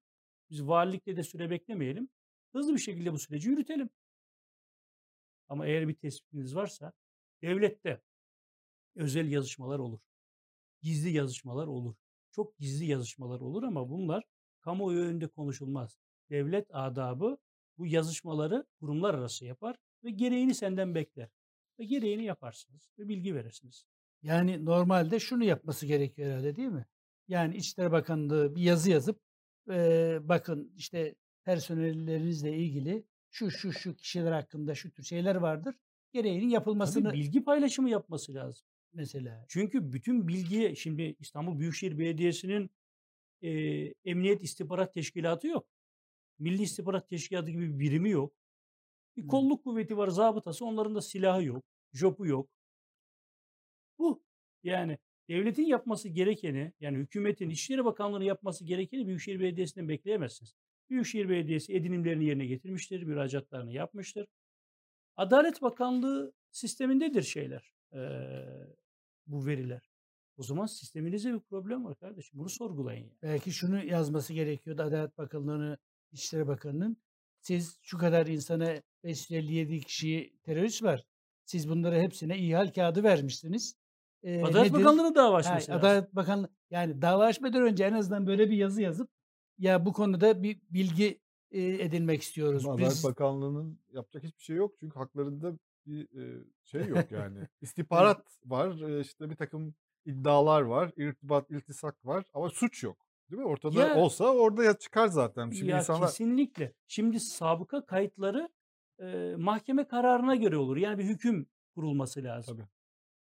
Biz 0.50 0.68
valilikte 0.68 1.18
de 1.18 1.24
süre 1.24 1.50
beklemeyelim. 1.50 2.10
Hızlı 2.52 2.74
bir 2.74 2.80
şekilde 2.80 3.14
bu 3.14 3.20
süreci 3.20 3.50
yürütelim. 3.50 3.90
Ama 5.48 5.68
eğer 5.68 5.88
bir 5.88 5.96
tespitiniz 5.96 6.56
varsa 6.56 6.94
devlette 7.42 8.02
özel 8.96 9.32
yazışmalar 9.32 9.80
olur. 9.80 10.00
Gizli 10.82 11.10
yazışmalar 11.10 11.68
olur. 11.68 11.96
Çok 12.32 12.58
gizli 12.58 12.86
yazışmalar 12.86 13.40
olur 13.40 13.64
ama 13.64 13.90
bunlar 13.90 14.24
kamuoyu 14.62 15.00
önünde 15.00 15.28
konuşulmaz. 15.28 15.98
Devlet 16.30 16.68
adabı 16.76 17.38
bu 17.78 17.88
yazışmaları 17.88 18.66
kurumlar 18.80 19.14
arası 19.14 19.46
yapar 19.46 19.76
ve 20.04 20.12
gereğini 20.12 20.56
senden 20.56 20.96
bekler. 20.96 21.30
Ve 21.80 21.86
gereğini 21.86 22.24
yaparsınız 22.24 22.90
ve 23.00 23.08
bilgi 23.08 23.36
verirsiniz. 23.36 23.86
Yani 24.22 24.66
normalde 24.66 25.20
şunu 25.20 25.44
yapması 25.44 25.86
gerekiyor 25.86 26.32
herhalde 26.32 26.56
değil 26.56 26.68
mi? 26.68 26.86
Yani 27.28 27.56
İçişleri 27.56 27.92
Bakanlığı 27.92 28.56
bir 28.56 28.62
yazı 28.62 28.92
yazıp 28.92 29.22
eee, 29.70 30.20
bakın 30.24 30.74
işte 30.78 31.16
personellerinizle 31.46 32.58
ilgili 32.58 33.06
şu 33.32 33.52
şu 33.52 33.74
şu 33.74 33.96
kişiler 33.96 34.32
hakkında 34.32 34.76
şu 34.76 34.92
tür 34.92 35.04
şeyler 35.04 35.36
vardır. 35.36 35.76
Gereğinin 36.14 36.50
Tabii 36.82 37.12
yapılmasını 37.12 37.12
bilgi 37.12 37.44
paylaşımı 37.44 37.90
yapması 37.90 38.34
lazım. 38.34 38.68
mesela. 38.94 39.48
Çünkü 39.48 39.94
bütün 39.94 40.28
bilgiye 40.28 40.76
şimdi 40.76 41.16
İstanbul 41.20 41.60
Büyükşehir 41.60 41.98
Belediyesi'nin 42.00 42.70
eee, 43.42 43.96
Emniyet 44.06 44.44
İstihbarat 44.44 44.94
Teşkilatı 44.94 45.48
yok. 45.48 45.68
Milli 46.40 46.64
İstihbarat 46.64 47.10
Teşkilatı 47.10 47.52
gibi 47.52 47.74
bir 47.76 47.80
birimi 47.80 48.12
yok. 48.12 48.34
Bir 49.18 49.28
kolluk 49.28 49.64
kuvveti 49.66 49.98
var, 49.98 50.08
zabıtası. 50.10 50.66
Onların 50.66 50.96
da 50.96 51.02
silahı 51.02 51.44
yok, 51.46 51.66
jopu 51.94 52.28
yok. 52.28 52.50
Bu. 53.98 54.24
Yani 54.64 54.98
devletin 55.30 55.66
yapması 55.66 56.10
gerekeni, 56.10 56.74
yani 56.80 56.98
hükümetin, 56.98 57.50
İçişleri 57.50 57.86
Bakanlığı'nın 57.86 58.26
yapması 58.26 58.66
gerekeni 58.66 59.08
Büyükşehir 59.08 59.40
Belediyesi'nden 59.40 59.90
bekleyemezsiniz. 59.90 60.54
Büyükşehir 60.90 61.30
Belediyesi 61.30 61.76
edinimlerini 61.76 62.26
yerine 62.26 62.46
getirmiştir, 62.46 63.04
müracaatlarını 63.04 63.74
yapmıştır. 63.74 64.28
Adalet 65.16 65.62
Bakanlığı 65.62 66.34
sistemindedir 66.52 67.24
şeyler, 67.24 67.74
eee, 67.94 68.68
bu 69.28 69.46
veriler. 69.46 69.90
O 70.38 70.44
zaman 70.44 70.66
sisteminizde 70.66 71.34
bir 71.34 71.40
problem 71.40 71.86
var 71.86 71.96
kardeşim. 71.96 72.40
Bunu 72.40 72.50
sorgulayın. 72.50 73.04
yani. 73.04 73.18
Belki 73.24 73.52
şunu 73.52 73.86
yazması 73.86 74.34
gerekiyordu 74.34 74.82
Adalet 74.82 75.18
Bakanlığı'nın, 75.18 75.78
İçişleri 76.12 76.48
Bakanı'nın. 76.48 76.98
Siz 77.42 77.80
şu 77.82 77.98
kadar 77.98 78.28
insana 78.28 78.82
557 79.04 79.80
kişi 79.80 80.34
terörist 80.44 80.84
var. 80.84 81.06
Siz 81.46 81.70
bunları 81.70 82.00
hepsine 82.00 82.38
ihal 82.38 82.68
kağıdı 82.68 83.04
vermişsiniz. 83.04 83.79
Eee, 84.24 84.44
Adalet 84.44 84.72
nedir? 84.72 84.84
Bakanlığı'nın 84.84 85.16
dava 85.16 85.36
açması 85.38 85.72
lazım. 85.72 85.76
Adalet 85.76 86.16
Bakanlığı 86.16 86.50
yani 86.72 87.02
dava 87.02 87.26
açmadan 87.26 87.62
önce 87.62 87.84
en 87.84 87.94
azından 87.94 88.28
böyle 88.28 88.50
bir 88.50 88.58
yazı 88.58 88.82
yazıp 88.82 89.10
ya 89.58 89.86
bu 89.86 89.94
konuda 89.94 90.44
bir 90.44 90.62
bilgi 90.70 91.20
eee, 91.52 91.84
edinmek 91.84 92.22
istiyoruz. 92.22 92.66
Ama 92.66 92.74
Adalet 92.74 92.92
Biz 92.92 93.04
Bakanlığı'nın 93.04 93.80
yapacak 93.94 94.24
hiçbir 94.24 94.44
şey 94.44 94.56
yok. 94.56 94.76
Çünkü 94.80 95.00
haklarında 95.00 95.54
bir 95.86 96.04
e, 96.22 96.44
şey 96.64 96.86
yok 96.86 97.12
yani. 97.12 97.38
İstihbarat 97.62 98.26
var. 98.46 98.90
e, 98.90 99.02
işte 99.02 99.30
bir 99.30 99.36
takım 99.36 99.76
iddialar 100.06 100.62
var. 100.62 100.92
irtibat, 100.98 101.52
iltisak 101.52 102.06
var. 102.06 102.26
Ama 102.34 102.50
suç 102.50 102.84
yok. 102.84 102.98
Değil 103.32 103.42
mi? 103.42 103.48
Ortada 103.48 103.80
Ya- 103.88 103.96
olsa 103.96 104.26
orada 104.26 104.64
ya 104.64 104.78
çıkar 104.78 105.08
zaten. 105.08 105.50
Şimdi 105.50 105.72
ya 105.72 105.78
insanlar 105.78 106.08
kesinlikle. 106.08 106.74
Şimdi 106.88 107.20
sabıka 107.20 107.86
kayıtları 107.86 108.50
e, 109.00 109.36
mahkeme 109.38 109.88
kararına 109.88 110.36
göre 110.36 110.58
olur. 110.58 110.78
Yani 110.78 110.98
bir 111.00 111.04
hüküm 111.04 111.48
kurulması 111.76 112.24
lazım. 112.24 112.58
Tabii. 112.58 112.68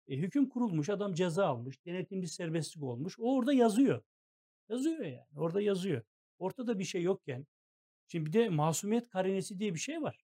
E, 0.10 0.18
hüküm 0.18 0.50
kurulmuş, 0.50 0.90
adam 0.90 1.14
ceza 1.14 1.46
almış, 1.46 1.86
denetimli 1.86 2.28
serbestlik 2.28 2.84
olmuş. 2.84 3.20
O 3.20 3.36
orada 3.36 3.54
yazıyor. 3.54 4.02
Yazıyor 4.70 5.00
yani. 5.00 5.28
Orada 5.38 5.62
yazıyor. 5.62 6.02
Ortada 6.40 6.80
bir 6.80 6.84
şey 6.84 7.02
yokken. 7.02 7.48
Şimdi 8.08 8.26
bir 8.26 8.34
de 8.34 8.50
masumiyet 8.50 9.10
karinesi 9.10 9.60
diye 9.60 9.74
bir 9.74 9.80
şey 9.80 10.02
var. 10.02 10.26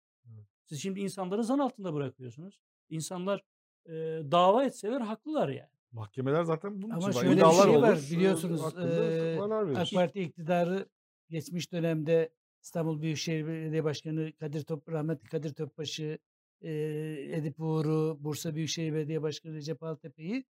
Siz 0.65 0.81
şimdi 0.81 0.99
insanları 0.99 1.43
zan 1.43 1.59
altında 1.59 1.93
bırakıyorsunuz. 1.93 2.59
İnsanlar 2.89 3.43
e, 3.85 3.91
dava 4.31 4.65
etseler 4.65 5.01
haklılar 5.01 5.49
yani. 5.49 5.69
mahkemeler 5.91 6.43
zaten 6.43 6.81
bunun 6.81 6.93
Ama 6.93 7.09
için 7.09 7.19
şöyle 7.19 7.41
bir 7.41 7.49
şey 7.51 7.59
var, 7.59 7.67
olur, 7.67 8.07
e, 8.07 8.17
biliyorsunuz, 8.17 8.75
verir. 8.75 9.75
AK 9.75 9.91
Parti 9.93 10.21
iktidarı 10.21 10.89
geçmiş 11.29 11.71
dönemde 11.71 12.33
İstanbul 12.61 13.01
Büyükşehir 13.01 13.47
Belediye 13.47 13.83
Başkanı 13.83 14.33
Kadir 14.33 14.63
Top, 14.63 14.89
rahmetli 14.89 15.29
Kadir 15.29 15.53
Topbaşı, 15.53 16.19
eee, 16.61 17.37
Edip 17.37 17.59
Uğur'u, 17.59 18.17
Bursa 18.19 18.55
Büyükşehir 18.55 18.93
Belediye 18.93 19.21
Başkanı 19.21 19.53
Recep 19.53 19.83
Altepe'yi 19.83 20.45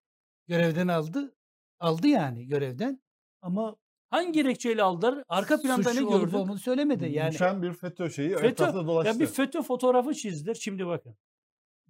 görevden 0.49 0.89
aldı. 0.89 1.37
Aldı 1.79 2.09
yani 2.09 2.47
görevden. 2.47 3.03
Ama 3.43 3.77
Hangi 4.11 4.33
gerekçeyle 4.33 4.83
aldılar? 4.83 5.25
Arka 5.29 5.61
planda 5.61 5.93
ne 5.93 6.01
gördük? 6.01 6.35
olmadığını 6.35 6.59
söylemedi. 6.59 7.09
Yani 7.13 7.33
Düşen 7.33 7.63
bir 7.63 7.73
FETÖ 7.73 8.11
şeyi 8.11 8.37
FETÖ, 8.37 8.75
dolaştı. 8.75 9.13
ya 9.13 9.21
bir 9.21 9.27
FETÖ 9.33 9.63
fotoğrafı 9.63 10.15
çizdiler. 10.15 10.55
Şimdi 10.55 10.87
bakın. 10.87 11.17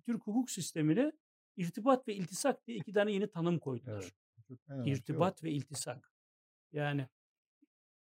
Türk 0.07 0.27
hukuk 0.27 0.51
sistemine 0.51 1.13
irtibat 1.57 2.09
ve 2.09 2.15
iltisak 2.15 2.67
diye 2.67 2.77
iki 2.77 2.93
tane 2.93 3.13
yeni 3.13 3.31
tanım 3.31 3.59
koydular. 3.59 4.03
Evet. 4.51 4.61
Önemli 4.69 4.85
şey. 4.85 4.93
İrtibat 4.93 5.45
ve 5.45 5.51
iltisak. 5.51 6.13
Yani 6.73 7.09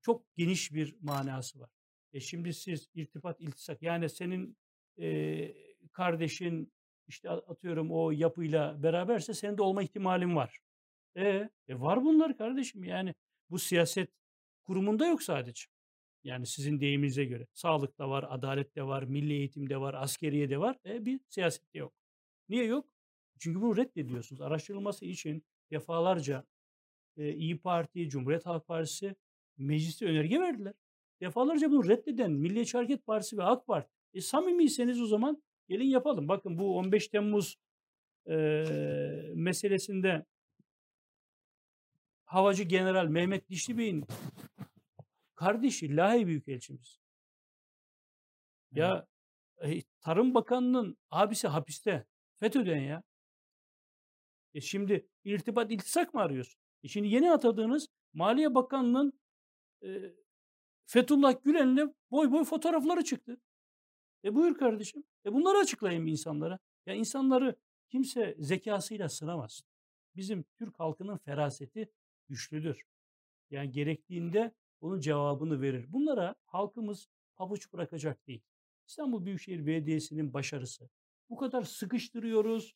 çok 0.02 0.36
geniş 0.38 0.74
bir 0.74 0.96
manası 1.02 1.60
var. 1.60 1.70
E 2.14 2.20
şimdi 2.20 2.54
siz 2.54 2.90
irtibat, 2.94 3.42
iltisak 3.42 3.82
yani 3.82 4.10
senin 4.10 4.58
e, 4.98 5.08
kardeşin 5.92 6.72
işte 7.08 7.30
atıyorum 7.30 7.92
o 7.92 8.12
yapıyla 8.12 8.84
beraberse 8.84 9.34
senin 9.34 9.58
de 9.58 9.62
olma 9.62 9.84
ihtimalin 9.84 10.36
var. 10.36 10.60
E, 11.18 11.50
e 11.68 11.80
var 11.80 12.04
bunlar 12.04 12.38
kardeşim 12.38 12.84
yani 12.84 13.16
bu 13.50 13.60
siyaset 13.60 14.10
kurumunda 14.64 15.08
yok 15.08 15.24
sadece. 15.24 15.66
Yani 16.24 16.48
sizin 16.48 16.80
deyiminize 16.80 17.26
göre. 17.26 17.48
Sağlıkta 17.54 18.10
var, 18.10 18.26
adalette 18.30 18.84
var, 18.84 19.04
milli 19.04 19.34
eğitimde 19.34 19.78
var, 19.78 19.94
askeriyede 19.94 20.58
var. 20.60 20.80
E 20.86 21.06
bir 21.06 21.20
siyasette 21.30 21.80
yok. 21.80 21.94
Niye 22.50 22.66
yok? 22.66 22.86
Çünkü 23.40 23.62
bunu 23.62 23.78
reddediyorsunuz. 23.78 24.42
Araştırılması 24.42 25.06
için 25.06 25.44
defalarca 25.72 26.46
e, 27.18 27.34
İyi 27.34 27.60
Parti, 27.60 28.10
Cumhuriyet 28.10 28.46
Halk 28.46 28.68
Partisi 28.68 29.16
mecliste 29.58 30.06
önerge 30.06 30.40
verdiler. 30.40 30.74
Defalarca 31.22 31.72
bunu 31.72 31.88
reddeden 31.88 32.32
Milliyetçi 32.32 32.78
Hareket 32.78 33.06
Partisi 33.06 33.38
ve 33.38 33.44
AK 33.44 33.68
Parti. 33.68 33.90
E 34.14 34.22
samimiyseniz 34.22 35.02
o 35.02 35.06
zaman 35.06 35.44
gelin 35.72 35.90
yapalım. 35.90 36.28
Bakın 36.28 36.58
bu 36.58 36.78
15 36.78 37.08
Temmuz 37.08 37.58
e, 38.30 38.36
meselesinde 39.36 40.26
Havacı 42.26 42.64
General 42.64 43.06
Mehmet 43.06 43.50
Dişli 43.50 43.78
Bey'in 43.78 44.06
kardeşi 45.36 45.96
Lahey 45.96 46.28
Büyükelçimiz. 46.28 47.00
Ya 48.72 49.08
e, 49.64 49.82
Tarım 50.02 50.34
Bakanı'nın 50.34 50.98
abisi 51.10 51.48
hapiste. 51.48 52.06
FETÖ'den 52.40 52.82
ya. 52.82 53.04
E 54.54 54.62
şimdi 54.62 55.08
irtibat 55.24 55.72
iltisak 55.72 56.14
mı 56.14 56.22
arıyorsun? 56.22 56.62
E 56.84 56.88
şimdi 56.88 57.08
yeni 57.08 57.32
atadığınız 57.32 57.88
Maliye 58.14 58.56
Bakanı'nın 58.56 59.14
e, 59.84 59.90
Fethullah 60.86 61.44
Gülen'le 61.44 61.94
boy 62.12 62.32
boy 62.32 62.44
fotoğrafları 62.44 63.04
çıktı. 63.04 63.42
E 64.24 64.36
buyur 64.36 64.58
kardeşim. 64.58 65.04
E 65.26 65.34
bunları 65.34 65.58
açıklayın 65.58 66.06
bir 66.06 66.12
insanlara. 66.12 66.60
Ya 66.86 66.94
insanları 66.94 67.56
kimse 67.90 68.36
zekasıyla 68.40 69.10
sınamaz. 69.10 69.62
Bizim 70.16 70.44
Türk 70.58 70.80
halkının 70.80 71.18
feraseti 71.18 71.90
güçlüdür. 72.30 72.84
Yani 73.52 73.72
gerektiğinde 73.72 74.52
onun 74.82 75.00
cevabını 75.00 75.62
verir. 75.62 75.86
Bunlara 75.90 76.36
halkımız 76.46 77.08
pabuç 77.36 77.74
bırakacak 77.74 78.28
değil. 78.28 78.42
İstanbul 78.88 79.26
Büyükşehir 79.26 79.66
Belediyesi'nin 79.66 80.34
başarısı. 80.34 80.90
Bu 81.30 81.38
kadar 81.38 81.64
sıkıştırıyoruz. 81.64 82.76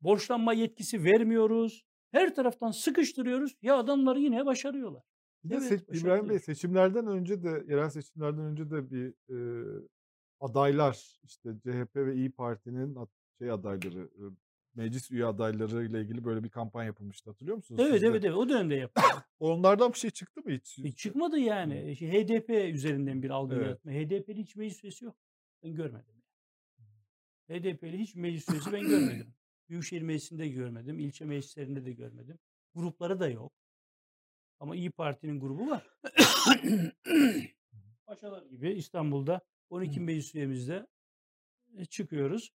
Borçlanma 0.00 0.52
yetkisi 0.52 1.04
vermiyoruz. 1.04 1.84
Her 2.10 2.34
taraftan 2.34 2.70
sıkıştırıyoruz. 2.70 3.56
Ya 3.62 3.76
adamlar 3.76 4.16
yine 4.16 4.46
başarıyorlar. 4.46 5.02
Evet, 5.50 5.62
se- 5.72 6.00
İbrahim 6.00 6.28
Bey 6.28 6.38
seçimlerden 6.38 7.06
önce 7.06 7.42
de 7.42 7.64
yerel 7.68 7.90
seçimlerden 7.90 8.44
önce 8.44 8.70
de 8.70 8.90
bir 8.90 9.08
e, 9.08 9.36
adaylar 10.40 11.20
işte 11.24 11.50
CHP 11.62 11.96
ve 11.96 12.14
İyi 12.14 12.30
Parti'nin 12.32 12.96
şey 13.38 13.50
adayları 13.50 14.10
meclis 14.74 15.10
üye 15.10 15.26
adayları 15.26 15.84
ile 15.84 16.00
ilgili 16.00 16.24
böyle 16.24 16.44
bir 16.44 16.48
kampanya 16.50 16.86
yapılmıştı 16.86 17.30
hatırlıyor 17.30 17.56
musunuz? 17.56 17.80
Evet 17.80 17.92
siz 17.92 18.02
de? 18.02 18.06
evet 18.06 18.24
evet 18.24 18.36
o 18.36 18.48
dönemde 18.48 18.74
yapıldı. 18.74 19.06
Onlardan 19.40 19.92
bir 19.92 19.98
şey 19.98 20.10
çıktı 20.10 20.40
mı 20.44 20.50
hiç? 20.52 20.78
E, 20.78 20.92
Çıkmadı 20.92 21.38
yani. 21.38 21.90
E, 21.90 21.94
şey, 21.94 22.08
HDP 22.10 22.50
üzerinden 22.74 23.22
bir 23.22 23.30
algı 23.30 23.54
Evet. 23.54 23.66
yaratma. 23.66 23.92
HDP'li 23.92 24.34
hiç 24.42 24.56
meclis 24.56 24.84
üyesi 24.84 25.04
yok. 25.04 25.16
Ben 25.62 25.74
görmedim. 25.74 26.14
HDP'li 27.50 27.98
hiç 27.98 28.14
meclis 28.14 28.48
üyesi 28.48 28.72
ben 28.72 28.88
görmedim. 28.88 29.34
Büyükşehir 29.68 30.02
Meclisi'nde 30.02 30.48
görmedim. 30.48 30.98
ilçe 30.98 31.24
meclislerinde 31.24 31.84
de 31.84 31.92
görmedim. 31.92 32.38
Grupları 32.74 33.20
da 33.20 33.28
yok. 33.28 33.52
Ama 34.60 34.76
İyi 34.76 34.90
Parti'nin 34.90 35.40
grubu 35.40 35.70
var. 35.70 35.86
Paşalar 38.06 38.42
gibi 38.46 38.70
İstanbul'da 38.70 39.40
12 39.70 40.00
meclis 40.00 40.34
üyemizde 40.34 40.86
e, 41.76 41.84
çıkıyoruz. 41.84 42.50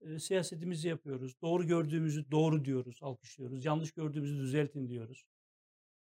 E, 0.00 0.18
siyasetimizi 0.18 0.88
yapıyoruz. 0.88 1.34
Doğru 1.42 1.66
gördüğümüzü 1.66 2.30
doğru 2.30 2.64
diyoruz, 2.64 2.98
alkışlıyoruz. 3.02 3.64
Yanlış 3.64 3.92
gördüğümüzü 3.92 4.38
düzeltin 4.38 4.88
diyoruz. 4.88 5.24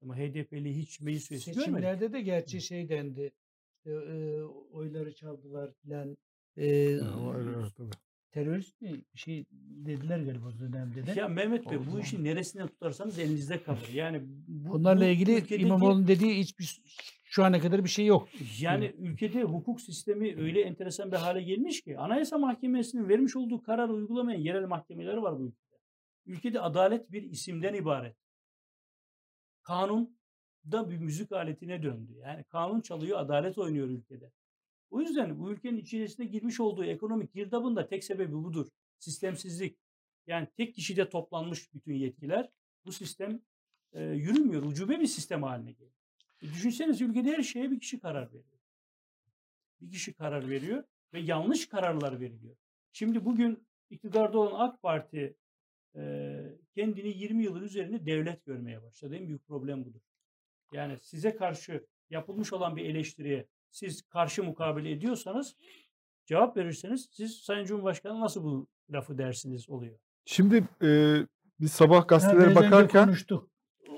Ama 0.01 0.17
HDP'li 0.17 0.75
hiç 0.75 0.99
meclis 0.99 1.31
üyesi 1.31 1.51
görmedik. 1.51 1.71
Seçimlerde 1.71 2.13
de 2.13 2.21
gerçi 2.21 2.61
şey 2.61 2.89
dendi. 2.89 3.31
işte, 3.77 3.91
e, 3.91 4.41
oyları 4.71 5.15
çaldılar 5.15 5.71
filan. 5.73 6.17
E, 6.57 6.99
terörist 8.31 8.81
mi 8.81 9.01
bir 9.13 9.19
şey 9.19 9.45
dediler 9.85 10.19
galiba 10.19 10.47
o 10.47 10.59
dönemde 10.59 11.05
de. 11.05 11.19
Ya 11.19 11.27
Mehmet 11.27 11.71
Bey 11.71 11.77
bu 11.77 11.91
Allah. 11.91 12.01
işi 12.01 12.23
neresinden 12.23 12.67
tutarsanız 12.67 13.19
elinizde 13.19 13.63
kalır. 13.63 13.89
Yani 13.93 14.21
bu, 14.47 14.71
Onlarla 14.73 15.01
bu 15.01 15.05
ilgili 15.05 15.55
İmamoğlu'nun 15.55 16.07
dediği 16.07 16.39
hiçbir 16.39 16.81
şu 17.29 17.43
ana 17.43 17.59
kadar 17.59 17.83
bir 17.83 17.89
şey 17.89 18.05
yok. 18.05 18.29
Yani 18.59 18.95
ülkede 18.97 19.43
hukuk 19.43 19.81
sistemi 19.81 20.35
öyle 20.37 20.61
enteresan 20.61 21.11
bir 21.11 21.17
hale 21.17 21.41
gelmiş 21.41 21.81
ki 21.81 21.97
Anayasa 21.97 22.37
Mahkemesi'nin 22.37 23.09
vermiş 23.09 23.35
olduğu 23.35 23.61
kararı 23.61 23.93
uygulamayan 23.93 24.39
yerel 24.39 24.65
mahkemeleri 24.65 25.21
var 25.21 25.39
bu 25.39 25.43
ülkede. 25.43 25.79
Ülkede 26.25 26.61
adalet 26.61 27.11
bir 27.11 27.23
isimden 27.23 27.73
ibaret. 27.73 28.15
Kanun 29.63 30.17
da 30.71 30.89
bir 30.89 30.97
müzik 30.97 31.31
aletine 31.31 31.83
döndü. 31.83 32.13
Yani 32.21 32.43
kanun 32.43 32.81
çalıyor, 32.81 33.19
adalet 33.19 33.57
oynuyor 33.57 33.87
ülkede. 33.87 34.31
O 34.89 35.01
yüzden 35.01 35.39
bu 35.39 35.51
ülkenin 35.51 35.77
içerisine 35.77 36.25
girmiş 36.25 36.59
olduğu 36.59 36.85
ekonomik 36.85 37.33
girdabın 37.33 37.75
da 37.75 37.87
tek 37.87 38.03
sebebi 38.03 38.33
budur. 38.33 38.67
Sistemsizlik. 38.99 39.77
Yani 40.27 40.47
tek 40.57 40.75
kişide 40.75 41.09
toplanmış 41.09 41.73
bütün 41.73 41.93
yetkiler. 41.93 42.49
Bu 42.85 42.91
sistem 42.91 43.41
e, 43.93 44.03
yürümüyor. 44.03 44.63
Ucube 44.63 44.99
bir 44.99 45.07
sistem 45.07 45.43
haline 45.43 45.71
geliyor. 45.71 45.98
E, 46.41 46.47
düşünsenize 46.47 47.05
ülkede 47.05 47.31
her 47.37 47.43
şeye 47.43 47.71
bir 47.71 47.79
kişi 47.79 47.99
karar 47.99 48.27
veriyor. 48.27 48.59
Bir 49.81 49.91
kişi 49.91 50.13
karar 50.13 50.49
veriyor 50.49 50.83
ve 51.13 51.19
yanlış 51.19 51.69
kararlar 51.69 52.19
veriliyor. 52.19 52.55
Şimdi 52.91 53.25
bugün 53.25 53.67
iktidarda 53.89 54.39
olan 54.39 54.67
AK 54.67 54.81
Parti 54.81 55.35
e, 55.95 56.33
kendini 56.75 57.07
20 57.07 57.43
yılın 57.43 57.61
üzerinde 57.61 58.05
devlet 58.05 58.45
görmeye 58.45 58.83
başladı. 58.83 59.15
En 59.15 59.27
büyük 59.27 59.47
problem 59.47 59.85
budur. 59.85 60.01
Yani 60.73 60.99
size 61.01 61.35
karşı 61.35 61.85
yapılmış 62.09 62.53
olan 62.53 62.75
bir 62.75 62.85
eleştiriye 62.85 63.47
siz 63.71 64.01
karşı 64.01 64.43
mukabele 64.43 64.91
ediyorsanız 64.91 65.55
cevap 66.25 66.57
verirseniz 66.57 67.09
siz 67.11 67.37
Sayın 67.37 67.65
Cumhurbaşkanı 67.65 68.19
nasıl 68.19 68.43
bu 68.43 68.67
lafı 68.89 69.17
dersiniz 69.17 69.69
oluyor. 69.69 69.99
Şimdi 70.25 70.67
e, 70.83 71.17
biz 71.59 71.71
sabah 71.71 72.07
gazetelere 72.07 72.55
bakarken 72.55 73.05
konuştuk. 73.05 73.49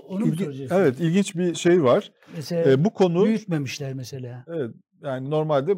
Onu 0.07 0.25
mu 0.25 0.31
ilgi- 0.33 0.43
soracaksın? 0.43 0.75
evet 0.75 0.99
ilginç 0.99 1.35
bir 1.35 1.55
şey 1.55 1.83
var. 1.83 2.11
Mesela 2.35 2.71
E, 2.71 2.83
bu 2.85 2.93
konu 2.93 3.25
büyütmemişler 3.25 3.93
mesela. 3.93 4.45
Evet, 4.47 4.71
yani 5.01 5.29
normalde 5.29 5.75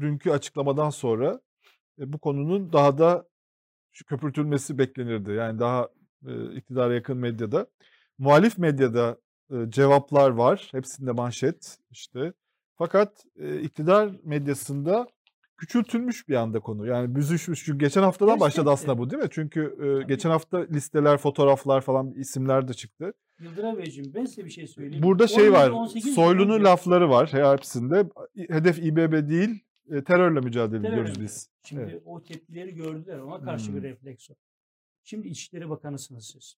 dünkü 0.00 0.30
açıklamadan 0.30 0.90
sonra 0.90 1.40
e, 1.98 2.12
bu 2.12 2.18
konunun 2.18 2.72
daha 2.72 2.98
da 2.98 3.24
köpürtülmesi 4.06 4.78
beklenirdi. 4.78 5.32
Yani 5.32 5.58
daha 5.58 5.88
e, 6.26 6.54
iktidara 6.54 6.94
yakın 6.94 7.16
medyada. 7.16 7.66
Muhalif 8.18 8.58
medyada 8.58 9.18
e, 9.50 9.54
cevaplar 9.68 10.30
var. 10.30 10.68
Hepsinde 10.72 11.12
manşet 11.12 11.78
işte. 11.90 12.32
Fakat 12.76 13.24
e, 13.36 13.60
iktidar 13.60 14.10
medyasında 14.24 15.06
küçültülmüş 15.56 16.28
bir 16.28 16.34
anda 16.34 16.60
konu. 16.60 16.86
Yani 16.86 17.14
büzüşmüş. 17.14 17.64
Çünkü 17.64 17.78
geçen 17.78 18.02
haftadan 18.02 18.40
başladı 18.40 18.70
aslında 18.70 18.98
bu 18.98 19.10
değil 19.10 19.22
mi? 19.22 19.28
Çünkü 19.32 19.76
e, 19.82 20.06
geçen 20.08 20.30
hafta 20.30 20.58
listeler, 20.58 21.18
fotoğraflar 21.18 21.80
falan 21.80 22.10
isimler 22.12 22.68
de 22.68 22.74
çıktı. 22.74 23.12
Yıldıray 23.40 23.78
Beyciğim 23.78 24.14
ben 24.14 24.24
size 24.24 24.44
bir 24.44 24.50
şey 24.50 24.66
söyleyeyim. 24.66 25.02
Burada 25.02 25.26
şey 25.26 25.48
17, 25.48 25.52
var. 25.52 25.70
18 25.70 26.04
gün 26.04 26.12
Soylu'nun 26.12 26.64
lafları 26.64 27.10
var 27.10 27.32
hepsinde. 27.32 28.08
Hedef 28.48 28.78
İBB 28.78 29.28
değil, 29.28 29.64
e, 29.90 30.04
terörle 30.04 30.40
mücadele 30.40 30.82
Terör 30.82 30.92
ediyoruz 30.92 31.20
biz. 31.20 31.50
Şimdi 31.62 31.82
Evet. 31.82 32.02
o 32.04 32.22
tepkileri 32.22 32.74
gördüler 32.74 33.18
ona 33.18 33.40
karşı 33.40 33.72
bir 33.72 33.78
Hmm. 33.78 33.82
refleks 33.82 34.30
o. 34.30 34.34
Şimdi 35.04 35.28
İçişleri 35.28 35.70
Bakanısınız 35.70 36.26
siz. 36.32 36.56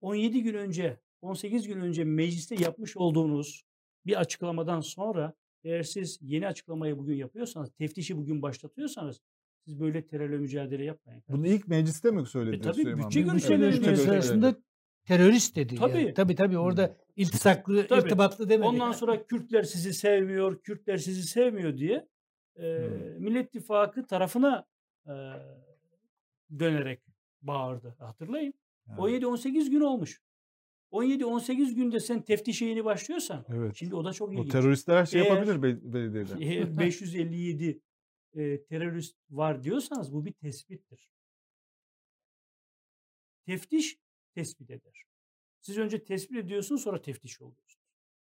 17 0.00 0.42
gün 0.42 0.54
önce, 0.54 1.00
18 1.22 1.68
gün 1.68 1.80
önce 1.80 2.04
mecliste 2.04 2.54
yapmış 2.54 2.96
olduğunuz 2.96 3.64
bir 4.06 4.20
açıklamadan 4.20 4.80
sonra 4.80 5.32
eğer 5.64 5.82
siz 5.82 6.18
yeni 6.22 6.46
açıklamayı 6.46 6.98
bugün 6.98 7.14
yapıyorsanız, 7.16 7.70
teftişi 7.78 8.16
bugün 8.16 8.42
başlatıyorsanız 8.42 9.20
siz 9.64 9.80
böyle 9.80 10.06
terörle 10.06 10.38
mücadele 10.38 10.84
yapmayın. 10.84 11.22
Bunu 11.28 11.46
ilk 11.46 11.68
mecliste 11.68 12.10
mi 12.10 12.22
E 12.22 12.24
söyledi 12.24 12.60
tabii, 12.60 12.74
Süleyman 12.74 13.10
görüşmeleri 13.10 13.72
Bütçe 13.72 13.84
görüşmeleri 13.86 13.96
sırasında 13.96 14.56
terörist 15.06 15.56
dedi. 15.56 15.74
yani. 15.74 15.92
Tabii. 15.92 16.14
Tabii 16.14 16.34
tabii 16.34 16.58
orada 16.58 16.96
iltisaklı, 17.16 17.86
Tabii. 17.86 18.00
irtibatlı 18.00 18.48
demedi. 18.48 18.68
Ondan 18.68 18.92
sonra 18.92 19.26
Kürtler 19.26 19.62
sizi 19.62 19.94
sevmiyor, 19.94 20.62
Kürtler 20.62 20.96
sizi 20.96 21.22
sevmiyor 21.22 21.78
diye 21.78 22.08
e, 22.56 22.62
Hmm. 22.62 23.22
Millet 23.24 23.46
İttifakı 23.48 24.06
tarafına 24.06 24.66
e, 25.06 25.12
dönerek 26.58 27.00
bağırdı. 27.42 27.96
Hatırlayın. 27.98 28.54
Yani, 28.88 29.00
17-18 29.00 29.70
gün 29.70 29.80
olmuş. 29.80 30.20
17-18 30.92 31.74
günde 31.74 32.00
sen 32.00 32.22
teftişe 32.22 32.64
yeni 32.64 32.84
başlıyorsan 32.84 33.44
Evet. 33.48 33.76
şimdi 33.76 33.94
o 33.94 34.04
da 34.04 34.12
çok 34.12 34.28
O 34.28 34.32
ilginç. 34.32 34.52
teröristler 34.52 34.96
her 34.96 35.06
şey 35.06 35.20
Eğer- 35.22 35.30
yapabilir 35.30 35.62
be- 35.62 35.92
belediyede. 35.94 36.44
E, 36.62 36.78
557 36.78 37.80
e, 38.34 38.62
terörist 38.64 39.16
var 39.30 39.62
diyorsanız 39.64 40.12
bu 40.12 40.24
bir 40.24 40.32
tespittir. 40.32 41.08
Teftiş 43.46 43.96
tespit 44.36 44.70
eder. 44.70 45.04
Siz 45.60 45.78
önce 45.78 46.04
tespit 46.04 46.36
ediyorsunuz 46.36 46.82
sonra 46.82 47.02
teftiş 47.02 47.40
oluyorsunuz. 47.40 47.86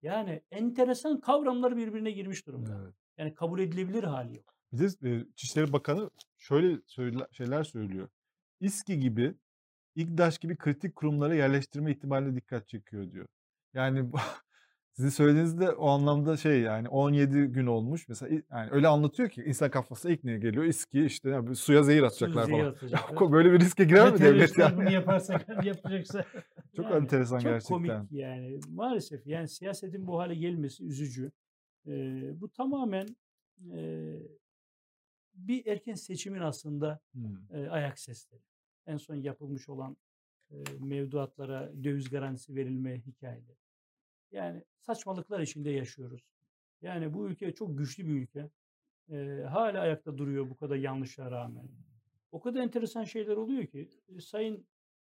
Yani 0.03 0.43
enteresan 0.51 1.21
kavramlar 1.21 1.77
birbirine 1.77 2.11
girmiş 2.11 2.47
durumda. 2.47 2.81
Evet. 2.83 2.95
Yani 3.19 3.35
kabul 3.35 3.61
edilebilir 3.61 4.05
hali 4.05 4.37
yok. 4.37 4.55
Bir 4.73 4.79
de 4.79 5.11
e, 5.11 5.21
İçişleri 5.21 5.73
Bakanı 5.73 6.11
şöyle 6.39 6.81
söyle- 6.87 7.27
şeyler 7.33 7.65
söylüyor. 7.65 8.09
İSKİ 8.61 9.01
gibi, 9.01 9.35
İGDAŞ 9.95 10.39
gibi 10.39 10.57
kritik 10.57 10.97
kurumlara 10.97 11.35
yerleştirme 11.35 11.91
ihtimaline 11.93 12.37
dikkat 12.37 12.69
çekiyor 12.69 13.13
diyor. 13.13 13.27
Yani 13.75 14.11
sizin 14.97 15.09
söylediğinizde 15.09 15.71
o 15.71 15.89
anlamda 15.89 16.37
şey 16.37 16.61
yani 16.61 16.89
17 16.89 17.33
gün 17.47 17.67
olmuş. 17.67 18.09
Mesela 18.09 18.43
yani 18.51 18.71
öyle 18.71 18.89
anlatıyor 18.89 19.29
ki 19.29 19.43
insan 19.47 19.71
kafasına 19.71 20.13
ilk 20.13 20.25
ne 20.25 20.39
geliyor? 20.39 20.65
İSKİ 20.65 21.05
işte 21.05 21.31
ya 21.31 21.47
bir 21.47 21.55
suya 21.55 21.83
zehir 21.83 22.03
atacaklar 22.03 22.45
zehir 22.45 22.59
falan. 22.59 22.71
atacaklar. 22.71 23.33
Böyle 23.33 23.53
bir 23.53 23.61
riske 23.61 23.85
girer 23.85 24.13
mi 24.13 24.19
devlet 24.19 24.59
yani? 24.59 24.77
bunu 24.77 24.91
yaparsa 24.91 25.41
yapacaksa. 25.65 26.25
Çok 26.77 26.85
Yani 26.85 26.97
enteresan 26.97 27.39
çok 27.39 27.51
gerçekten. 27.51 27.75
komik 27.77 28.13
yani. 28.13 28.61
Maalesef 28.69 29.27
yani 29.27 29.49
siyasetin 29.49 30.07
bu 30.07 30.19
hale 30.19 30.35
gelmesi 30.35 30.85
üzücü. 30.85 31.33
Ee, 31.87 32.41
bu 32.41 32.49
tamamen 32.49 33.07
e, 33.75 34.13
bir 35.35 35.67
erken 35.67 35.95
seçimin 35.95 36.41
aslında 36.41 37.01
Hmm. 37.13 37.37
e, 37.57 37.69
ayak 37.69 37.99
sesleri. 37.99 38.41
En 38.87 38.97
son 38.97 39.15
yapılmış 39.15 39.69
olan 39.69 39.97
e, 40.51 40.55
mevduatlara 40.81 41.73
döviz 41.85 42.11
garantisi 42.11 42.55
verilme 42.55 43.01
hikayeleri. 43.07 43.57
Yani 44.37 44.63
saçmalıklar 44.81 45.41
içinde 45.41 45.71
yaşıyoruz. 45.71 46.21
Yani 46.83 47.15
bu 47.15 47.29
ülke 47.29 47.55
çok 47.55 47.79
güçlü 47.79 48.07
bir 48.07 48.13
ülke. 48.13 48.51
E, 49.11 49.43
hala 49.51 49.81
ayakta 49.81 50.19
duruyor 50.19 50.51
bu 50.51 50.57
kadar 50.57 50.77
yanlışlara 50.77 51.31
rağmen. 51.31 51.69
O 52.33 52.41
kadar 52.41 52.61
enteresan 52.61 53.05
şeyler 53.05 53.37
oluyor 53.37 53.67
ki 53.67 53.91
e, 54.09 54.21
Sayın 54.21 54.67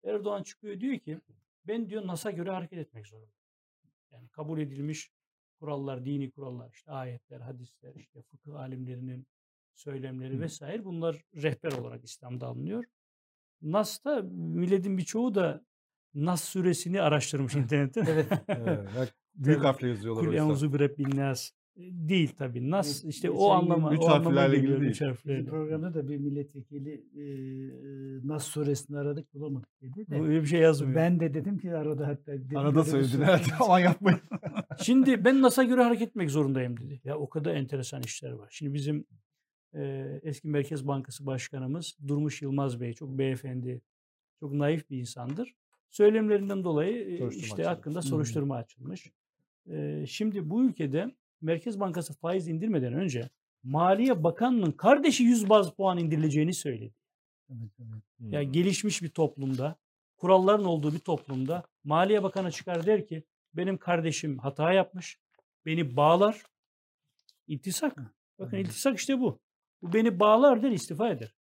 Erdoğan 0.05 0.43
çıkıyor 0.43 0.81
diyor 0.81 0.99
ki 0.99 1.21
ben 1.65 1.89
diyor 1.89 2.07
NAS'a 2.07 2.31
göre 2.31 2.51
hareket 2.51 2.79
etmek 2.79 3.07
zorundayım. 3.07 3.35
Yani 4.13 4.29
kabul 4.29 4.61
edilmiş 4.61 5.11
kurallar, 5.61 6.05
dini 6.05 6.31
kurallar, 6.31 6.71
işte 6.73 6.91
ayetler, 6.91 7.41
hadisler, 7.41 7.95
işte 7.95 8.23
fıkıh 8.23 8.55
alimlerinin 8.55 9.27
söylemleri 9.75 10.41
vesaire 10.41 10.85
bunlar 10.85 11.25
rehber 11.35 11.73
olarak 11.73 12.05
İslam'da 12.05 12.47
alınıyor. 12.47 12.85
Nas'ta 13.63 14.23
milletin 14.33 14.99
birçoğu 14.99 15.35
da 15.35 15.65
Nas 16.15 16.45
suresini 16.45 17.03
araştırmış 17.03 17.55
internetten. 17.55 18.07
Evet. 18.09 18.27
Evet, 18.49 19.15
Büyük 19.35 19.65
harfle 19.65 19.89
yazıyorlar 19.89 20.25
Kul 20.25 20.31
oysa. 20.31 20.45
euzu 20.45 20.73
bi 20.73 20.79
rabbin 20.81 21.17
nas. 21.17 21.51
E, 21.77 21.81
Değil 22.09 22.33
tabii. 22.39 22.71
Nas 22.71 23.05
işte 23.05 23.29
geçen 23.29 23.41
o 23.43 23.51
anlama 23.51 23.95
üç 23.95 24.03
harflerle 24.03 24.57
ilgili 24.57 24.81
değil. 24.81 24.99
Harflerle. 25.01 25.45
Programda 25.45 25.95
da 25.95 26.09
bir 26.09 26.17
milletvekili 26.17 26.93
e, 26.93 27.25
Nas 28.29 28.45
suresini 28.45 28.99
aradık 28.99 29.35
bulamadık 29.35 29.69
dedi 29.83 30.07
de. 30.11 30.21
Öyle 30.21 30.43
bir 30.43 30.47
şey 30.47 30.61
yazmıyor. 30.61 30.95
Ben 30.97 31.21
de 31.21 31.35
dedim 31.35 31.59
ki 31.59 31.75
arada 31.75 32.07
hatta. 32.09 32.33
Arada 32.57 32.81
sure- 32.81 33.25
evet 33.31 33.47
aman 33.61 33.79
yapmayın. 33.79 34.21
Şimdi 34.83 35.25
ben 35.25 35.43
NAS'a 35.43 35.65
göre 35.65 35.83
hareket 35.83 36.09
etmek 36.09 36.31
zorundayım 36.31 36.77
dedi. 36.81 37.01
Ya 37.05 37.19
o 37.19 37.29
kadar 37.29 37.55
enteresan 37.55 38.03
işler 38.03 38.33
var. 38.33 38.49
Şimdi 38.51 38.75
bizim 38.75 39.05
e, 39.75 40.05
eski 40.23 40.49
Merkez 40.49 40.87
Bankası 40.87 41.27
Başkanımız 41.27 41.97
Durmuş 42.09 42.43
Yılmaz 42.43 42.81
Bey 42.81 42.93
çok 42.93 43.19
beyefendi, 43.19 43.81
çok 44.41 44.53
naif 44.53 44.91
bir 44.91 44.99
insandır. 44.99 45.55
Söylemlerinden 45.91 46.65
dolayı 46.65 47.19
Soruşturma 47.19 47.29
işte 47.29 47.55
açıldı. 47.55 47.69
hakkında 47.69 48.03
soruşturma 48.03 48.57
açılmış. 48.57 49.13
E, 49.71 50.05
şimdi 50.07 50.51
bu 50.51 50.65
ülkede 50.65 51.15
Merkez 51.41 51.81
Bankası 51.81 52.15
faiz 52.15 52.49
indirmeden 52.49 52.93
önce 52.93 53.31
Maliye 53.63 54.25
Bakanı'nın 54.25 54.73
kardeşi 54.73 55.23
100 55.25 55.49
baz 55.49 55.71
puan 55.75 55.99
indirileceğini 55.99 56.55
söyledi. 56.55 56.95
Evet, 57.51 57.71
evet. 57.79 58.33
Ya 58.33 58.43
gelişmiş 58.43 59.03
bir 59.03 59.09
toplumda, 59.09 59.77
kuralların 60.17 60.65
olduğu 60.65 60.93
bir 60.95 60.99
toplumda 60.99 61.63
Maliye 61.85 62.23
Bakanı 62.23 62.51
çıkar 62.51 62.87
der 62.87 63.07
ki 63.07 63.25
benim 63.55 63.79
kardeşim 63.79 64.39
hata 64.39 64.73
yapmış, 64.73 65.19
beni 65.67 65.97
bağlar, 65.97 66.43
iltisak. 67.47 67.97
Bakın 68.39 68.57
Hı. 68.57 68.61
iltisak 68.61 68.99
işte 68.99 69.21
bu. 69.21 69.41
Bu 69.83 69.93
beni 69.93 70.21
bağlar 70.21 70.63
der 70.63 70.71
istifa 70.71 71.11
eder. 71.11 71.35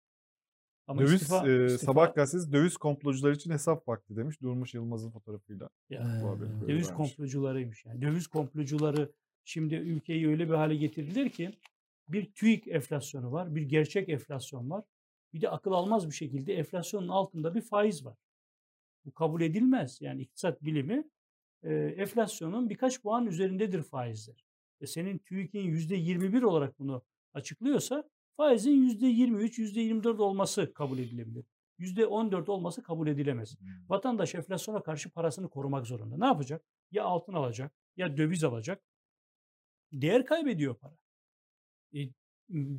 Ama 0.89 1.01
Döviz 1.01 1.12
istifa, 1.12 1.49
e, 1.49 1.51
istifa- 1.66 1.78
sabah 1.86 2.14
gazetesi 2.14 2.53
döviz 2.53 2.76
komplocular 2.76 3.32
için 3.32 3.51
hesap 3.51 3.89
vakti 3.89 4.16
demiş. 4.16 4.43
Durmuş 4.43 4.74
Yılmaz'ın 4.74 5.11
fotoğrafıyla. 5.11 5.68
Ya, 5.91 6.20
Bu 6.22 6.28
haberi 6.28 6.41
böyle 6.51 6.61
döviz 6.72 6.89
vermiş. 6.89 6.97
komplocularıymış 6.97 7.84
yani. 7.84 8.03
Döviz 8.03 8.26
komplocuları 8.26 9.12
şimdi 9.45 9.74
ülkeyi 9.74 10.28
öyle 10.28 10.49
bir 10.49 10.55
hale 10.55 10.76
getirdiler 10.76 11.28
ki 11.30 11.51
bir 12.09 12.32
TÜİK 12.32 12.68
enflasyonu 12.68 13.32
var, 13.32 13.55
bir 13.55 13.62
gerçek 13.62 14.09
enflasyon 14.09 14.70
var. 14.70 14.84
Bir 15.34 15.41
de 15.41 15.49
akıl 15.51 15.72
almaz 15.72 16.07
bir 16.07 16.14
şekilde 16.14 16.55
enflasyonun 16.55 17.09
altında 17.09 17.55
bir 17.55 17.61
faiz 17.61 18.05
var. 18.05 18.16
Bu 19.05 19.12
kabul 19.12 19.41
edilmez. 19.41 20.01
Yani 20.01 20.22
iktisat 20.22 20.62
bilimi 20.64 21.05
e, 21.62 21.74
enflasyonun 21.74 22.70
birkaç 22.70 23.03
puan 23.03 23.26
üzerindedir 23.26 23.82
faizler. 23.82 24.45
E 24.80 24.86
senin 24.86 25.18
TÜİK'in 25.18 25.61
%21 25.61 26.43
olarak 26.45 26.78
bunu 26.78 27.03
açıklıyorsa 27.34 28.05
faizin 28.39 28.89
%23, 28.89 29.59
%24 29.59 30.22
olması 30.22 30.72
kabul 30.72 30.99
edilebilir. 30.99 31.45
%14 31.78 32.51
olması 32.51 32.82
kabul 32.82 33.09
edilemez. 33.09 33.57
Vatandaş 33.89 34.34
enflasyona 34.34 34.82
karşı 34.82 35.11
parasını 35.11 35.51
korumak 35.51 35.86
zorunda. 35.86 36.16
Ne 36.18 36.26
yapacak? 36.26 36.64
Ya 36.91 37.05
altın 37.05 37.32
alacak 37.32 37.72
ya 37.97 38.16
döviz 38.16 38.45
alacak. 38.45 38.82
Değer 39.93 40.26
kaybediyor 40.26 40.74
para. 40.74 40.97
E, 41.95 41.99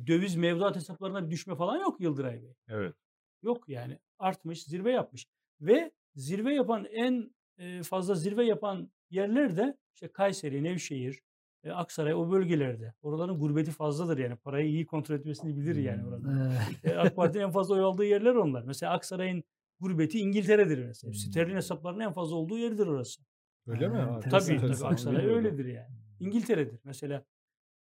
döviz 0.06 0.36
mevduat 0.36 0.76
hesaplarına 0.76 1.26
bir 1.26 1.30
düşme 1.30 1.56
falan 1.56 1.78
yok 1.78 2.00
Yıldıray 2.00 2.42
Bey. 2.42 2.54
Evet. 2.68 2.94
Yok 3.42 3.68
yani 3.68 3.98
artmış, 4.18 4.64
zirve 4.64 4.92
yapmış. 4.92 5.26
Ve 5.60 5.92
zirve 6.14 6.54
yapan 6.54 6.84
en 6.84 7.34
e, 7.58 7.82
fazla 7.82 8.14
zirve 8.14 8.44
yapan 8.44 8.90
yerler 9.10 9.56
de 9.56 9.78
işte 9.94 10.08
Kayseri, 10.08 10.64
Nevşehir, 10.64 11.20
e, 11.64 11.70
Aksaray 11.70 12.14
o 12.14 12.30
bölgelerde. 12.30 12.94
Oraların 13.02 13.38
gurbeti 13.38 13.70
fazladır 13.70 14.18
yani. 14.18 14.36
Parayı 14.36 14.68
iyi 14.68 14.86
kontrol 14.86 15.14
etmesini 15.16 15.56
bilir 15.56 15.76
yani 15.76 16.06
orada. 16.06 16.58
Ee, 16.84 16.90
E, 16.90 16.96
AK 16.96 17.16
Parti'nin 17.16 17.44
en 17.44 17.50
fazla 17.50 17.74
oy 17.74 17.80
aldığı 17.80 18.04
yerler 18.04 18.34
onlar. 18.34 18.62
Mesela 18.62 18.92
Aksaray'ın 18.92 19.44
gurbeti 19.80 20.18
İngiltere'dir 20.18 20.84
mesela. 20.86 21.10
Hmm. 21.10 21.14
Sterlin 21.18 21.56
hesaplarının 21.56 22.00
en 22.00 22.12
fazla 22.12 22.36
olduğu 22.36 22.58
yerdir 22.58 22.86
orası. 22.86 23.22
Öyle 23.66 23.88
mi? 23.88 23.96
Ha, 23.96 24.02
Ha. 24.14 24.20
Tabii 24.20 24.58
tabii. 24.60 24.86
Aksaray 24.86 25.26
öyledir 25.26 25.64
yani. 25.66 25.94
İngiltere'dir. 26.20 26.80
Mesela 26.84 27.24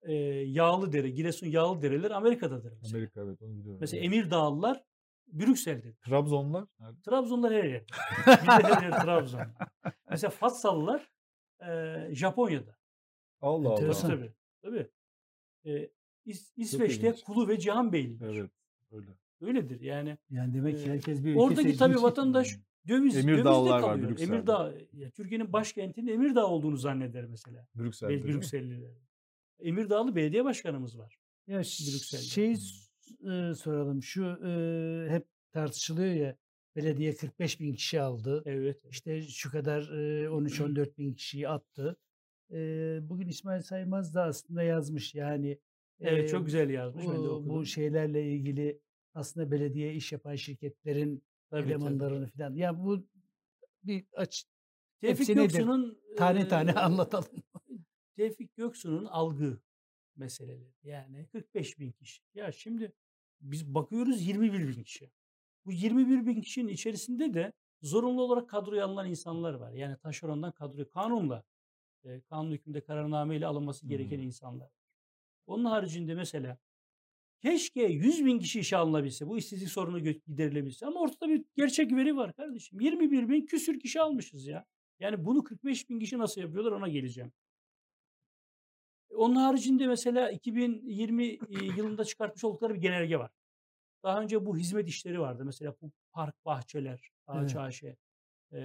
e, 0.01 0.13
Yağlıdere, 0.33 1.09
Giresun 1.09 1.47
Yağlıdereler 1.47 2.11
Amerika'dadır 2.11 2.73
mesela. 2.81 2.97
Amerika 2.97 3.21
evet 3.21 3.41
onu 3.41 3.57
biliyorum. 3.57 3.77
Mesela 3.81 4.03
evet. 4.03 4.13
Emirdağlılar 4.13 4.83
Brüksel'dedir. 5.33 5.95
Trabzonlar? 6.05 6.65
nerede? 6.79 7.01
Trabzonlar 7.01 7.53
her 7.53 7.63
yer. 7.63 7.83
Bizde 8.27 8.41
her 8.51 8.81
yer 8.83 8.91
Trabzon. 9.01 9.41
Mesela 10.09 10.31
Fatsalılar 10.31 11.09
e, 11.67 11.95
Japonya'da. 12.11 12.75
Allah 13.45 13.69
Allah. 13.69 13.91
Tabii 13.93 14.07
tabii. 14.07 14.31
tabii. 14.61 14.87
E, 15.65 15.89
İs- 16.25 16.53
İsveçte. 16.57 17.15
Kulu 17.25 17.47
ve 17.47 17.59
Cihanbeyli. 17.59 18.17
Evet. 18.23 18.51
Öyle. 18.91 19.11
Öyledir 19.41 19.81
yani. 19.81 20.17
yani 20.29 20.53
demek 20.53 20.77
ki 20.77 20.83
Ee, 20.83 20.89
herkes 20.91 21.23
bir 21.23 21.29
ülke 21.29 21.39
Oradaki 21.39 21.77
tabii 21.77 22.01
vatandaş 22.01 22.59
döviz, 22.87 23.17
Emirdağlılar 23.17 23.55
dövizde 23.55 23.71
var 23.71 23.81
kalıyor. 23.81 24.09
Brüksel'de. 24.09 24.33
Emirdağ, 24.35 24.73
ya 24.93 25.09
Türkiye'nin 25.09 25.53
başkentinin 25.53 26.07
Emirdağ 26.07 26.47
olduğunu 26.47 26.77
zanneder 26.77 27.25
mesela. 27.25 27.67
Brüksel'de. 27.75 28.23
Brükselliler. 28.23 28.91
Emirdağlı 29.59 30.15
belediye 30.15 30.45
başkanımız 30.45 30.97
var. 30.97 31.19
Ya 31.47 31.57
Brüksel'de. 31.57 32.23
şey 32.23 32.51
e, 32.51 33.53
soralım. 33.53 34.03
Şu 34.03 34.25
e, 34.25 35.09
hep 35.09 35.25
tartışılıyor 35.51 36.13
ya 36.13 36.37
belediye 36.75 37.15
45 37.15 37.59
bin 37.59 37.73
kişi 37.73 38.01
aldı. 38.01 38.43
Evet. 38.45 38.85
İşte 38.89 39.21
şu 39.21 39.51
kadar 39.51 39.81
e, 39.81 40.27
13-14 40.27 40.97
bin 40.97 41.13
kişiyi 41.13 41.49
attı. 41.49 41.97
E, 42.51 42.99
bugün 43.01 43.27
İsmail 43.27 43.61
Saymaz 43.61 44.15
da 44.15 44.23
aslında 44.23 44.63
yazmış 44.63 45.15
yani. 45.15 45.59
Evet 45.99 46.23
e, 46.23 46.27
çok 46.27 46.45
güzel 46.45 46.69
yazmış. 46.69 47.05
Ben 47.07 47.13
de 47.13 47.17
bu, 47.17 47.29
okudum. 47.29 47.49
bu 47.49 47.65
şeylerle 47.65 48.31
ilgili 48.31 48.79
aslında 49.13 49.51
belediye 49.51 49.93
iş 49.93 50.11
yapan 50.11 50.35
şirketlerin 50.35 51.23
Tabii, 51.49 51.69
elemanlarını 51.69 52.27
falan. 52.27 52.55
Ya 52.55 52.83
bu 52.83 53.07
bir 53.83 54.05
aç 54.13 54.45
Tevfik? 55.01 55.35
Göksu'nun 55.35 55.99
tane 56.17 56.47
tane 56.47 56.69
eee, 56.71 56.77
anlatalım. 56.77 57.43
Tevfik 58.15 58.55
Göksu'nun 58.55 59.05
algı 59.05 59.59
meseleleri. 60.15 60.73
Yani 60.83 61.27
45 61.27 61.79
bin 61.79 61.91
kişi. 61.91 62.21
Ya 62.33 62.51
şimdi 62.51 62.93
biz 63.41 63.73
bakıyoruz 63.75 64.27
21 64.27 64.67
bin 64.67 64.83
kişi. 64.83 65.11
Bu 65.65 65.71
21 65.71 66.25
bin 66.25 66.41
kişinin 66.41 66.67
içerisinde 66.67 67.33
de 67.33 67.53
zorunlu 67.81 68.21
olarak 68.21 68.49
kadroya 68.49 68.85
alınan 68.85 69.09
insanlar 69.09 69.53
var. 69.53 69.71
Yani 69.71 69.97
taşerondan 69.97 70.51
kadroya 70.51 70.89
kanunla, 70.89 71.43
e, 72.05 72.21
kanun 72.21 72.51
hükmünde 72.51 72.81
kararnameyle 72.81 73.47
alınması 73.47 73.87
gereken 73.87 74.17
Hmm. 74.17 74.23
insanlar. 74.23 74.69
Onun 75.47 75.65
haricinde 75.65 76.15
mesela 76.15 76.57
keşke 77.41 77.83
100 77.83 78.25
bin 78.25 78.39
kişi 78.39 78.59
işe 78.59 78.77
alınabilse, 78.77 79.27
bu 79.27 79.37
işsizlik 79.37 79.69
sorunu 79.69 79.99
giderilebilse. 79.99 80.85
Ama 80.85 80.99
ortada 81.01 81.29
bir 81.29 81.45
gerçek 81.55 81.91
veri 81.91 82.17
var 82.17 82.33
kardeşim. 82.33 82.79
21 82.79 83.29
bin 83.29 83.45
küsür 83.45 83.79
kişi 83.79 84.01
almışız 84.01 84.47
ya. 84.47 84.65
Yani 84.99 85.25
bunu 85.25 85.43
45 85.43 85.89
bin 85.89 85.99
kişi 85.99 86.17
nasıl 86.17 86.41
yapıyorlar 86.41 86.71
ona 86.71 86.87
geleceğim. 86.87 87.31
Onun 89.09 89.35
haricinde 89.35 89.87
mesela 89.87 90.31
2020 90.31 91.25
e, 91.25 91.37
yılında 91.77 92.05
çıkartmış 92.05 92.43
oldukları 92.43 92.73
bir 92.75 92.81
genelge 92.81 93.19
var. 93.19 93.31
Daha 94.03 94.21
önce 94.21 94.45
bu 94.45 94.57
hizmet 94.57 94.87
işleri 94.89 95.19
vardı. 95.19 95.45
Mesela 95.45 95.75
bu 95.81 95.91
park, 96.11 96.45
bahçeler, 96.45 97.11
Evet. 97.29 97.39
AÇAŞ, 97.43 97.83
e, 97.83 97.95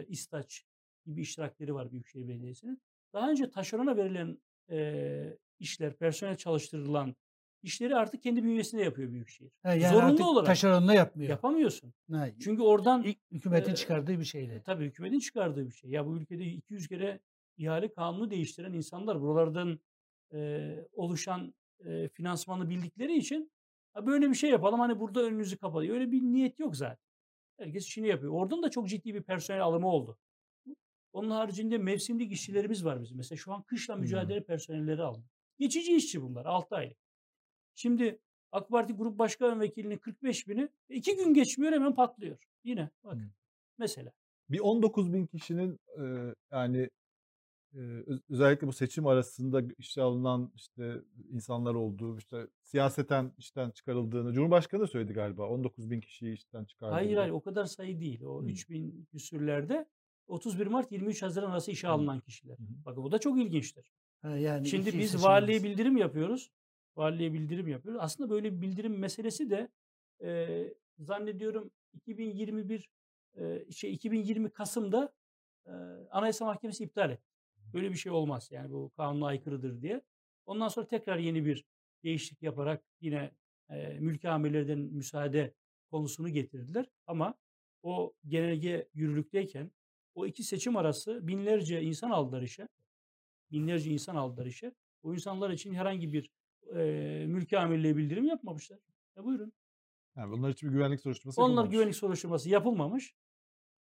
İstaç 0.08 0.64
gibi 1.06 1.20
iştirakleri 1.20 1.74
var 1.74 1.92
Büyükşehir 1.92 2.28
Belediyesi'nin. 2.28 2.82
Daha 3.12 3.30
önce 3.30 3.50
taşerona 3.50 3.96
verilen 3.96 4.38
e, 4.70 5.38
işler, 5.58 5.96
personel 5.96 6.36
çalıştırılan 6.36 7.16
işleri 7.62 7.96
artık 7.96 8.22
kendi 8.22 8.44
bünyesinde 8.44 8.82
yapıyor 8.82 9.10
Büyükşehir. 9.10 9.52
Ha, 9.62 9.74
yani 9.74 9.92
Zorunlu 9.94 10.12
artık 10.12 10.26
olarak. 10.26 10.46
taşeronla 10.46 10.94
yapmıyor. 10.94 11.30
Yapamıyorsun. 11.30 11.94
Ha, 12.10 12.28
Çünkü 12.40 12.62
oradan 12.62 13.02
ilk 13.02 13.18
hükümetin 13.32 13.72
e, 13.72 13.74
çıkardığı 13.74 14.18
bir 14.20 14.24
şeyle. 14.24 14.62
Tabii 14.62 14.84
hükümetin 14.84 15.18
çıkardığı 15.18 15.66
bir 15.66 15.74
şey. 15.74 15.90
Ya 15.90 16.06
bu 16.06 16.16
ülkede 16.16 16.44
200 16.44 16.88
kere 16.88 17.20
ihale 17.56 17.92
kanunu 17.92 18.30
değiştiren 18.30 18.72
insanlar 18.72 19.20
buralardan 19.20 19.80
e, 20.32 20.70
oluşan 20.92 21.54
e, 21.84 22.08
finansmanı 22.08 22.70
bildikleri 22.70 23.16
için 23.16 23.52
ha 23.92 24.06
böyle 24.06 24.30
bir 24.30 24.34
şey 24.34 24.50
yapalım 24.50 24.80
hani 24.80 25.00
burada 25.00 25.22
önünüzü 25.22 25.56
kapatıyor. 25.58 25.94
Öyle 25.94 26.12
bir 26.12 26.22
niyet 26.22 26.58
yok 26.58 26.76
zaten. 26.76 27.10
Herkes 27.58 27.86
işini 27.86 28.08
yapıyor. 28.08 28.32
Oradan 28.32 28.62
da 28.62 28.70
çok 28.70 28.88
ciddi 28.88 29.14
bir 29.14 29.22
personel 29.22 29.62
alımı 29.62 29.88
oldu. 29.88 30.18
Onun 31.12 31.30
haricinde 31.30 31.78
mevsimlik 31.78 32.32
işçilerimiz 32.32 32.84
var 32.84 33.02
bizim. 33.02 33.16
Mesela 33.16 33.36
şu 33.36 33.52
an 33.52 33.62
kışla 33.62 33.96
mücadele 33.96 34.44
personelleri 34.44 35.02
aldı. 35.02 35.24
Geçici 35.58 35.96
işçi 35.96 36.22
bunlar 36.22 36.46
6 36.46 36.74
aylık. 36.76 36.96
Şimdi 37.74 38.18
AK 38.52 38.68
Parti 38.68 38.92
Grup 38.92 39.18
Başkan 39.18 39.60
Vekilinin 39.60 39.98
45 39.98 40.48
bini 40.48 40.68
iki 40.88 41.16
gün 41.16 41.34
geçmiyor 41.34 41.72
hemen 41.72 41.94
patlıyor. 41.94 42.38
Yine 42.64 42.90
bak 43.04 43.16
mesela. 43.78 44.12
Bir 44.50 44.60
19 44.60 45.12
bin 45.12 45.26
kişinin 45.26 45.80
e, 45.98 46.34
yani 46.52 46.90
e, 47.74 47.78
öz- 48.06 48.20
özellikle 48.30 48.66
bu 48.66 48.72
seçim 48.72 49.06
arasında 49.06 49.62
işe 49.78 50.02
alınan 50.02 50.52
işte 50.54 51.00
insanlar 51.30 51.74
olduğu 51.74 52.18
işte 52.18 52.46
siyaseten 52.62 53.32
işten 53.38 53.70
çıkarıldığını 53.70 54.32
Cumhurbaşkanı 54.32 54.80
da 54.80 54.86
söyledi 54.86 55.12
galiba 55.12 55.48
19 55.48 55.90
bin 55.90 56.00
kişiyi 56.00 56.34
işten 56.34 56.64
çıkardığını. 56.64 56.94
Hayır 56.94 57.16
hayır 57.16 57.30
o 57.30 57.40
kadar 57.40 57.64
sayı 57.64 58.00
değil. 58.00 58.22
O 58.22 58.42
Hı. 58.42 58.46
3000 58.46 59.06
küsürlerde 59.12 59.86
31 60.30 60.66
Mart 60.66 60.92
23 60.92 61.22
Haziran 61.22 61.50
arası 61.50 61.70
işe 61.70 61.88
alınan 61.88 62.20
kişiler. 62.20 62.58
Hı 62.58 62.62
hı. 62.62 62.84
Bak 62.84 62.98
o 62.98 63.12
da 63.12 63.18
çok 63.18 63.38
ilginçtir. 63.38 63.92
Ha, 64.22 64.36
yani 64.36 64.68
Şimdi 64.68 64.98
biz 64.98 65.24
arası. 65.24 65.64
bildirim 65.64 65.96
yapıyoruz. 65.96 66.50
Valiye 66.96 67.32
bildirim 67.32 67.68
yapıyoruz. 67.68 68.00
Aslında 68.02 68.30
böyle 68.30 68.52
bir 68.52 68.60
bildirim 68.60 68.98
meselesi 68.98 69.50
de 69.50 69.68
e, 70.22 70.60
zannediyorum 70.98 71.70
2021 71.92 72.90
e, 73.36 73.72
şey 73.72 73.92
2020 73.92 74.50
Kasım'da 74.50 75.12
e, 75.66 75.70
Anayasa 76.10 76.44
Mahkemesi 76.44 76.84
iptal 76.84 77.10
etti. 77.10 77.30
Böyle 77.72 77.90
bir 77.90 77.96
şey 77.96 78.12
olmaz. 78.12 78.48
Yani 78.50 78.72
bu 78.72 78.90
kanuna 78.96 79.26
aykırıdır 79.26 79.82
diye. 79.82 80.02
Ondan 80.46 80.68
sonra 80.68 80.86
tekrar 80.86 81.18
yeni 81.18 81.44
bir 81.44 81.64
değişiklik 82.04 82.42
yaparak 82.42 82.84
yine 83.00 83.30
e, 83.70 83.98
mülki 84.00 84.28
amirlerden 84.28 84.78
müsaade 84.78 85.54
konusunu 85.90 86.28
getirdiler. 86.28 86.86
Ama 87.06 87.34
o 87.82 88.14
genelge 88.28 88.88
yürürlükteyken 88.94 89.70
o 90.14 90.26
iki 90.26 90.44
seçim 90.44 90.76
arası 90.76 91.28
binlerce 91.28 91.82
insan 91.82 92.10
aldılar 92.10 92.42
işe. 92.42 92.68
Binlerce 93.52 93.90
insan 93.90 94.16
aldılar 94.16 94.46
işe. 94.46 94.72
O 95.02 95.14
insanlar 95.14 95.50
için 95.50 95.74
herhangi 95.74 96.12
bir 96.12 96.30
e, 96.76 97.26
mülki 97.26 97.58
amirliğe 97.58 97.96
bildirim 97.96 98.24
yapmamışlar. 98.24 98.78
E 99.16 99.24
buyurun. 99.24 99.52
Yani 100.16 100.32
bunlar 100.32 100.50
için 100.50 100.68
bir 100.68 100.74
güvenlik 100.74 101.00
soruşturması 101.00 101.40
Onlar 101.42 101.48
yapılmamış. 101.50 101.72
güvenlik 101.72 101.96
soruşturması 101.96 102.48
yapılmamış. 102.48 103.14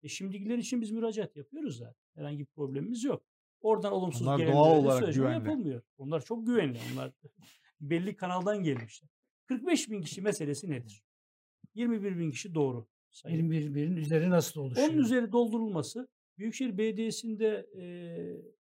E 0.02 0.08
şimdikiler 0.08 0.58
için 0.58 0.80
biz 0.80 0.90
müracaat 0.90 1.36
yapıyoruz 1.36 1.76
zaten. 1.78 1.94
Herhangi 2.14 2.38
bir 2.38 2.46
problemimiz 2.46 3.04
yok. 3.04 3.22
Oradan 3.60 3.92
olumsuz 3.92 4.26
Onlar 4.26 4.46
doğal 4.52 4.76
olarak 4.78 5.14
güvenli. 5.14 5.48
yapılmıyor. 5.48 5.82
Onlar 5.98 6.24
çok 6.24 6.46
güvenli. 6.46 6.78
Onlar 6.94 7.12
belli 7.80 8.16
kanaldan 8.16 8.62
gelmişler. 8.62 9.10
45 9.46 9.90
bin 9.90 10.02
kişi 10.02 10.22
meselesi 10.22 10.70
nedir? 10.70 11.02
21 11.74 12.18
bin 12.18 12.30
kişi 12.30 12.54
doğru. 12.54 12.88
sayı. 13.10 13.36
21 13.36 13.74
binin 13.74 13.96
üzeri 13.96 14.30
nasıl 14.30 14.60
oluşuyor? 14.60 14.88
Onun 14.88 14.98
üzeri 14.98 15.32
doldurulması 15.32 16.08
Büyükşehir 16.38 16.78
Belediyesi'nde 16.78 17.66
e, 17.76 17.84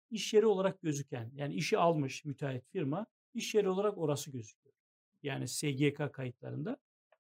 iş 0.10 0.34
yeri 0.34 0.46
olarak 0.46 0.82
gözüken 0.82 1.32
yani 1.34 1.54
işi 1.54 1.78
almış 1.78 2.26
müteahhit 2.26 2.68
firma 2.72 3.06
iş 3.34 3.56
yeri 3.56 3.70
olarak 3.70 3.98
orası 3.98 4.32
gözüküyor. 4.32 4.76
Yani 5.24 5.48
SGK 5.48 6.14
kayıtlarında. 6.14 6.78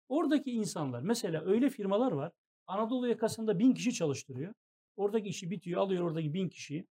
Oradaki 0.10 0.52
insanlar 0.52 1.02
mesela 1.02 1.46
öyle 1.46 1.70
firmalar 1.70 2.12
var 2.12 2.32
Anadolu 2.68 3.08
yakasında 3.08 3.60
bin 3.60 3.74
kişi 3.74 3.94
çalıştırıyor. 3.94 4.54
Oradaki 4.96 5.30
işi 5.30 5.52
bitiyor 5.52 5.82
alıyor 5.82 6.04
oradaki 6.04 6.34
bin 6.34 6.50
kişiyi 6.50 6.88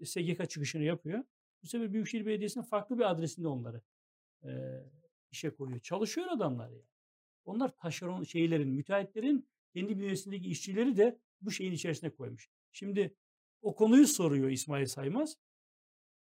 e, 0.00 0.04
SGK 0.04 0.50
çıkışını 0.50 0.84
yapıyor. 0.84 1.24
Bu 1.62 1.66
sefer 1.66 1.92
Büyükşehir 1.92 2.26
Belediyesi'nin 2.26 2.64
farklı 2.64 2.98
bir 2.98 3.10
adresinde 3.10 3.48
onları 3.48 3.82
e, 4.44 4.50
işe 5.30 5.50
koyuyor. 5.50 5.80
Çalışıyor 5.80 6.26
adamlar 6.30 6.70
yani. 6.70 6.86
Onlar 7.44 7.76
taşeron 7.76 8.22
şeylerin, 8.22 8.68
müteahhitlerin 8.68 9.48
kendi 9.74 9.98
bünyesindeki 9.98 10.48
işçileri 10.48 10.96
de 10.96 11.18
bu 11.40 11.50
şeyin 11.50 11.72
içerisine 11.72 12.10
koymuş. 12.10 12.50
Şimdi 12.72 13.14
o 13.62 13.74
konuyu 13.74 14.06
soruyor 14.06 14.50
İsmail 14.50 14.86
Saymaz. 14.86 15.36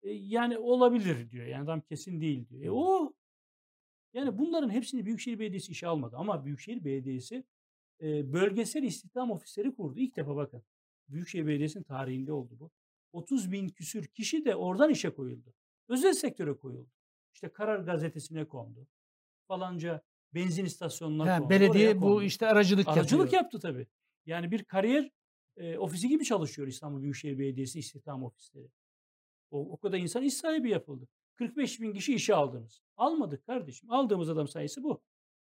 E, 0.03 0.11
yani 0.11 0.59
olabilir 0.59 1.31
diyor. 1.31 1.47
Yani 1.47 1.65
adam 1.65 1.81
kesin 1.81 2.21
değil 2.21 2.49
diyor. 2.49 2.65
E, 2.65 2.71
o 2.71 3.13
yani 4.13 4.39
bunların 4.39 4.71
hepsini 4.71 5.07
Büyükşehir 5.07 5.39
Belediyesi 5.39 5.73
işe 5.73 5.87
almadı. 5.87 6.17
Ama 6.17 6.45
Büyükşehir 6.45 6.85
Belediyesi 6.85 7.45
e, 8.03 8.33
bölgesel 8.33 8.83
istihdam 8.83 9.31
ofisleri 9.31 9.75
kurdu. 9.75 9.99
İlk 9.99 10.17
defa 10.17 10.37
bakın. 10.37 10.63
Büyükşehir 11.09 11.47
Belediyesi'nin 11.47 11.85
tarihinde 11.85 12.33
oldu 12.33 12.57
bu. 12.61 12.71
30 13.13 13.53
bin 13.53 13.69
küsür 13.69 14.07
kişi 14.07 14.45
de 14.45 14.57
oradan 14.57 14.91
işe 14.91 15.11
koyuldu. 15.11 15.55
Özel 15.89 16.13
sektöre 16.13 16.57
koyuldu. 16.57 16.91
İşte 17.35 17.49
Karar 17.49 17.79
Gazetesi'ne 17.81 18.45
kondu. 18.45 18.87
Falanca 19.49 20.03
benzin 20.35 20.65
istasyonuna 20.65 21.33
Ha, 21.35 21.39
kondu. 21.39 21.51
belediye 21.51 21.89
oraya 21.89 21.97
bu 21.97 22.01
kondu. 22.01 22.23
işte 22.23 22.47
aracılık, 22.47 22.89
Aracılık 22.89 23.25
yapıyor. 23.33 23.43
yaptı 23.43 23.61
tabii. 23.61 23.87
Yani 24.27 24.51
bir 24.51 24.65
kariyer 24.65 25.11
e, 25.57 25.79
ofisi 25.79 26.09
gibi 26.09 26.25
çalışıyor 26.25 26.69
İstanbul 26.69 27.03
Büyükşehir 27.03 27.39
Belediyesi 27.39 27.79
istihdam 27.79 28.23
ofisleri. 28.23 28.69
O, 29.51 29.61
o 29.73 29.77
kadar 29.77 29.99
insan 29.99 30.23
iş 30.23 30.35
sahibi 30.35 30.71
yapıldı. 30.71 31.09
45 31.35 31.81
bin 31.81 31.93
kişi 31.93 32.15
işe 32.15 32.35
aldınız. 32.35 32.81
Almadık 32.97 33.47
kardeşim. 33.47 33.91
Aldığımız 33.91 34.31
adam 34.31 34.49
sayısı 34.49 34.83
bu. 34.83 35.03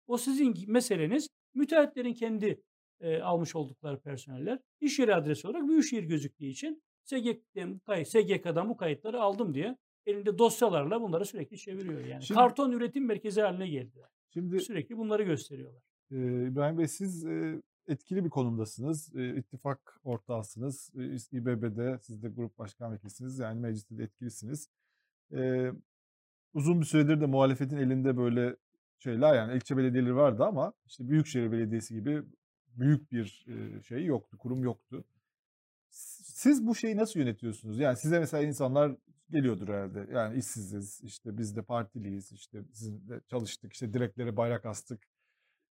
O 0.08 0.18
sizin 0.18 0.72
meseleniz 0.72 1.28
müteahhitlerin 1.54 2.14
kendi 2.14 2.62
e, 3.00 3.22
almış 3.22 3.56
oldukları 3.56 4.00
personeller. 4.00 4.60
İş 4.82 5.00
yeri 5.00 5.16
adresi 5.16 5.48
olarak 5.48 5.68
Büyükşehir 5.68 6.04
gözüktüğü 6.04 6.46
için 6.46 6.84
kayıt, 7.10 8.08
SGK'dan 8.08 8.70
bu 8.70 8.78
kayıtları 8.78 9.22
aldım 9.22 9.54
diye 9.54 9.78
elinde 10.06 10.38
dosyalarla 10.38 11.02
bunları 11.02 11.26
sürekli 11.26 11.58
çeviriyor. 11.58 12.06
Yani 12.06 12.24
Şimdi- 12.24 12.38
karton 12.38 12.72
üretim 12.72 13.06
merkezi 13.06 13.42
haline 13.42 13.68
geldi. 13.68 14.02
Şimdi 14.34 14.60
Sürekli 14.60 14.98
bunları 14.98 15.24
gösteriyorlar. 15.24 15.82
e, 16.12 16.16
İbrahim 16.48 16.78
Bey 16.78 16.88
siz 16.88 17.26
e, 17.26 17.62
etkili 17.92 18.26
bir 18.26 18.30
konumdasınız. 18.30 19.16
E, 19.16 19.36
ittifak 19.36 20.00
ortağısınız. 20.04 20.92
İBB'de 21.32 22.00
siz 22.02 22.24
de 22.24 22.30
grup 22.30 22.58
başkan 22.58 22.94
vekilisiniz. 22.94 23.40
Yani 23.40 23.60
mecliste 23.60 23.98
de 23.98 24.04
etkilisiniz. 24.04 24.70
Uzun 26.54 26.82
bir 26.82 26.86
süredir 26.86 27.22
de 27.22 27.26
muhalefetin 27.26 27.78
elinde 27.78 28.18
böyle 28.18 28.56
şeyler 28.98 29.36
yani 29.36 29.56
ilçe 29.56 29.78
belediyeleri 29.78 30.16
vardı 30.16 30.44
ama 30.44 30.74
işte 30.86 31.10
Büyükşehir 31.10 31.52
Belediyesi 31.52 31.94
gibi 31.94 32.24
büyük 32.76 33.12
bir 33.12 33.46
şey 33.84 34.06
yoktu, 34.06 34.38
kurum 34.38 34.64
yoktu. 34.64 35.04
Siz 35.90 36.68
bu 36.68 36.76
şeyi 36.76 36.98
nasıl 36.98 37.20
yönetiyorsunuz? 37.20 37.80
Yani 37.80 37.98
size 37.98 38.20
mesela 38.20 38.44
insanlar 38.44 38.96
geliyordur 39.30 39.68
herhalde. 39.68 40.08
Yani 40.14 40.38
işsiziz, 40.38 41.02
işte 41.04 41.38
biz 41.38 41.56
de 41.56 41.62
partiliyiz, 41.62 42.32
işte 42.32 42.64
sizinle 42.74 43.22
çalıştık, 43.28 43.74
işte 43.74 43.94
direklere 43.94 44.38
bayrak 44.38 44.66
astık. 44.66 45.04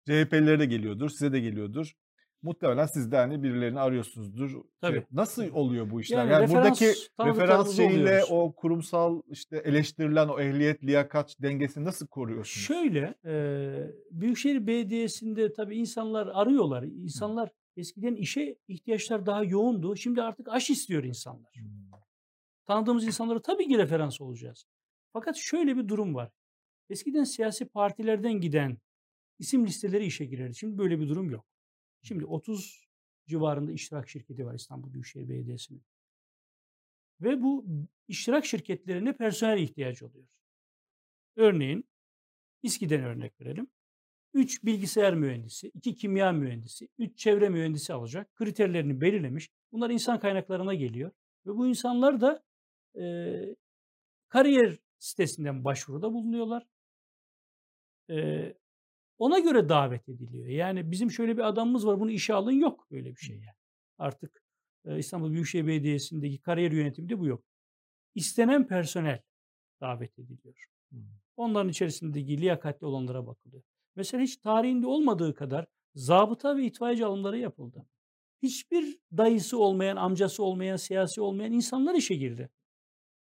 CHP'lilere 0.06 0.60
de 0.60 0.66
geliyordur, 0.66 1.10
size 1.10 1.32
de 1.32 1.40
geliyordur. 1.40 1.96
Muhtemelen 2.42 2.86
siz 2.86 3.12
de 3.12 3.18
hani 3.18 3.44
birilerini 3.44 3.80
arıyorsunuzdur. 3.80 4.50
Şey, 4.50 4.60
Tabii. 4.82 5.06
nasıl 5.12 5.50
oluyor 5.54 5.90
bu 5.90 6.02
işler? 6.02 6.18
Yani 6.18 6.32
Yani, 6.32 6.44
referans 6.44 6.82
buradaki 6.82 6.86
referans 7.20 7.76
şeyiyle 7.76 8.04
oluyoruz. 8.04 8.28
o 8.32 8.52
kurumsal 8.52 9.22
işte 9.30 9.58
eleştirilen 9.58 10.28
o 10.28 10.40
ehliyet, 10.40 10.84
liyakat 10.84 11.36
dengesini 11.42 11.86
nasıl 11.86 12.08
koruyorsunuz? 12.08 12.66
Şöyle, 12.68 13.16
eee 13.26 13.92
Büyükşehir 14.12 14.68
Belediyesi'nde 14.68 15.54
tabii 15.54 15.76
insanlar 15.78 16.28
arıyorlar. 16.34 16.84
İnsanlar 16.84 17.50
eskiden 17.78 18.16
işe 18.16 18.56
ihtiyaçlar 18.68 19.26
daha 19.26 19.44
yoğundu. 19.44 19.96
Şimdi 19.96 20.22
artık 20.22 20.48
aş 20.50 20.70
istiyor 20.70 21.04
insanlar. 21.04 21.54
Hmm. 21.56 22.00
Tanıdığımız 22.68 23.06
insanlara 23.08 23.42
tabii 23.42 23.68
ki 23.68 23.78
referans 23.78 24.22
olacağız. 24.22 24.66
Fakat 25.14 25.36
şöyle 25.36 25.78
bir 25.78 25.88
durum 25.88 26.16
var. 26.16 26.30
Eskiden 26.90 27.24
siyasi 27.24 27.66
partilerden 27.66 28.34
giden 28.34 28.78
isim 29.40 29.66
listeleri 29.66 30.06
işe 30.06 30.26
girerdi. 30.26 30.56
Şimdi 30.56 30.78
böyle 30.78 31.00
bir 31.00 31.10
durum 31.10 31.30
yok. 31.32 31.46
Şimdi 32.02 32.26
30 32.26 32.90
civarında 33.28 33.72
iştirak 33.72 34.10
şirketi 34.10 34.46
var 34.46 34.54
İstanbul 34.54 34.94
Büyükşehir 34.94 35.30
Belediyesi'nin. 35.30 35.84
Ve 37.22 37.42
bu 37.42 37.66
iştirak 38.08 38.46
şirketlerine 38.46 39.18
personel 39.18 39.58
ihtiyacı 39.58 40.08
oluyor. 40.08 40.28
Örneğin 41.36 41.90
İSKİ'den 42.64 43.04
örnek 43.04 43.42
verelim. 43.42 43.68
3 44.34 44.64
bilgisayar 44.64 45.14
mühendisi, 45.14 45.68
2 45.68 45.96
kimya 45.96 46.32
mühendisi, 46.32 46.88
3 46.98 47.18
çevre 47.18 47.50
mühendisi 47.50 47.94
alacak. 47.94 48.36
Kriterlerini 48.36 49.02
belirlemiş. 49.02 49.50
Bunlar 49.72 49.90
insan 49.90 50.20
kaynaklarına 50.20 50.74
geliyor. 50.74 51.12
Ve 51.46 51.56
bu 51.56 51.68
insanlar 51.68 52.22
da 52.22 52.44
e, 53.02 53.06
kariyer 54.30 54.78
sitesinden 55.00 55.64
başvuruda 55.64 56.14
bulunuyorlar. 56.14 56.68
E, 58.10 58.54
ona 59.20 59.40
göre 59.40 59.70
davet 59.70 60.10
ediliyor. 60.10 60.48
Yani 60.48 60.92
bizim 60.92 61.12
şöyle 61.12 61.38
bir 61.38 61.48
adamımız 61.48 61.88
var 61.88 62.00
bunu 62.00 62.12
işe 62.12 62.34
alın 62.34 62.52
yok 62.52 62.88
böyle 62.92 63.10
bir 63.16 63.20
şey 63.20 63.36
yani. 63.36 63.58
Artık 63.98 64.44
İstanbul 64.98 65.32
Büyükşehir 65.32 65.68
Belediyesi'ndeki 65.68 66.38
kariyer 66.42 66.72
yönetiminde 66.72 67.20
bu 67.20 67.28
yok. 67.28 67.44
İstenen 68.16 68.68
personel 68.68 69.22
davet 69.82 70.20
ediliyor. 70.20 70.66
Onların 71.38 71.70
içerisindeki 71.70 72.42
liyakatli 72.42 72.86
olanlara 72.86 73.28
bakılıyor. 73.28 73.64
Mesela 73.96 74.24
hiç 74.24 74.38
tarihinde 74.38 74.88
olmadığı 74.88 75.34
kadar 75.34 75.66
zabıta 75.96 76.58
ve 76.58 76.66
itfaiyeci 76.66 77.06
alımları 77.06 77.38
yapıldı. 77.38 77.86
Hiçbir 78.42 79.00
dayısı 79.18 79.60
olmayan, 79.60 79.96
amcası 79.96 80.44
olmayan, 80.44 80.76
siyasi 80.76 81.22
olmayan 81.22 81.52
insanlar 81.52 81.96
işe 81.96 82.16
girdi. 82.16 82.50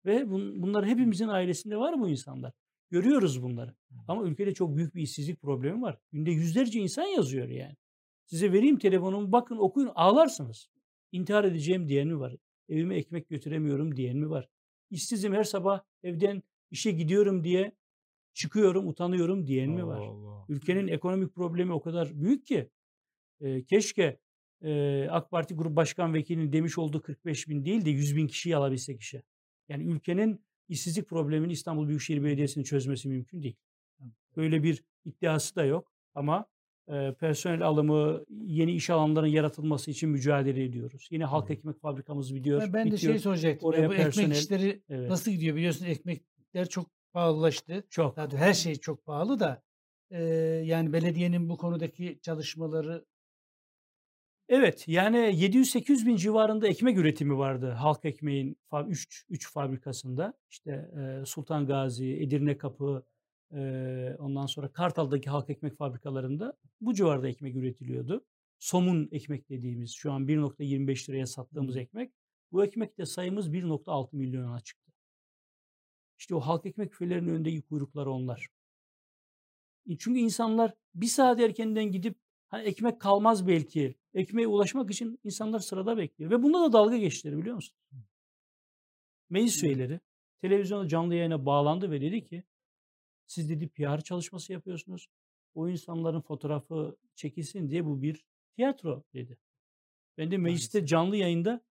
Ve 0.05 0.21
bun- 0.21 0.61
bunlar 0.61 0.85
hepimizin 0.85 1.27
ailesinde 1.27 1.77
var 1.77 1.99
bu 1.99 2.09
insanlar. 2.09 2.53
Görüyoruz 2.89 3.43
bunları. 3.43 3.75
Ama 4.07 4.23
ülkede 4.23 4.53
çok 4.53 4.77
büyük 4.77 4.95
bir 4.95 5.01
işsizlik 5.01 5.41
problemi 5.41 5.81
var. 5.81 5.99
Günde 6.11 6.31
yüzlerce 6.31 6.79
insan 6.79 7.03
yazıyor 7.03 7.47
yani. 7.47 7.75
Size 8.25 8.53
vereyim 8.53 8.79
telefonumu 8.79 9.31
bakın 9.31 9.57
okuyun 9.57 9.91
ağlarsınız. 9.95 10.69
İntihar 11.11 11.43
edeceğim 11.43 11.89
diyen 11.89 12.07
mi 12.07 12.19
var? 12.19 12.35
Evime 12.69 12.95
ekmek 12.95 13.29
götüremiyorum 13.29 13.95
diyen 13.95 14.17
mi 14.17 14.29
var? 14.29 14.49
İşsizim 14.89 15.33
her 15.33 15.43
sabah 15.43 15.81
evden 16.03 16.43
işe 16.71 16.91
gidiyorum 16.91 17.43
diye 17.43 17.71
çıkıyorum 18.33 18.88
utanıyorum 18.88 19.47
diyen 19.47 19.69
mi 19.69 19.88
var? 19.88 19.99
Allah. 19.99 20.45
Ülkenin 20.49 20.88
ekonomik 20.88 21.35
problemi 21.35 21.73
o 21.73 21.81
kadar 21.81 22.21
büyük 22.21 22.45
ki 22.45 22.69
e, 23.41 23.63
keşke 23.63 24.19
e, 24.61 25.03
AK 25.09 25.31
Parti 25.31 25.55
Grup 25.55 25.75
Başkan 25.75 26.13
Vekilinin 26.13 26.53
demiş 26.53 26.77
olduğu 26.77 27.01
45 27.01 27.49
bin 27.49 27.65
değil 27.65 27.85
de 27.85 27.89
100 27.89 28.15
bin 28.15 28.27
kişiyi 28.27 28.55
alabilsek 28.55 29.01
işe. 29.01 29.23
Yani 29.69 29.83
ülkenin 29.83 30.46
işsizlik 30.70 31.09
problemini 31.09 31.51
İstanbul 31.51 31.88
Büyükşehir 31.88 32.24
Belediyesi'nin 32.24 32.63
çözmesi 32.63 33.09
mümkün 33.09 33.43
değil. 33.43 33.55
Böyle 34.38 34.63
bir 34.63 34.84
iddiası 35.05 35.55
da 35.55 35.65
yok 35.65 35.93
ama 36.15 36.45
e, 36.89 37.13
personel 37.20 37.61
alımı, 37.61 38.24
yeni 38.30 38.72
iş 38.72 38.89
alanlarının 38.89 39.32
yaratılması 39.32 39.91
için 39.91 40.09
mücadele 40.09 40.63
ediyoruz. 40.63 41.07
Yine 41.11 41.26
halk 41.26 41.49
Hı. 41.49 41.53
ekmek 41.53 41.80
fabrikamız 41.82 42.36
biliyor, 42.36 42.74
ben 42.74 42.88
de 42.88 42.91
bitiyor. 42.91 43.13
şey 43.13 43.20
soracaktım. 43.20 43.70
Oraya 43.70 43.82
ya, 43.82 43.89
bu 43.89 43.93
personel- 43.93 44.24
ekmek 44.24 44.38
işleri 44.38 44.84
Evet. 44.89 45.09
nasıl 45.09 45.32
gidiyor 45.32 45.55
biliyorsun 45.55 45.86
ekmekler 45.86 46.70
çok 46.70 46.89
pahalılaştı. 47.13 47.84
Çok. 47.89 48.15
Zaten 48.15 48.38
her 48.38 48.53
şey 48.53 48.76
çok 48.76 49.05
pahalı 49.05 49.39
da 49.39 49.63
e, 50.11 50.24
yani 50.65 50.93
belediyenin 50.93 51.49
bu 51.49 51.57
konudaki 51.57 52.20
çalışmaları 52.22 53.05
Evet 54.49 54.87
yani 54.87 55.17
700-800 55.17 56.05
bin 56.05 56.15
civarında 56.15 56.67
ekmek 56.67 56.97
üretimi 56.97 57.37
vardı 57.37 57.71
halk 57.71 58.05
ekmeğin 58.05 58.57
3 58.87 59.25
3 59.29 59.51
fabrikasında. 59.51 60.33
İşte 60.49 60.71
e, 60.71 61.25
Sultan 61.25 61.67
Gazi, 61.67 62.13
Edirne 62.13 62.57
Kapı, 62.57 63.03
e, 63.51 63.57
ondan 64.19 64.45
sonra 64.45 64.71
Kartal'daki 64.71 65.29
halk 65.29 65.49
ekmek 65.49 65.77
fabrikalarında 65.77 66.57
bu 66.81 66.93
civarda 66.93 67.27
ekmek 67.27 67.55
üretiliyordu. 67.55 68.25
Somun 68.59 69.09
ekmek 69.11 69.49
dediğimiz 69.49 69.91
şu 69.91 70.11
an 70.11 70.27
1.25 70.27 71.09
liraya 71.09 71.27
sattığımız 71.27 71.77
ekmek. 71.77 72.11
Bu 72.51 72.65
ekmekte 72.65 73.05
sayımız 73.05 73.49
1.6 73.49 74.15
milyona 74.15 74.59
çıktı. 74.59 74.91
İşte 76.19 76.35
o 76.35 76.39
halk 76.39 76.65
ekmek 76.65 76.91
büfelerinin 76.91 77.29
önündeki 77.29 77.61
kuyruklar 77.61 78.05
onlar. 78.05 78.47
E, 79.89 79.97
çünkü 79.97 80.19
insanlar 80.19 80.73
bir 80.95 81.07
saat 81.07 81.39
erkenden 81.39 81.91
gidip 81.91 82.26
hani 82.47 82.63
ekmek 82.63 83.01
kalmaz 83.01 83.47
belki. 83.47 83.95
Ekmeğe 84.13 84.47
ulaşmak 84.47 84.91
için 84.91 85.19
insanlar 85.23 85.59
sırada 85.59 85.97
bekliyor. 85.97 86.31
Ve 86.31 86.43
bunda 86.43 86.61
da 86.61 86.73
dalga 86.73 86.97
geçtiler 86.97 87.37
biliyor 87.37 87.55
musun? 87.55 87.77
Meclis 89.29 89.63
üyeleri 89.63 89.99
televizyonda 90.41 90.87
canlı 90.87 91.15
yayına 91.15 91.45
bağlandı 91.45 91.91
ve 91.91 92.01
dedi 92.01 92.23
ki 92.23 92.43
siz 93.27 93.49
dedi 93.49 93.67
PR 93.67 94.01
çalışması 94.01 94.53
yapıyorsunuz. 94.53 95.07
O 95.55 95.69
insanların 95.69 96.21
fotoğrafı 96.21 96.97
çekilsin 97.15 97.69
diye 97.69 97.85
bu 97.85 98.01
bir 98.01 98.25
tiyatro 98.55 99.03
dedi. 99.13 99.37
Ben 100.17 100.31
de 100.31 100.37
mecliste 100.37 100.85
canlı 100.85 101.17
yayında 101.17 101.61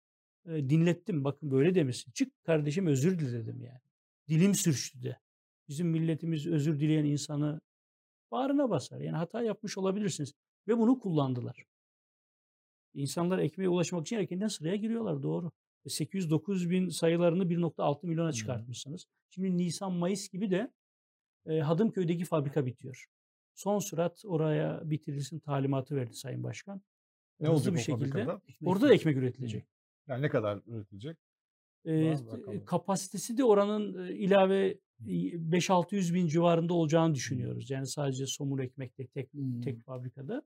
e, 0.47 0.71
dinlettim. 0.71 1.25
Bakın 1.25 1.51
böyle 1.51 1.75
demesin. 1.75 2.13
Çık 2.13 2.45
kardeşim 2.45 2.87
özür 2.87 3.19
diledim 3.19 3.63
yani. 3.63 3.81
Dilim 4.29 4.55
sürçtü 4.55 5.03
de. 5.03 5.19
Bizim 5.69 5.89
milletimiz 5.89 6.47
özür 6.47 6.81
dileyen 6.81 7.05
insanı 7.05 7.61
bağrına 8.31 8.71
basar. 8.71 9.01
Yani 9.01 9.17
hata 9.17 9.43
yapmış 9.43 9.79
olabilirsiniz. 9.79 10.33
Ve 10.69 10.79
bunu 10.79 10.99
kullandılar. 11.01 11.65
İnsanlar 12.95 13.39
ekmeğe 13.39 13.69
ulaşmak 13.69 14.07
için 14.07 14.17
erkenden 14.17 14.49
sıraya 14.49 14.77
giriyorlar 14.77 15.23
doğru. 15.23 15.51
800-900 15.87 16.71
bin 16.71 16.89
sayılarını 16.89 17.45
1.6 17.45 18.07
milyona 18.07 18.33
çıkartmışsınız. 18.33 19.07
Şimdi 19.31 19.57
Nisan-Mayıs 19.57 20.29
gibi 20.29 20.51
de 20.51 20.73
e, 21.47 21.59
Hadımköy'deki 21.61 22.25
fabrika 22.25 22.67
bitiyor. 22.67 23.07
Son 23.55 23.79
sürat 23.79 24.23
oraya 24.27 24.91
bitirilsin 24.91 25.39
talimatı 25.39 25.97
verdi 25.97 26.15
Sayın 26.15 26.43
Başkan. 26.43 26.83
Ne 27.41 27.49
Hızlı 27.49 27.75
bir 27.75 27.79
şekilde 27.79 28.09
fabrikada? 28.09 28.41
orada 28.65 28.89
da 28.89 28.95
ekmek 28.95 29.17
üretilecek. 29.17 29.65
Yani 30.09 30.23
ne 30.23 30.29
kadar 30.29 30.61
üretilecek? 30.67 31.17
E, 31.85 32.17
kapasitesi 32.67 33.39
de 33.39 33.45
oranın 33.45 34.09
e, 34.09 34.15
ilave 34.15 34.79
5-600 35.01 36.15
bin 36.15 36.27
civarında 36.27 36.75
olacağını 36.75 37.15
düşünüyoruz. 37.15 37.71
Yani 37.71 37.87
sadece 37.87 38.27
somur 38.27 38.61
ekmekte 38.61 39.07
tek 39.07 39.33
Hmm. 39.33 39.61
tek 39.61 39.85
fabrikada. 39.85 40.43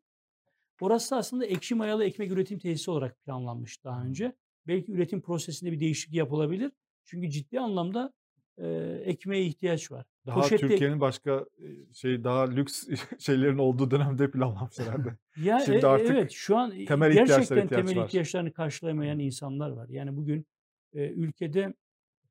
Orası 0.81 1.17
aslında 1.17 1.47
ekşi 1.47 1.75
mayalı 1.75 2.05
ekmek 2.05 2.31
üretim 2.33 2.59
tesisi 2.59 2.91
olarak 2.91 3.21
planlanmış 3.25 3.85
daha 3.85 4.03
önce. 4.05 4.33
Belki 4.67 4.93
üretim 4.93 5.21
prosesinde 5.21 5.73
bir 5.73 5.81
değişiklik 5.81 6.15
yapılabilir. 6.17 6.73
Çünkü 7.05 7.31
ciddi 7.31 7.61
anlamda 7.61 8.13
e, 8.59 8.67
ekmeğe 9.05 9.45
ihtiyaç 9.47 9.93
var. 9.93 10.07
Daha 10.27 10.41
Poşette- 10.41 10.69
Türkiye'nin 10.69 11.01
başka 11.01 11.47
e, 11.59 11.93
şey 11.95 12.25
daha 12.25 12.51
lüks 12.51 12.89
şeylerin 13.19 13.59
olduğu 13.59 13.91
dönemde 13.91 14.31
planlanmış 14.31 14.79
herhalde. 14.79 15.17
Ya 15.45 15.61
Şimdi 15.61 15.79
e- 15.79 15.87
artık 15.87 16.11
evet 16.11 16.31
şu 16.33 16.57
an 16.57 16.71
temel 16.87 17.11
ihtiyaçlara 17.11 17.39
gerçekten 17.39 17.65
ihtiyaç 17.65 17.87
temel 17.87 18.03
var. 18.03 18.07
ihtiyaçlarını 18.07 18.53
karşılayamayan 18.53 19.19
insanlar 19.19 19.71
var. 19.71 19.89
Yani 19.89 20.17
bugün 20.17 20.47
e, 20.93 21.09
ülkede 21.09 21.75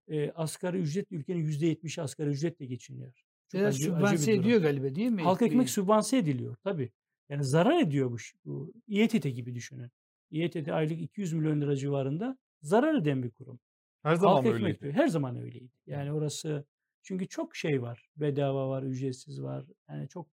e, 0.07 0.31
asgari 0.31 0.77
ücret 0.77 1.11
ülkenin 1.11 1.45
%70'i 1.45 2.03
asgari 2.03 2.29
ücretle 2.29 2.65
geçiniyor. 2.65 3.13
Çok 3.51 3.61
Biraz 3.61 3.75
acı- 3.75 3.95
acı 3.95 3.99
sübvanse 3.99 4.31
durum. 4.31 4.41
ediyor 4.43 4.61
galiba 4.61 4.95
değil 4.95 5.09
mi? 5.09 5.21
Halk 5.23 5.41
ekmek 5.41 5.69
sübvanse 5.69 6.17
ediliyor 6.17 6.55
tabii. 6.63 6.89
Yani 7.29 7.43
zarar 7.43 7.81
ediyor 7.81 8.11
bu. 8.11 8.17
bu 8.45 8.73
İETT 8.87 9.23
gibi 9.23 9.55
düşünün. 9.55 9.91
İETT 10.31 10.67
aylık 10.69 11.01
200 11.01 11.33
milyon 11.33 11.61
lira 11.61 11.75
civarında 11.75 12.37
zarar 12.61 12.95
eden 12.95 13.23
bir 13.23 13.31
kurum. 13.31 13.59
Her 14.03 14.15
zaman 14.15 14.33
Halk 14.33 14.45
öyleydi. 14.45 14.63
ekmek 14.63 14.81
diyor. 14.81 14.93
Her 14.93 15.07
zaman 15.07 15.35
öyleydi. 15.35 15.71
Yani 15.87 16.13
orası 16.13 16.65
çünkü 17.03 17.27
çok 17.27 17.55
şey 17.55 17.81
var. 17.81 18.09
Bedava 18.17 18.69
var, 18.69 18.83
ücretsiz 18.83 19.41
var. 19.41 19.65
Yani 19.89 20.07
çok 20.09 20.27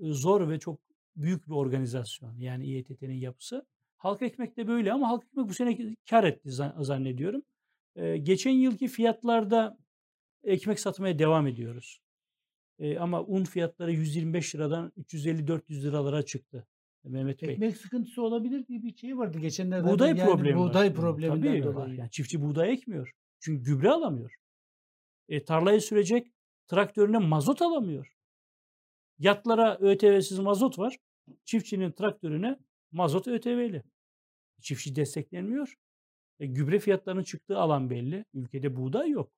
zor 0.00 0.48
ve 0.48 0.58
çok 0.58 0.80
büyük 1.16 1.46
bir 1.46 1.52
organizasyon. 1.52 2.36
Yani 2.36 2.66
İETT'nin 2.66 3.14
yapısı. 3.14 3.66
Halk 3.96 4.22
ekmek 4.22 4.56
de 4.56 4.68
böyle 4.68 4.92
ama 4.92 5.08
halk 5.08 5.24
ekmek 5.24 5.48
bu 5.48 5.54
sene 5.54 5.96
kar 6.10 6.24
etti 6.24 6.50
zan- 6.50 6.82
zannediyorum. 6.82 7.42
Ee, 7.96 8.16
geçen 8.16 8.50
yılki 8.50 8.88
fiyatlarda 8.88 9.78
ekmek 10.44 10.80
satmaya 10.80 11.18
devam 11.18 11.46
ediyoruz. 11.46 12.00
Ee, 12.78 12.98
ama 12.98 13.22
un 13.22 13.44
fiyatları 13.44 13.92
125 13.92 14.54
liradan 14.54 14.92
350-400 14.98 15.82
liralara 15.82 16.22
çıktı. 16.22 16.66
Mehmet 17.04 17.42
Bey. 17.42 17.50
Ekmek 17.50 17.76
sıkıntısı 17.76 18.22
olabilir 18.22 18.66
diye 18.66 18.82
bir 18.82 18.96
şey 18.96 19.18
vardı 19.18 19.38
geçenlerde. 19.38 19.88
Buğday 19.88 20.08
yani 20.08 20.30
problemi. 20.30 20.58
Buğday 20.58 20.94
probleminden 20.94 21.62
Tabii 21.62 21.62
dolayı. 21.62 21.94
Yani 21.94 22.10
çiftçi 22.10 22.42
buğday 22.42 22.72
ekmiyor. 22.72 23.12
Çünkü 23.40 23.64
gübre 23.64 23.90
alamıyor. 23.90 24.34
E, 25.28 25.44
tarlayı 25.44 25.80
sürecek 25.80 26.32
traktörüne 26.66 27.18
mazot 27.18 27.62
alamıyor. 27.62 28.14
Yatlara 29.18 29.78
ÖTV'siz 29.80 30.38
mazot 30.38 30.78
var. 30.78 30.96
Çiftçinin 31.44 31.92
traktörüne 31.92 32.58
mazot 32.92 33.28
ÖTV'li. 33.28 33.82
Çiftçi 34.60 34.96
desteklenmiyor. 34.96 35.74
E, 36.40 36.46
gübre 36.46 36.78
fiyatlarının 36.78 37.22
çıktığı 37.22 37.58
alan 37.58 37.90
belli. 37.90 38.24
Ülkede 38.34 38.76
buğday 38.76 39.10
yok. 39.10 39.32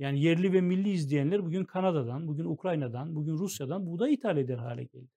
Yani 0.00 0.20
yerli 0.20 0.52
ve 0.52 0.60
milli 0.60 0.90
izleyenler 0.90 1.44
bugün 1.44 1.64
Kanada'dan, 1.64 2.28
bugün 2.28 2.44
Ukrayna'dan, 2.44 3.16
bugün 3.16 3.38
Rusya'dan 3.38 3.86
buğday 3.86 4.14
ithal 4.14 4.36
eder 4.36 4.58
hale 4.58 4.84
geldi. 4.84 5.10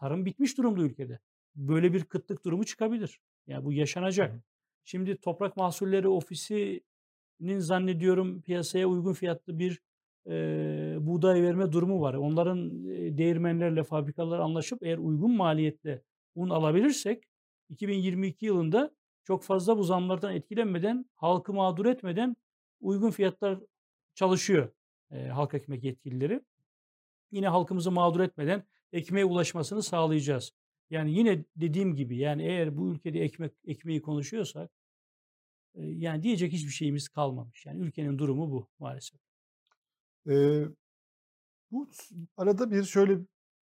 Tarım 0.00 0.26
bitmiş 0.26 0.58
durumda 0.58 0.82
ülkede. 0.82 1.18
Böyle 1.56 1.92
bir 1.92 2.04
kıtlık 2.04 2.44
durumu 2.44 2.64
çıkabilir. 2.64 3.20
Yani 3.46 3.64
bu 3.64 3.72
yaşanacak. 3.72 4.42
Şimdi 4.84 5.16
Toprak 5.16 5.56
Mahsulleri 5.56 6.08
Ofisi'nin 6.08 7.58
zannediyorum 7.58 8.42
piyasaya 8.42 8.86
uygun 8.86 9.12
fiyatlı 9.12 9.58
bir 9.58 9.80
e, 10.26 10.32
buğday 11.00 11.42
verme 11.42 11.72
durumu 11.72 12.00
var. 12.00 12.14
Onların 12.14 12.84
e, 12.84 13.18
değirmenlerle 13.18 13.82
fabrikalar 13.82 14.38
anlaşıp 14.38 14.82
eğer 14.82 14.98
uygun 14.98 15.36
maliyetle 15.36 16.02
un 16.34 16.50
alabilirsek 16.50 17.24
2022 17.68 18.46
yılında 18.46 18.90
çok 19.24 19.42
fazla 19.42 19.78
bu 19.78 19.82
zamlardan 19.82 20.34
etkilenmeden, 20.34 21.06
halkı 21.14 21.52
mağdur 21.52 21.86
etmeden 21.86 22.36
uygun 22.80 23.10
fiyatlar 23.10 23.58
çalışıyor 24.14 24.72
e, 25.10 25.26
halk 25.26 25.54
ekmek 25.54 25.84
yetkilileri. 25.84 26.40
Yine 27.30 27.48
halkımızı 27.48 27.90
mağdur 27.90 28.20
etmeden 28.20 28.64
ekmeğe 28.92 29.24
ulaşmasını 29.24 29.82
sağlayacağız. 29.82 30.52
Yani 30.90 31.12
yine 31.12 31.44
dediğim 31.56 31.94
gibi 31.96 32.16
yani 32.16 32.42
eğer 32.42 32.76
bu 32.76 32.92
ülkede 32.92 33.20
ekmek 33.20 33.52
ekmeği 33.64 34.02
konuşuyorsak 34.02 34.70
e, 35.74 35.82
yani 35.84 36.22
diyecek 36.22 36.52
hiçbir 36.52 36.70
şeyimiz 36.70 37.08
kalmamış. 37.08 37.66
Yani 37.66 37.80
ülkenin 37.80 38.18
durumu 38.18 38.50
bu 38.50 38.68
maalesef. 38.78 39.20
Ee, 40.28 40.64
bu 41.70 41.90
arada 42.36 42.70
bir 42.70 42.84
şöyle 42.84 43.18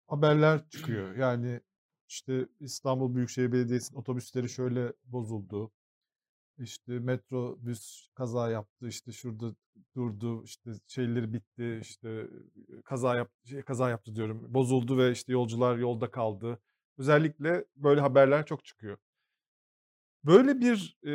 haberler 0.07 0.69
çıkıyor. 0.69 1.15
Yani 1.15 1.61
işte 2.07 2.47
İstanbul 2.59 3.15
Büyükşehir 3.15 3.51
Belediyesi'nin 3.51 3.99
otobüsleri 3.99 4.49
şöyle 4.49 4.93
bozuldu. 5.03 5.71
İşte 6.61 6.99
metrobüs 6.99 8.07
kaza 8.15 8.49
yaptı, 8.49 8.87
işte 8.87 9.11
şurada 9.11 9.55
durdu, 9.95 10.43
işte 10.43 10.71
şeyleri 10.87 11.33
bitti, 11.33 11.79
işte 11.81 12.27
kaza 12.85 13.15
yap 13.15 13.31
şey, 13.45 13.61
kaza 13.61 13.89
yaptı 13.89 14.15
diyorum. 14.15 14.53
Bozuldu 14.53 14.97
ve 14.97 15.11
işte 15.11 15.33
yolcular 15.33 15.77
yolda 15.77 16.11
kaldı. 16.11 16.59
Özellikle 16.97 17.65
böyle 17.75 18.01
haberler 18.01 18.45
çok 18.45 18.65
çıkıyor. 18.65 18.97
Böyle 20.23 20.59
bir 20.59 20.97
e, 21.03 21.11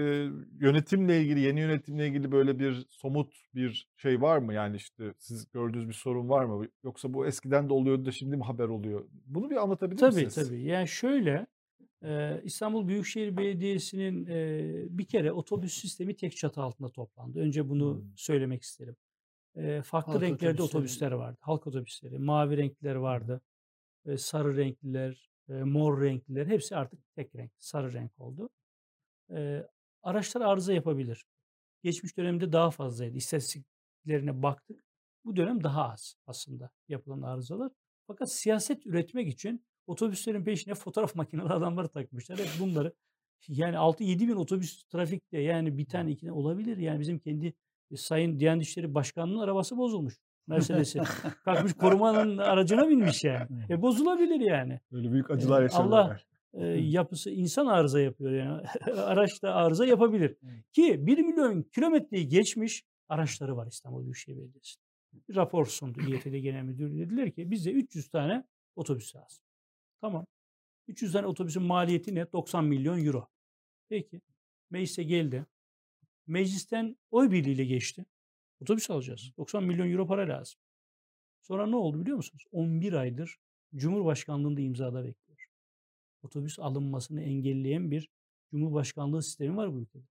yönetimle 0.60 1.20
ilgili, 1.22 1.40
yeni 1.40 1.60
yönetimle 1.60 2.08
ilgili 2.08 2.32
böyle 2.32 2.58
bir 2.58 2.86
somut 2.90 3.34
bir 3.54 3.88
şey 3.96 4.20
var 4.20 4.38
mı? 4.38 4.54
Yani 4.54 4.76
işte 4.76 5.14
siz 5.18 5.50
gördüğünüz 5.50 5.88
bir 5.88 5.92
sorun 5.92 6.28
var 6.28 6.44
mı? 6.44 6.66
Yoksa 6.84 7.14
bu 7.14 7.26
eskiden 7.26 7.68
de 7.68 7.72
oluyordu 7.72 8.04
da 8.04 8.12
şimdi 8.12 8.36
mi 8.36 8.44
haber 8.44 8.68
oluyor? 8.68 9.08
Bunu 9.26 9.50
bir 9.50 9.56
anlatabilir 9.56 9.98
Tabii 9.98 10.24
misiniz? 10.24 10.48
tabii. 10.48 10.62
Yani 10.62 10.88
şöyle 10.88 11.46
e, 12.06 12.42
İstanbul 12.44 12.88
Büyükşehir 12.88 13.38
Belediyesi'nin 13.38 14.26
e, 14.26 14.98
bir 14.98 15.06
kere 15.06 15.32
otobüs 15.32 15.74
sistemi 15.82 16.16
tek 16.16 16.36
çatı 16.36 16.62
altında 16.62 16.90
toplandı. 16.90 17.40
Önce 17.40 17.68
bunu 17.70 17.94
Hmm. 17.94 18.12
söylemek 18.16 18.62
isterim. 18.62 18.96
E, 19.56 19.82
farklı 19.82 20.18
Halk 20.18 20.22
renklerde 20.22 20.62
otobüsleri. 20.62 20.66
otobüsler 20.78 21.12
vardı. 21.12 21.38
Halk 21.42 21.66
otobüsleri, 21.66 22.18
mavi 22.18 22.56
renkliler 22.56 22.94
vardı. 22.96 23.42
e, 24.06 24.18
sarı 24.18 24.56
renkliler, 24.56 25.30
e, 25.48 25.52
mor 25.54 26.02
renkliler 26.02 26.46
hepsi 26.46 26.76
artık 26.76 27.00
tek 27.16 27.36
renk, 27.36 27.52
sarı 27.58 27.92
renk 27.92 28.12
oldu. 28.20 28.50
E, 29.30 29.66
araçlar 30.02 30.40
arıza 30.42 30.72
yapabilir. 30.74 31.24
Geçmiş 31.82 32.16
dönemde 32.16 32.52
daha 32.52 32.70
fazlaydı. 32.70 33.16
İstatistiklerine 33.16 34.42
baktık. 34.42 34.84
Bu 35.24 35.36
dönem 35.36 35.64
daha 35.64 35.92
az 35.92 36.16
aslında 36.26 36.70
yapılan 36.88 37.22
arızalar. 37.22 37.72
Fakat 38.06 38.32
siyaset 38.32 38.86
üretmek 38.86 39.28
için 39.28 39.66
otobüslerin 39.86 40.44
peşine 40.44 40.74
fotoğraf 40.74 41.14
makineli 41.14 41.48
adamları 41.48 41.88
takmışlar. 41.88 42.38
Hep 42.38 42.48
bunları 42.60 42.92
yani 43.48 43.76
6-7 43.76 44.28
bin 44.28 44.36
otobüs 44.36 44.84
trafikte 44.84 45.38
yani 45.38 45.78
bir 45.78 45.86
tane 45.86 46.10
iki 46.10 46.32
olabilir. 46.32 46.76
Yani 46.76 47.00
bizim 47.00 47.18
kendi 47.18 47.54
e, 47.90 47.96
Sayın 47.96 48.38
Diyanet 48.38 48.62
İşleri 48.62 48.94
Başkanı'nın 48.94 49.38
arabası 49.38 49.76
bozulmuş. 49.76 50.18
Mercedes'i. 50.46 51.00
Kalkmış 51.44 51.72
korumanın 51.74 52.38
aracına 52.38 52.88
binmiş 52.88 53.24
yani. 53.24 53.46
E 53.70 53.82
bozulabilir 53.82 54.40
yani. 54.40 54.80
Böyle 54.92 55.12
büyük 55.12 55.30
acılar 55.30 55.60
Ee, 55.60 55.62
yaşanıyorlar. 55.62 56.26
Allah 56.54 56.66
e, 56.66 56.66
yapısı 56.66 57.30
insan 57.30 57.66
arıza 57.66 58.00
yapıyor 58.00 58.32
yani. 58.32 58.62
Araç 59.00 59.42
da 59.42 59.54
arıza 59.54 59.86
yapabilir. 59.86 60.36
Ki 60.72 61.06
1 61.06 61.18
milyon 61.18 61.62
kilometreyi 61.62 62.28
geçmiş 62.28 62.84
araçları 63.08 63.56
var 63.56 63.66
İstanbul 63.66 64.02
Büyükşehir 64.02 64.36
Belediyesi. 64.36 64.76
Bir 65.28 65.36
rapor 65.36 65.66
sundu 65.66 66.00
İETT 66.00 66.24
Genel 66.24 66.62
Müdürlüğü. 66.62 66.98
Dediler 66.98 67.30
ki 67.30 67.50
bize 67.50 67.70
300 67.70 68.08
tane 68.08 68.44
otobüs 68.76 69.16
lazım. 69.16 69.45
Tamam. 70.00 70.26
300 70.88 71.12
tane 71.12 71.26
otobüsün 71.26 71.62
maliyeti 71.62 72.14
ne? 72.14 72.32
90 72.32 72.64
milyon 72.64 73.04
euro. 73.04 73.28
Peki. 73.88 74.20
Meclise 74.70 75.02
geldi. 75.02 75.46
Meclisten 76.26 76.96
oy 77.10 77.30
birliğiyle 77.30 77.64
geçti. 77.64 78.06
Otobüs 78.60 78.90
alacağız. 78.90 79.32
90 79.36 79.64
milyon 79.64 79.90
euro 79.90 80.06
para 80.06 80.28
lazım. 80.28 80.60
Sonra 81.42 81.66
ne 81.66 81.76
oldu 81.76 82.00
biliyor 82.00 82.16
musunuz? 82.16 82.44
11 82.52 82.92
aydır 82.92 83.38
Cumhurbaşkanlığında 83.76 84.60
imzada 84.60 85.04
bekliyor. 85.04 85.46
Otobüs 86.22 86.58
alınmasını 86.58 87.22
engelleyen 87.22 87.90
bir 87.90 88.08
Cumhurbaşkanlığı 88.50 89.22
sistemi 89.22 89.56
var 89.56 89.74
bu 89.74 89.80
ülkede. 89.80 90.04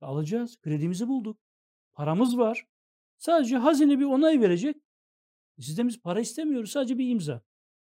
Alacağız. 0.00 0.56
Kredimizi 0.56 1.08
bulduk. 1.08 1.38
Paramız 1.92 2.38
var. 2.38 2.66
Sadece 3.18 3.56
hazine 3.56 3.98
bir 3.98 4.04
onay 4.04 4.40
verecek. 4.40 4.76
Sizden 5.60 5.88
biz 5.88 6.00
para 6.00 6.20
istemiyoruz. 6.20 6.70
Sadece 6.70 6.98
bir 6.98 7.08
imza. 7.08 7.42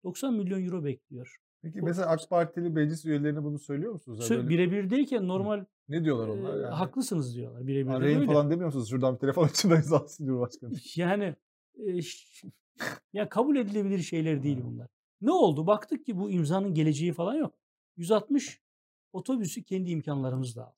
90 0.07 0.33
milyon 0.33 0.65
euro 0.65 0.83
bekliyor. 0.83 1.37
Peki 1.61 1.81
mesela 1.81 2.07
AK 2.07 2.29
Partili 2.29 2.69
meclis 2.69 3.05
üyelerine 3.05 3.43
bunu 3.43 3.59
söylüyor 3.59 3.93
musunuz? 3.93 4.29
Yani 4.29 4.37
böyle- 4.37 4.49
Birebirdeyken 4.49 5.27
normal 5.27 5.65
ne 5.89 6.03
diyorlar 6.03 6.27
onlar? 6.27 6.57
e, 6.57 6.61
Yani? 6.61 6.73
haklısınız 6.75 7.35
diyorlar. 7.35 7.67
Birebir 7.67 7.91
Arayın 7.91 8.25
falan 8.25 8.51
demiyor 8.51 8.65
musunuz? 8.65 8.89
Şuradan 8.89 9.15
bir 9.15 9.19
telefon 9.19 9.43
açın 9.45 9.69
da 9.69 9.75
imzasın 9.75 10.25
Cumhurbaşkanı. 10.25 10.73
Yani 10.95 11.35
e, 11.87 11.99
ya 13.13 13.29
kabul 13.29 13.55
edilebilir 13.55 13.99
şeyler 13.99 14.43
değil 14.43 14.59
bunlar. 14.63 14.87
Ne 15.21 15.31
oldu? 15.31 15.67
Baktık 15.67 16.05
ki 16.05 16.17
bu 16.19 16.29
imzanın 16.31 16.73
geleceği 16.73 17.13
falan 17.13 17.35
yok. 17.35 17.53
160 17.97 18.61
otobüsü 19.13 19.63
kendi 19.63 19.89
imkanlarımızla 19.91 20.63
aldık. 20.65 20.77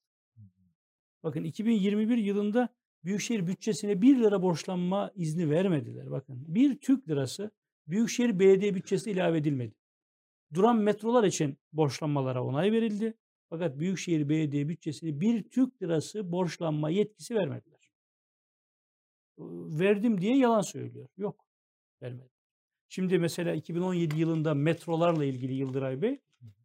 Bakın 1.22 1.44
2021 1.44 2.16
yılında 2.16 2.68
Büyükşehir 3.04 3.46
bütçesine 3.46 4.02
1 4.02 4.18
lira 4.18 4.42
borçlanma 4.42 5.10
izni 5.14 5.50
vermediler. 5.50 6.10
Bakın 6.10 6.44
bir 6.48 6.78
Türk 6.78 7.08
lirası 7.08 7.50
Büyükşehir 7.90 8.38
Belediye 8.38 8.74
bütçesine 8.74 9.12
ilave 9.12 9.38
edilmedi. 9.38 9.74
Duran 10.54 10.76
metrolar 10.76 11.24
için 11.24 11.58
borçlanmalara 11.72 12.44
onay 12.44 12.72
verildi. 12.72 13.14
Fakat 13.50 13.78
Büyükşehir 13.78 14.28
Belediye 14.28 14.68
bütçesine 14.68 15.20
bir 15.20 15.42
Türk 15.42 15.82
lirası 15.82 16.32
borçlanma 16.32 16.90
yetkisi 16.90 17.34
vermediler. 17.34 17.90
Verdim 19.78 20.20
diye 20.20 20.36
yalan 20.36 20.60
söylüyor. 20.60 21.08
Yok. 21.16 21.44
Vermedi. 22.02 22.30
Şimdi 22.88 23.18
mesela 23.18 23.54
2017 23.54 24.20
yılında 24.20 24.54
metrolarla 24.54 25.24
ilgili 25.24 25.54
Yıldıray 25.54 26.02
Bey 26.02 26.20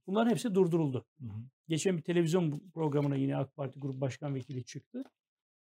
bunların 0.07 0.31
hepsi 0.31 0.55
durduruldu. 0.55 1.05
Geçen 1.67 1.97
bir 1.97 2.01
televizyon 2.01 2.69
programına 2.73 3.15
yine 3.15 3.37
AK 3.37 3.55
Parti 3.55 3.79
Grup 3.79 4.01
Başkan 4.01 4.35
Vekili 4.35 4.65
çıktı. 4.65 5.03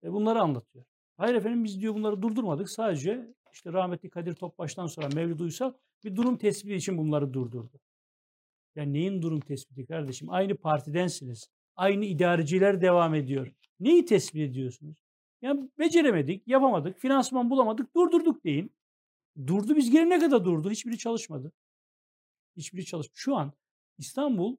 E 0.04 0.12
bunları 0.12 0.40
anlatıyor. 0.40 0.84
Hayır 1.16 1.34
efendim 1.34 1.64
biz 1.64 1.80
diyor 1.80 1.94
bunları 1.94 2.22
durdurmadık. 2.22 2.70
Sadece 2.70 3.34
işte 3.52 3.72
rahmetli 3.72 4.10
Kadir 4.10 4.34
Topbaş'tan 4.34 4.86
sonra 4.86 5.08
Mevlüt 5.14 5.40
Uysal 5.40 5.72
bir 6.04 6.16
durum 6.16 6.38
tespiti 6.38 6.74
için 6.74 6.98
bunları 6.98 7.32
durdurdu. 7.32 7.80
Ya 8.74 8.84
neyin 8.84 9.22
durum 9.22 9.40
tespiti 9.40 9.86
kardeşim? 9.86 10.30
Aynı 10.30 10.56
partidensiniz. 10.56 11.50
Aynı 11.76 12.04
idareciler 12.04 12.80
devam 12.80 13.14
ediyor. 13.14 13.52
Neyi 13.80 14.04
tespit 14.04 14.40
ediyorsunuz? 14.40 14.96
Ya 15.42 15.56
beceremedik, 15.78 16.48
yapamadık, 16.48 16.98
finansman 16.98 17.50
bulamadık, 17.50 17.94
durdurduk 17.96 18.44
deyin. 18.44 18.72
Durdu 19.46 19.76
biz 19.76 19.90
gelene 19.90 20.18
kadar 20.18 20.44
durdu. 20.44 20.70
Hiçbiri 20.70 20.98
çalışmadı. 20.98 21.52
Hiçbiri 22.56 22.84
çalış. 22.84 23.06
Şu 23.14 23.36
an 23.36 23.52
İstanbul 23.98 24.56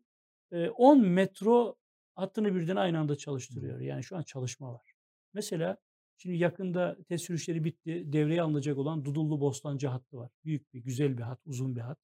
e, 0.51 0.69
10 0.69 1.01
metro 1.01 1.75
hattını 2.15 2.55
birden 2.55 2.75
aynı 2.75 2.99
anda 2.99 3.15
çalıştırıyor. 3.15 3.79
Yani 3.79 4.03
şu 4.03 4.17
an 4.17 4.23
çalışma 4.23 4.73
var. 4.73 4.93
Mesela 5.33 5.77
şimdi 6.19 6.37
yakında 6.37 6.97
test 7.07 7.25
sürüşleri 7.25 7.63
bitti. 7.63 8.03
Devreye 8.13 8.41
alınacak 8.41 8.77
olan 8.77 9.05
Dudullu 9.05 9.41
Bostancı 9.41 9.87
hattı 9.87 10.17
var. 10.17 10.31
Büyük 10.45 10.73
bir, 10.73 10.79
güzel 10.79 11.17
bir 11.17 11.23
hat, 11.23 11.39
uzun 11.45 11.75
bir 11.75 11.81
hat. 11.81 11.99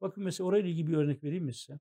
Bakın 0.00 0.24
mesela 0.24 0.48
orayla 0.48 0.70
ilgili 0.70 0.86
bir 0.86 0.96
örnek 0.96 1.24
vereyim 1.24 1.44
mi 1.44 1.54
size? 1.54 1.78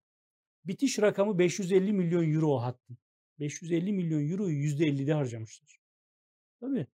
Bitiş 0.66 1.00
rakamı 1.00 1.39
550 1.39 1.93
milyon 1.93 2.34
euro 2.34 2.47
o 2.47 2.62
hattın. 2.62 2.97
550 3.39 3.93
milyon 3.93 4.30
euroyu 4.30 4.58
%50'de 4.58 5.14
harcamışlar. 5.14 5.80
Tabii. 6.60 6.88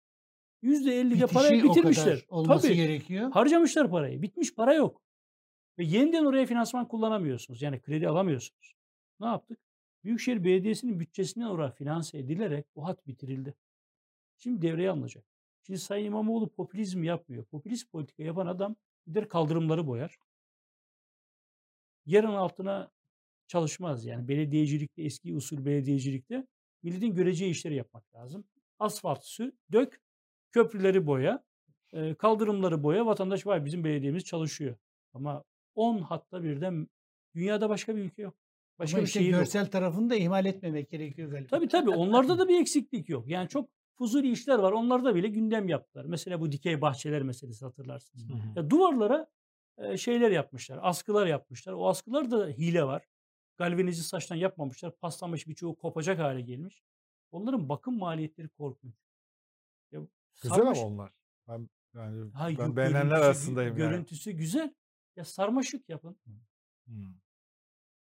%50'de 0.63 1.27
parayı 1.27 1.65
o 1.65 1.69
bitirmişler. 1.69 2.25
olması 2.29 2.67
Tabii. 2.67 2.75
gerekiyor. 2.75 3.31
Harcamışlar 3.31 3.89
parayı. 3.89 4.21
Bitmiş 4.21 4.55
para 4.55 4.73
yok. 4.73 5.01
Ve 5.77 5.83
yeniden 5.83 6.25
oraya 6.25 6.45
finansman 6.45 6.87
kullanamıyorsunuz. 6.87 7.61
Yani 7.61 7.81
kredi 7.81 8.07
alamıyorsunuz. 8.07 8.75
Ne 9.19 9.27
yaptık? 9.27 9.59
Büyükşehir 10.03 10.43
Belediyesi'nin 10.43 10.99
bütçesinden 10.99 11.45
oraya 11.45 11.71
finanse 11.71 12.17
edilerek 12.17 12.65
bu 12.75 12.87
hat 12.87 13.07
bitirildi. 13.07 13.53
Şimdi 14.37 14.61
devreye 14.61 14.89
alınacak. 14.89 15.25
Şimdi 15.63 15.79
Sayın 15.79 16.05
İmamoğlu 16.05 16.49
popülizm 16.49 17.03
yapmıyor. 17.03 17.45
Popülist 17.45 17.91
politika 17.91 18.23
yapan 18.23 18.47
adam 18.47 18.75
gider 19.07 19.29
kaldırımları 19.29 19.87
boyar. 19.87 20.17
Yarın 22.05 22.33
altına 22.33 22.91
çalışmaz. 23.47 24.05
Yani 24.05 24.27
belediyecilikte, 24.27 25.03
eski 25.03 25.35
usul 25.35 25.65
belediyecilikte 25.65 26.47
milletin 26.83 27.15
göreceği 27.15 27.51
işleri 27.51 27.75
yapmak 27.75 28.15
lazım. 28.15 28.43
Asfalt 28.79 29.25
sü, 29.25 29.51
dök, 29.71 30.01
köprüleri 30.51 31.07
boya, 31.07 31.43
e, 31.93 32.13
kaldırımları 32.15 32.83
boya. 32.83 33.05
Vatandaş 33.05 33.45
var 33.45 33.65
bizim 33.65 33.83
belediyemiz 33.83 34.23
çalışıyor. 34.23 34.75
Ama 35.13 35.43
10 35.75 35.97
hatta 35.99 36.43
birden 36.43 36.87
dünyada 37.35 37.69
başka 37.69 37.95
bir 37.95 38.01
ülke 38.01 38.21
yok. 38.21 38.35
Başka 38.79 38.97
Ama 38.97 39.01
bir 39.01 39.07
işte 39.07 39.19
şehir 39.19 39.31
yok. 39.31 39.39
görsel 39.39 39.71
tarafını 39.71 40.09
da 40.09 40.15
ihmal 40.15 40.45
etmemek 40.45 40.89
gerekiyor 40.89 41.31
galiba. 41.31 41.47
Tabii 41.47 41.67
tabii 41.67 41.89
onlarda 41.89 42.39
da 42.39 42.47
bir 42.47 42.61
eksiklik 42.61 43.09
yok. 43.09 43.27
Yani 43.27 43.49
çok 43.49 43.69
fuzuli 43.97 44.31
işler 44.31 44.59
var. 44.59 44.71
Onlarda 44.71 45.15
bile 45.15 45.27
gündem 45.27 45.67
yaptılar. 45.69 46.05
Mesela 46.05 46.41
bu 46.41 46.51
dikey 46.51 46.81
bahçeler 46.81 47.23
meselesi 47.23 47.65
hatırlarsınız. 47.65 48.25
Ya 48.55 48.69
duvarlara 48.69 49.27
e, 49.77 49.97
şeyler 49.97 50.31
yapmışlar. 50.31 50.79
Askılar 50.81 51.27
yapmışlar. 51.27 51.73
O 51.73 51.87
askılar 51.89 52.31
da 52.31 52.47
hile 52.47 52.83
var. 52.83 53.05
Galvanize 53.57 54.03
saçtan 54.03 54.35
yapmamışlar. 54.35 54.95
Paslanmış 54.97 55.47
birçoğu 55.47 55.75
kopacak 55.75 56.19
hale 56.19 56.41
gelmiş. 56.41 56.83
Onların 57.31 57.69
bakım 57.69 57.97
maliyetleri 57.97 58.49
korkunç. 58.49 58.95
Ya, 59.91 60.01
Güzel 60.41 60.57
sarmaş- 60.57 60.77
ama 60.77 60.87
onlar. 60.87 61.11
Ben 61.47 61.69
yani 61.95 62.31
Ha, 62.31 62.47
ben 62.47 62.65
yok, 62.65 62.77
beğenenler 62.77 63.01
görüntüsü 63.03 63.25
arasındayım 63.25 63.77
yani. 63.77 63.89
Görüntüsü 63.89 64.31
güzel. 64.31 64.73
Ya 65.15 65.25
sarmaşık 65.25 65.89
yapın. 65.89 66.17
Hmm. 66.85 67.13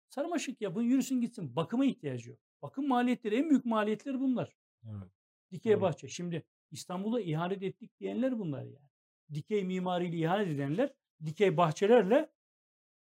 Sarmaşık 0.08 0.60
yapın 0.60 0.82
yürüsün 0.82 1.20
gitsin. 1.20 1.56
Bakıma 1.56 1.84
ihtiyacı 1.84 2.30
yok. 2.30 2.38
Bakım 2.62 2.88
maliyetleri 2.88 3.36
en 3.36 3.50
büyük 3.50 3.64
maliyetleri 3.64 4.20
bunlar. 4.20 4.56
Evet. 4.84 5.10
Dikey 5.52 5.72
Doğru. 5.72 5.80
bahçe. 5.80 6.08
Şimdi 6.08 6.42
İstanbul'a 6.70 7.20
ihanet 7.20 7.62
ettik 7.62 8.00
diyenler 8.00 8.38
bunlar 8.38 8.62
yani. 8.64 8.88
Dikey 9.34 9.64
mimariyle 9.64 10.16
ihanet 10.16 10.48
edenler 10.48 10.92
dikey 11.24 11.56
bahçelerle 11.56 12.30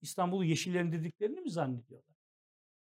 İstanbul'u 0.01 0.43
yeşillendirdiklerini 0.45 1.41
mi 1.41 1.51
zannediyorlar? 1.51 2.15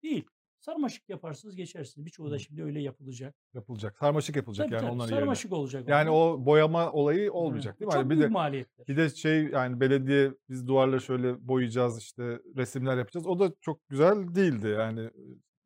Değil. 0.03 0.25
Sarmaşık 0.61 1.09
yaparsınız 1.09 1.57
geçersiniz. 1.57 2.07
Birçoğu 2.07 2.31
da 2.31 2.35
Hı. 2.35 2.41
şimdi 2.41 2.63
öyle 2.63 2.81
yapılacak. 2.83 3.35
Yapılacak. 3.55 3.99
Sarmaşık 3.99 4.37
yapılacak 4.37 4.67
Tabii 4.67 4.75
yani 4.75 4.83
tabii, 4.83 4.93
onların 4.93 5.09
yerine. 5.09 5.21
sarmaşık 5.21 5.53
olacak. 5.53 5.89
Yani 5.89 6.11
onlar. 6.11 6.35
o 6.35 6.47
boyama 6.47 6.93
olayı 6.93 7.33
olmayacak 7.33 7.81
değil 7.81 7.87
mi? 7.87 7.93
Çok 7.93 8.01
Hani 8.01 8.11
bir 8.11 8.17
büyük 8.17 8.23
de 8.23 8.33
maliyetler. 8.33 8.87
bir 8.87 8.97
de 8.97 9.09
şey 9.11 9.45
yani 9.45 9.81
belediye 9.81 10.33
biz 10.49 10.67
duvarları 10.67 11.01
şöyle 11.01 11.49
boyayacağız 11.49 11.99
işte 12.03 12.39
resimler 12.57 12.99
yapacağız. 12.99 13.27
O 13.27 13.39
da 13.39 13.53
çok 13.61 13.89
güzel 13.89 14.35
değildi 14.35 14.69
yani. 14.69 15.11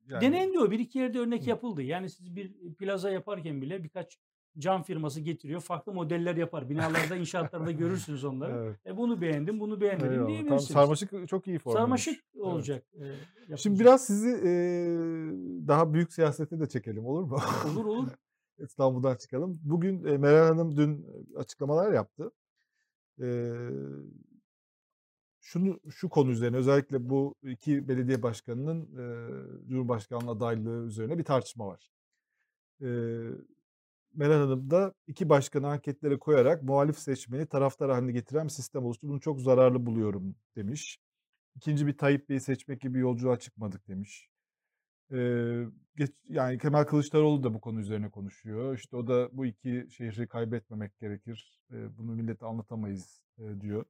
Yani 0.08 0.20
Denendi 0.22 0.58
o. 0.58 0.70
Bir 0.70 0.78
iki 0.78 0.98
yerde 0.98 1.18
örnek 1.18 1.44
Hı. 1.46 1.48
yapıldı. 1.50 1.82
Yani 1.82 2.10
siz 2.10 2.36
bir 2.36 2.74
plaza 2.74 3.10
yaparken 3.10 3.62
bile 3.62 3.84
birkaç 3.84 4.18
cam 4.58 4.82
firması 4.82 5.20
getiriyor. 5.20 5.60
Farklı 5.60 5.92
modeller 5.92 6.36
yapar. 6.36 6.70
Binalarda, 6.70 7.16
inşaatlarda 7.16 7.72
görürsünüz 7.72 8.24
onları. 8.24 8.64
Evet. 8.64 8.76
E 8.86 8.96
bunu 8.96 9.20
beğendim, 9.20 9.60
bunu 9.60 9.80
beğenmedim 9.80 10.12
Eyvallah. 10.12 10.26
Tam 10.26 10.34
diyebilirsiniz. 10.34 10.72
sarmaşık 10.72 11.28
çok 11.28 11.46
iyi 11.46 11.58
formülmüş. 11.58 11.80
Sarmaşık 11.82 12.24
Evet. 12.34 12.44
olacak. 12.46 12.84
e, 13.50 13.56
Şimdi 13.56 13.80
biraz 13.80 14.04
sizi 14.06 14.28
e, 14.28 14.50
daha 15.68 15.94
büyük 15.94 16.12
siyasete 16.12 16.60
de 16.60 16.68
çekelim 16.68 17.06
olur 17.06 17.22
mu? 17.22 17.38
Olur 17.72 17.84
olur. 17.84 18.08
İstanbul'dan 18.58 19.16
çıkalım. 19.16 19.60
Bugün 19.64 20.04
e, 20.04 20.16
Meral 20.18 20.46
Hanım 20.48 20.76
dün 20.76 21.06
açıklamalar 21.36 21.92
yaptı. 21.92 22.30
E, 23.22 23.26
şunu 25.48 25.80
şu 25.90 26.08
konu 26.08 26.30
üzerine 26.30 26.56
özellikle 26.56 27.08
bu 27.08 27.34
iki 27.42 27.88
belediye 27.88 28.22
başkanının 28.22 28.82
e, 28.82 29.04
Cumhurbaşkanlığı 29.68 30.30
adaylığı 30.30 30.86
üzerine 30.86 31.18
bir 31.18 31.24
tartışma 31.24 31.66
var. 31.66 31.90
E, 32.80 32.88
Meral 34.14 34.40
Hanım 34.40 34.70
da 34.70 34.94
iki 35.06 35.28
başkanı 35.28 35.68
anketlere 35.68 36.18
koyarak 36.18 36.62
muhalif 36.62 36.98
seçmeni 36.98 37.46
taraftar 37.46 37.90
haline 37.90 38.12
getiren 38.12 38.44
bir 38.44 38.52
sistem 38.52 38.84
oluştu. 38.84 39.08
Bunu 39.08 39.20
çok 39.20 39.40
zararlı 39.40 39.86
buluyorum 39.86 40.36
demiş. 40.56 40.98
İkinci 41.56 41.86
bir 41.86 41.98
Tayyip 41.98 42.28
Bey'i 42.28 42.40
seçmek 42.40 42.80
gibi 42.80 42.94
bir 42.94 43.00
yolculuğa 43.00 43.38
çıkmadık 43.38 43.88
demiş. 43.88 44.28
Ee, 45.12 45.64
geç, 45.96 46.10
yani 46.28 46.58
Kemal 46.58 46.84
Kılıçdaroğlu 46.84 47.42
da 47.42 47.54
bu 47.54 47.60
konu 47.60 47.80
üzerine 47.80 48.10
konuşuyor. 48.10 48.74
İşte 48.74 48.96
o 48.96 49.06
da 49.06 49.28
bu 49.32 49.46
iki 49.46 49.86
şehri 49.90 50.28
kaybetmemek 50.28 50.98
gerekir. 50.98 51.60
Ee, 51.72 51.98
bunu 51.98 52.14
millete 52.14 52.46
anlatamayız 52.46 53.22
e, 53.38 53.60
diyor. 53.60 53.84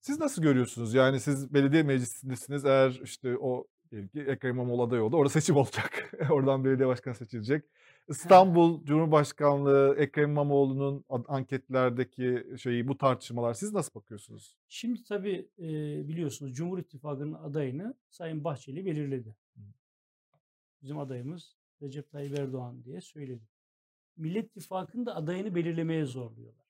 Siz 0.00 0.20
nasıl 0.20 0.42
görüyorsunuz? 0.42 0.94
Yani 0.94 1.20
siz 1.20 1.54
belediye 1.54 1.82
meclisindesiniz. 1.82 2.64
Eğer 2.64 3.00
işte 3.04 3.38
o 3.38 3.66
ki 3.90 4.20
Ekrem 4.20 4.54
İmamoğlu 4.54 4.82
aday 4.82 5.00
oldu. 5.00 5.16
Orada 5.16 5.30
seçim 5.30 5.56
olacak. 5.56 6.12
Oradan 6.30 6.64
belediye 6.64 6.88
başkanı 6.88 7.14
seçilecek. 7.14 7.64
İstanbul 8.08 8.84
Cumhurbaşkanlığı 8.84 9.94
Ekrem 9.98 10.30
İmamoğlu'nun 10.30 11.04
anketlerdeki 11.08 12.46
şeyi 12.58 12.88
bu 12.88 12.98
tartışmalar 12.98 13.54
siz 13.54 13.72
nasıl 13.72 13.94
bakıyorsunuz? 13.94 14.56
Şimdi 14.68 15.04
tabii 15.04 15.48
e, 15.58 15.68
biliyorsunuz 16.08 16.54
Cumhur 16.54 16.78
İttifakı'nın 16.78 17.32
adayını 17.32 17.94
Sayın 18.10 18.44
Bahçeli 18.44 18.86
belirledi. 18.86 19.36
Bizim 20.82 20.98
adayımız 20.98 21.56
Recep 21.82 22.10
Tayyip 22.10 22.38
Erdoğan 22.38 22.84
diye 22.84 23.00
söyledi. 23.00 23.44
Millet 24.16 24.46
İttifakı'nın 24.46 25.06
da 25.06 25.16
adayını 25.16 25.54
belirlemeye 25.54 26.04
zorluyorlar. 26.04 26.66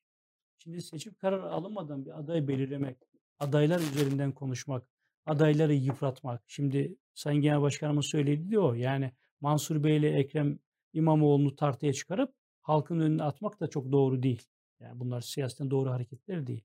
Şimdi 0.59 0.83
seçim 0.83 1.15
kararı 1.15 1.51
alınmadan 1.51 2.07
bir 2.07 2.19
aday 2.19 2.49
belirlemek, 2.49 2.97
adaylar 3.41 3.81
üzerinden 3.81 4.33
konuşmak, 4.33 4.87
adayları 5.27 5.75
yıpratmak. 5.75 6.43
Şimdi 6.47 6.97
Sayın 7.15 7.43
Genel 7.43 7.63
Başkanımız 7.63 8.07
söyledi 8.07 8.59
o. 8.59 8.75
Yani 8.75 9.13
Mansur 9.41 9.85
Bey 9.85 9.97
ile 9.97 10.11
Ekrem 10.11 10.59
İmamoğlu'nu 10.93 11.57
tartıya 11.57 11.93
çıkarıp 11.93 12.35
halkın 12.61 13.01
önüne 13.01 13.23
atmak 13.23 13.61
da 13.61 13.67
çok 13.67 13.93
doğru 13.93 14.23
değil. 14.23 14.43
Yani 14.81 15.01
bunlar 15.01 15.21
siyasetten 15.21 15.71
doğru 15.71 15.91
hareketler 15.91 16.47
değil. 16.47 16.65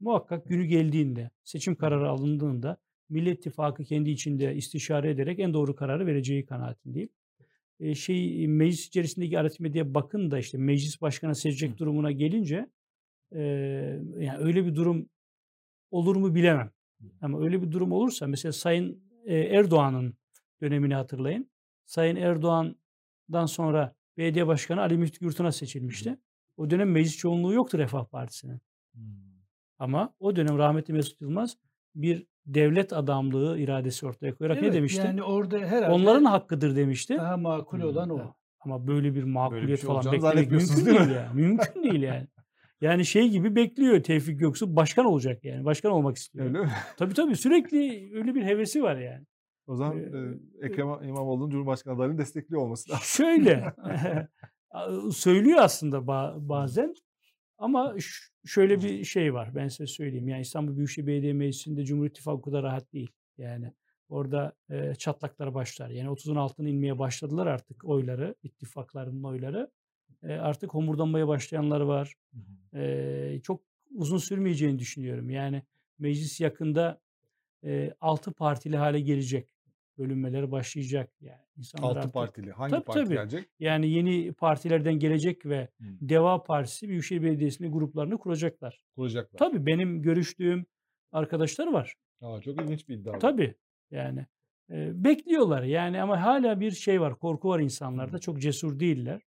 Muhakkak 0.00 0.48
günü 0.48 0.64
geldiğinde, 0.64 1.30
seçim 1.44 1.74
kararı 1.74 2.08
alındığında 2.08 2.76
Millet 3.08 3.38
İttifakı 3.38 3.84
kendi 3.84 4.10
içinde 4.10 4.54
istişare 4.54 5.10
ederek 5.10 5.38
en 5.38 5.54
doğru 5.54 5.76
kararı 5.76 6.06
vereceği 6.06 6.46
kanaatindeyim. 6.46 7.08
E, 7.80 7.94
şey 7.94 8.48
meclis 8.48 8.86
içerisindeki 8.86 9.38
aritmetiğe 9.38 9.94
bakın 9.94 10.30
da 10.30 10.38
işte 10.38 10.58
meclis 10.58 11.00
başkanı 11.00 11.34
seçecek 11.34 11.78
durumuna 11.78 12.12
gelince 12.12 12.66
e, 13.32 13.40
yani 14.18 14.38
öyle 14.38 14.66
bir 14.66 14.74
durum 14.74 15.08
olur 15.90 16.16
mu 16.16 16.34
bilemem. 16.34 16.70
Ama 17.20 17.40
öyle 17.40 17.62
bir 17.62 17.72
durum 17.72 17.92
olursa 17.92 18.26
mesela 18.26 18.52
Sayın 18.52 19.02
e, 19.24 19.36
Erdoğan'ın 19.36 20.14
dönemini 20.60 20.94
hatırlayın. 20.94 21.50
Sayın 21.84 22.16
Erdoğan'dan 22.16 23.46
sonra 23.46 23.94
belediye 24.16 24.46
başkanı 24.46 24.80
Ali 24.80 24.98
Müftü 24.98 25.20
Gürtün'a 25.20 25.52
seçilmişti. 25.52 26.18
O 26.56 26.70
dönem 26.70 26.90
meclis 26.90 27.16
çoğunluğu 27.16 27.52
yoktu 27.52 27.78
Refah 27.78 28.04
Partisi'nin. 28.04 28.60
Ama 29.78 30.14
o 30.20 30.36
dönem 30.36 30.58
rahmetli 30.58 30.94
Mesut 30.94 31.20
Yılmaz 31.20 31.56
bir 31.94 32.26
devlet 32.46 32.92
adamlığı 32.92 33.58
iradesi 33.58 34.06
ortaya 34.06 34.34
koyarak 34.34 34.60
ne 34.60 34.66
Evet, 34.66 34.76
demişti? 34.76 35.02
Yani 35.06 35.22
orada 35.22 35.58
herhalde 35.58 35.92
Onların 35.92 36.24
hakkıdır 36.24 36.76
demişti. 36.76 37.16
daha 37.16 37.36
makul 37.36 37.80
olan 37.80 38.10
o. 38.10 38.34
Ama 38.60 38.86
böyle 38.86 39.14
bir 39.14 39.24
makuliyet 39.24 39.80
şey 39.80 39.86
falan 39.86 40.12
beklemek 40.12 40.50
mümkün 40.50 40.86
değil 40.86 40.98
değil, 40.98 41.10
yani. 41.10 41.34
Mümkün 41.34 41.82
değil 41.82 42.02
yani. 42.02 42.26
Yani 42.80 43.04
şey 43.04 43.28
gibi 43.28 43.54
bekliyor 43.56 44.02
Tevfik 44.02 44.40
Göksu 44.40 44.76
başkan 44.76 45.06
olacak 45.06 45.44
yani. 45.44 45.64
Başkan 45.64 45.92
olmak 45.92 46.16
istiyor. 46.16 46.46
Öyle 46.46 46.58
mi? 46.60 46.70
Tabii 46.96 47.14
tabii 47.14 47.36
sürekli 47.36 48.10
öyle 48.14 48.34
bir 48.34 48.42
hevesi 48.42 48.82
var 48.82 48.96
yani. 48.96 49.26
O 49.66 49.76
zaman 49.76 49.98
Ee, 49.98 50.02
e, 50.62 50.66
Ekrem 50.66 50.88
İmamoğlu'nun 50.88 51.50
Cumhurbaşkanı 51.50 51.94
adaylığını 51.94 52.18
destekliyor 52.18 52.62
olması 52.62 52.90
lazım. 52.90 53.04
Şöyle 53.04 53.74
söylüyor 55.12 55.58
aslında 55.58 55.96
ba- 55.96 56.48
bazen 56.48 56.94
ama 57.58 57.94
şöyle 58.44 58.82
bir 58.82 59.04
şey 59.04 59.34
var 59.34 59.54
ben 59.54 59.68
size 59.68 59.86
söyleyeyim. 59.86 60.28
Yani 60.28 60.40
İstanbul 60.40 60.76
Büyükşehir 60.76 61.06
Belediye 61.06 61.32
Meclisi'nde 61.32 61.84
Cumhur 61.84 62.06
İttifakı 62.06 62.42
kadar 62.42 62.62
rahat 62.62 62.92
değil. 62.92 63.10
Yani 63.38 63.72
orada 64.08 64.52
e, 64.70 64.94
çatlaklar 64.94 65.54
başlar. 65.54 65.90
Yani 65.90 66.08
30'un 66.08 66.36
altına 66.36 66.68
inmeye 66.68 66.98
başladılar 66.98 67.46
artık 67.46 67.84
oyları, 67.84 68.34
ittifakların 68.42 69.22
oyları. 69.22 69.70
E, 70.28 70.32
artık 70.32 70.74
homurdanmaya 70.74 71.28
başlayanlar 71.28 71.80
var. 71.80 72.14
E, 72.74 73.40
çok 73.42 73.60
uzun 73.94 74.18
sürmeyeceğini 74.18 74.78
düşünüyorum. 74.78 75.30
Yani 75.30 75.62
meclis 75.98 76.40
yakında 76.40 77.00
e, 77.64 77.92
altı 78.00 78.32
partili 78.32 78.76
hale 78.76 79.00
gelecek. 79.00 79.52
Bölünmeleri 79.98 80.50
başlayacak. 80.50 81.10
Yani 81.20 81.40
insanlar 81.56 81.88
Altı 81.88 81.98
artık- 81.98 82.12
partili. 82.14 82.52
Hangi 82.52 82.70
Tabii, 82.70 82.84
parti 82.84 83.04
tabii. 83.04 83.14
gelecek? 83.14 83.48
yani 83.60 83.90
yeni 83.90 84.32
partilerden 84.32 84.94
gelecek 84.98 85.46
ve 85.46 85.68
Hı. 85.78 85.84
Deva 86.00 86.42
Partisi 86.42 86.88
Büyükşehir 86.88 87.22
Belediyesi'nde 87.22 87.68
gruplarını 87.68 88.18
kuracaklar. 88.18 88.82
Kuracaklar. 88.96 89.38
Tabii 89.38 89.66
benim 89.66 90.02
görüştüğüm 90.02 90.66
arkadaşlar 91.12 91.66
var. 91.72 91.94
Aa, 92.20 92.40
çok 92.40 92.60
ilginç 92.62 92.88
bir 92.88 92.94
iddia. 92.94 93.18
Tabii 93.18 93.54
yani 93.90 94.26
e, 94.70 95.04
bekliyorlar 95.04 95.62
yani 95.62 96.02
ama 96.02 96.22
hala 96.22 96.60
bir 96.60 96.70
şey 96.70 97.00
var, 97.00 97.18
korku 97.18 97.48
var 97.48 97.60
insanlarda. 97.60 98.18
Çok 98.18 98.40
cesur 98.40 98.80
değiller 98.80 99.22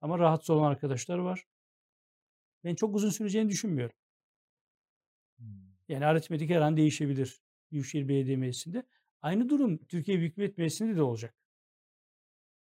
ama 0.00 0.18
rahatsız 0.18 0.50
olan 0.50 0.70
arkadaşlar 0.70 1.18
var. 1.18 1.44
Ben 2.64 2.74
çok 2.74 2.94
uzun 2.94 3.10
süreceğini 3.10 3.48
düşünmüyorum. 3.50 3.96
Yani 5.88 6.06
aritmetik 6.06 6.50
her 6.50 6.60
an 6.60 6.76
değişebilir 6.76 7.42
Büyükşehir 7.72 8.08
Belediye 8.08 8.36
Meclisi'nde. 8.36 8.86
Aynı 9.22 9.48
durum 9.48 9.78
Türkiye 9.78 10.18
Büyük 10.18 10.36
Millet 10.36 10.58
Meclisi'nde 10.58 10.96
de 10.96 11.02
olacak. 11.02 11.34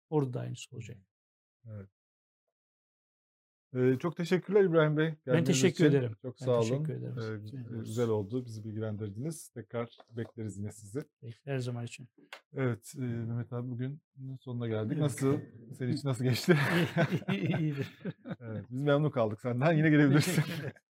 Orada 0.09 0.33
da 0.33 0.39
aynısı 0.39 0.75
olacak. 0.75 0.97
Ee, 3.75 3.97
çok 3.99 4.17
teşekkürler 4.17 4.63
İbrahim 4.63 4.97
Bey. 4.97 5.13
Ben 5.27 5.43
teşekkür 5.43 5.85
için. 5.85 5.97
ederim. 5.97 6.15
Çok 6.21 6.41
Ben 6.41 6.45
sağ 6.45 6.59
olun. 6.59 6.61
teşekkür 6.61 6.93
ederim. 6.93 7.43
Ee, 7.75 7.79
güzel 7.79 8.09
oldu. 8.09 8.45
Bizi 8.45 8.63
bilgilendirdiniz. 8.63 9.49
Tekrar 9.49 9.97
bekleriz 10.11 10.57
yine 10.57 10.71
sizi. 10.71 11.03
Her 11.45 11.57
zaman 11.57 11.85
için. 11.85 12.07
Evet 12.53 12.93
e, 12.97 13.01
Mehmet 13.01 13.53
abi 13.53 13.71
bugün 13.71 14.01
sonuna 14.41 14.67
geldik. 14.67 14.97
Nasıl? 14.97 15.39
Senin 15.77 15.93
için 15.93 16.07
nasıl 16.07 16.23
geçti? 16.23 16.57
İyidir. 17.31 17.99
evet, 18.41 18.65
biz 18.71 18.79
memnun 18.79 19.09
kaldık 19.09 19.41
senden. 19.41 19.73
Yine 19.73 19.89
gelebilirsin. 19.89 20.43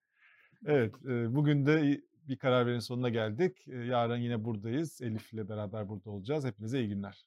evet, 0.67 0.95
e, 1.05 1.35
bugün 1.35 1.67
de 1.67 2.01
bir 2.29 2.37
karar 2.37 2.67
verin 2.67 2.79
sonuna 2.79 3.09
geldik. 3.09 3.69
E, 3.69 3.77
yarın 3.77 4.17
yine 4.17 4.45
buradayız. 4.45 5.01
Elif 5.03 5.33
ile 5.33 5.49
beraber 5.49 5.89
burada 5.89 6.11
olacağız. 6.11 6.45
Hepinize 6.45 6.79
iyi 6.81 6.89
günler. 6.89 7.27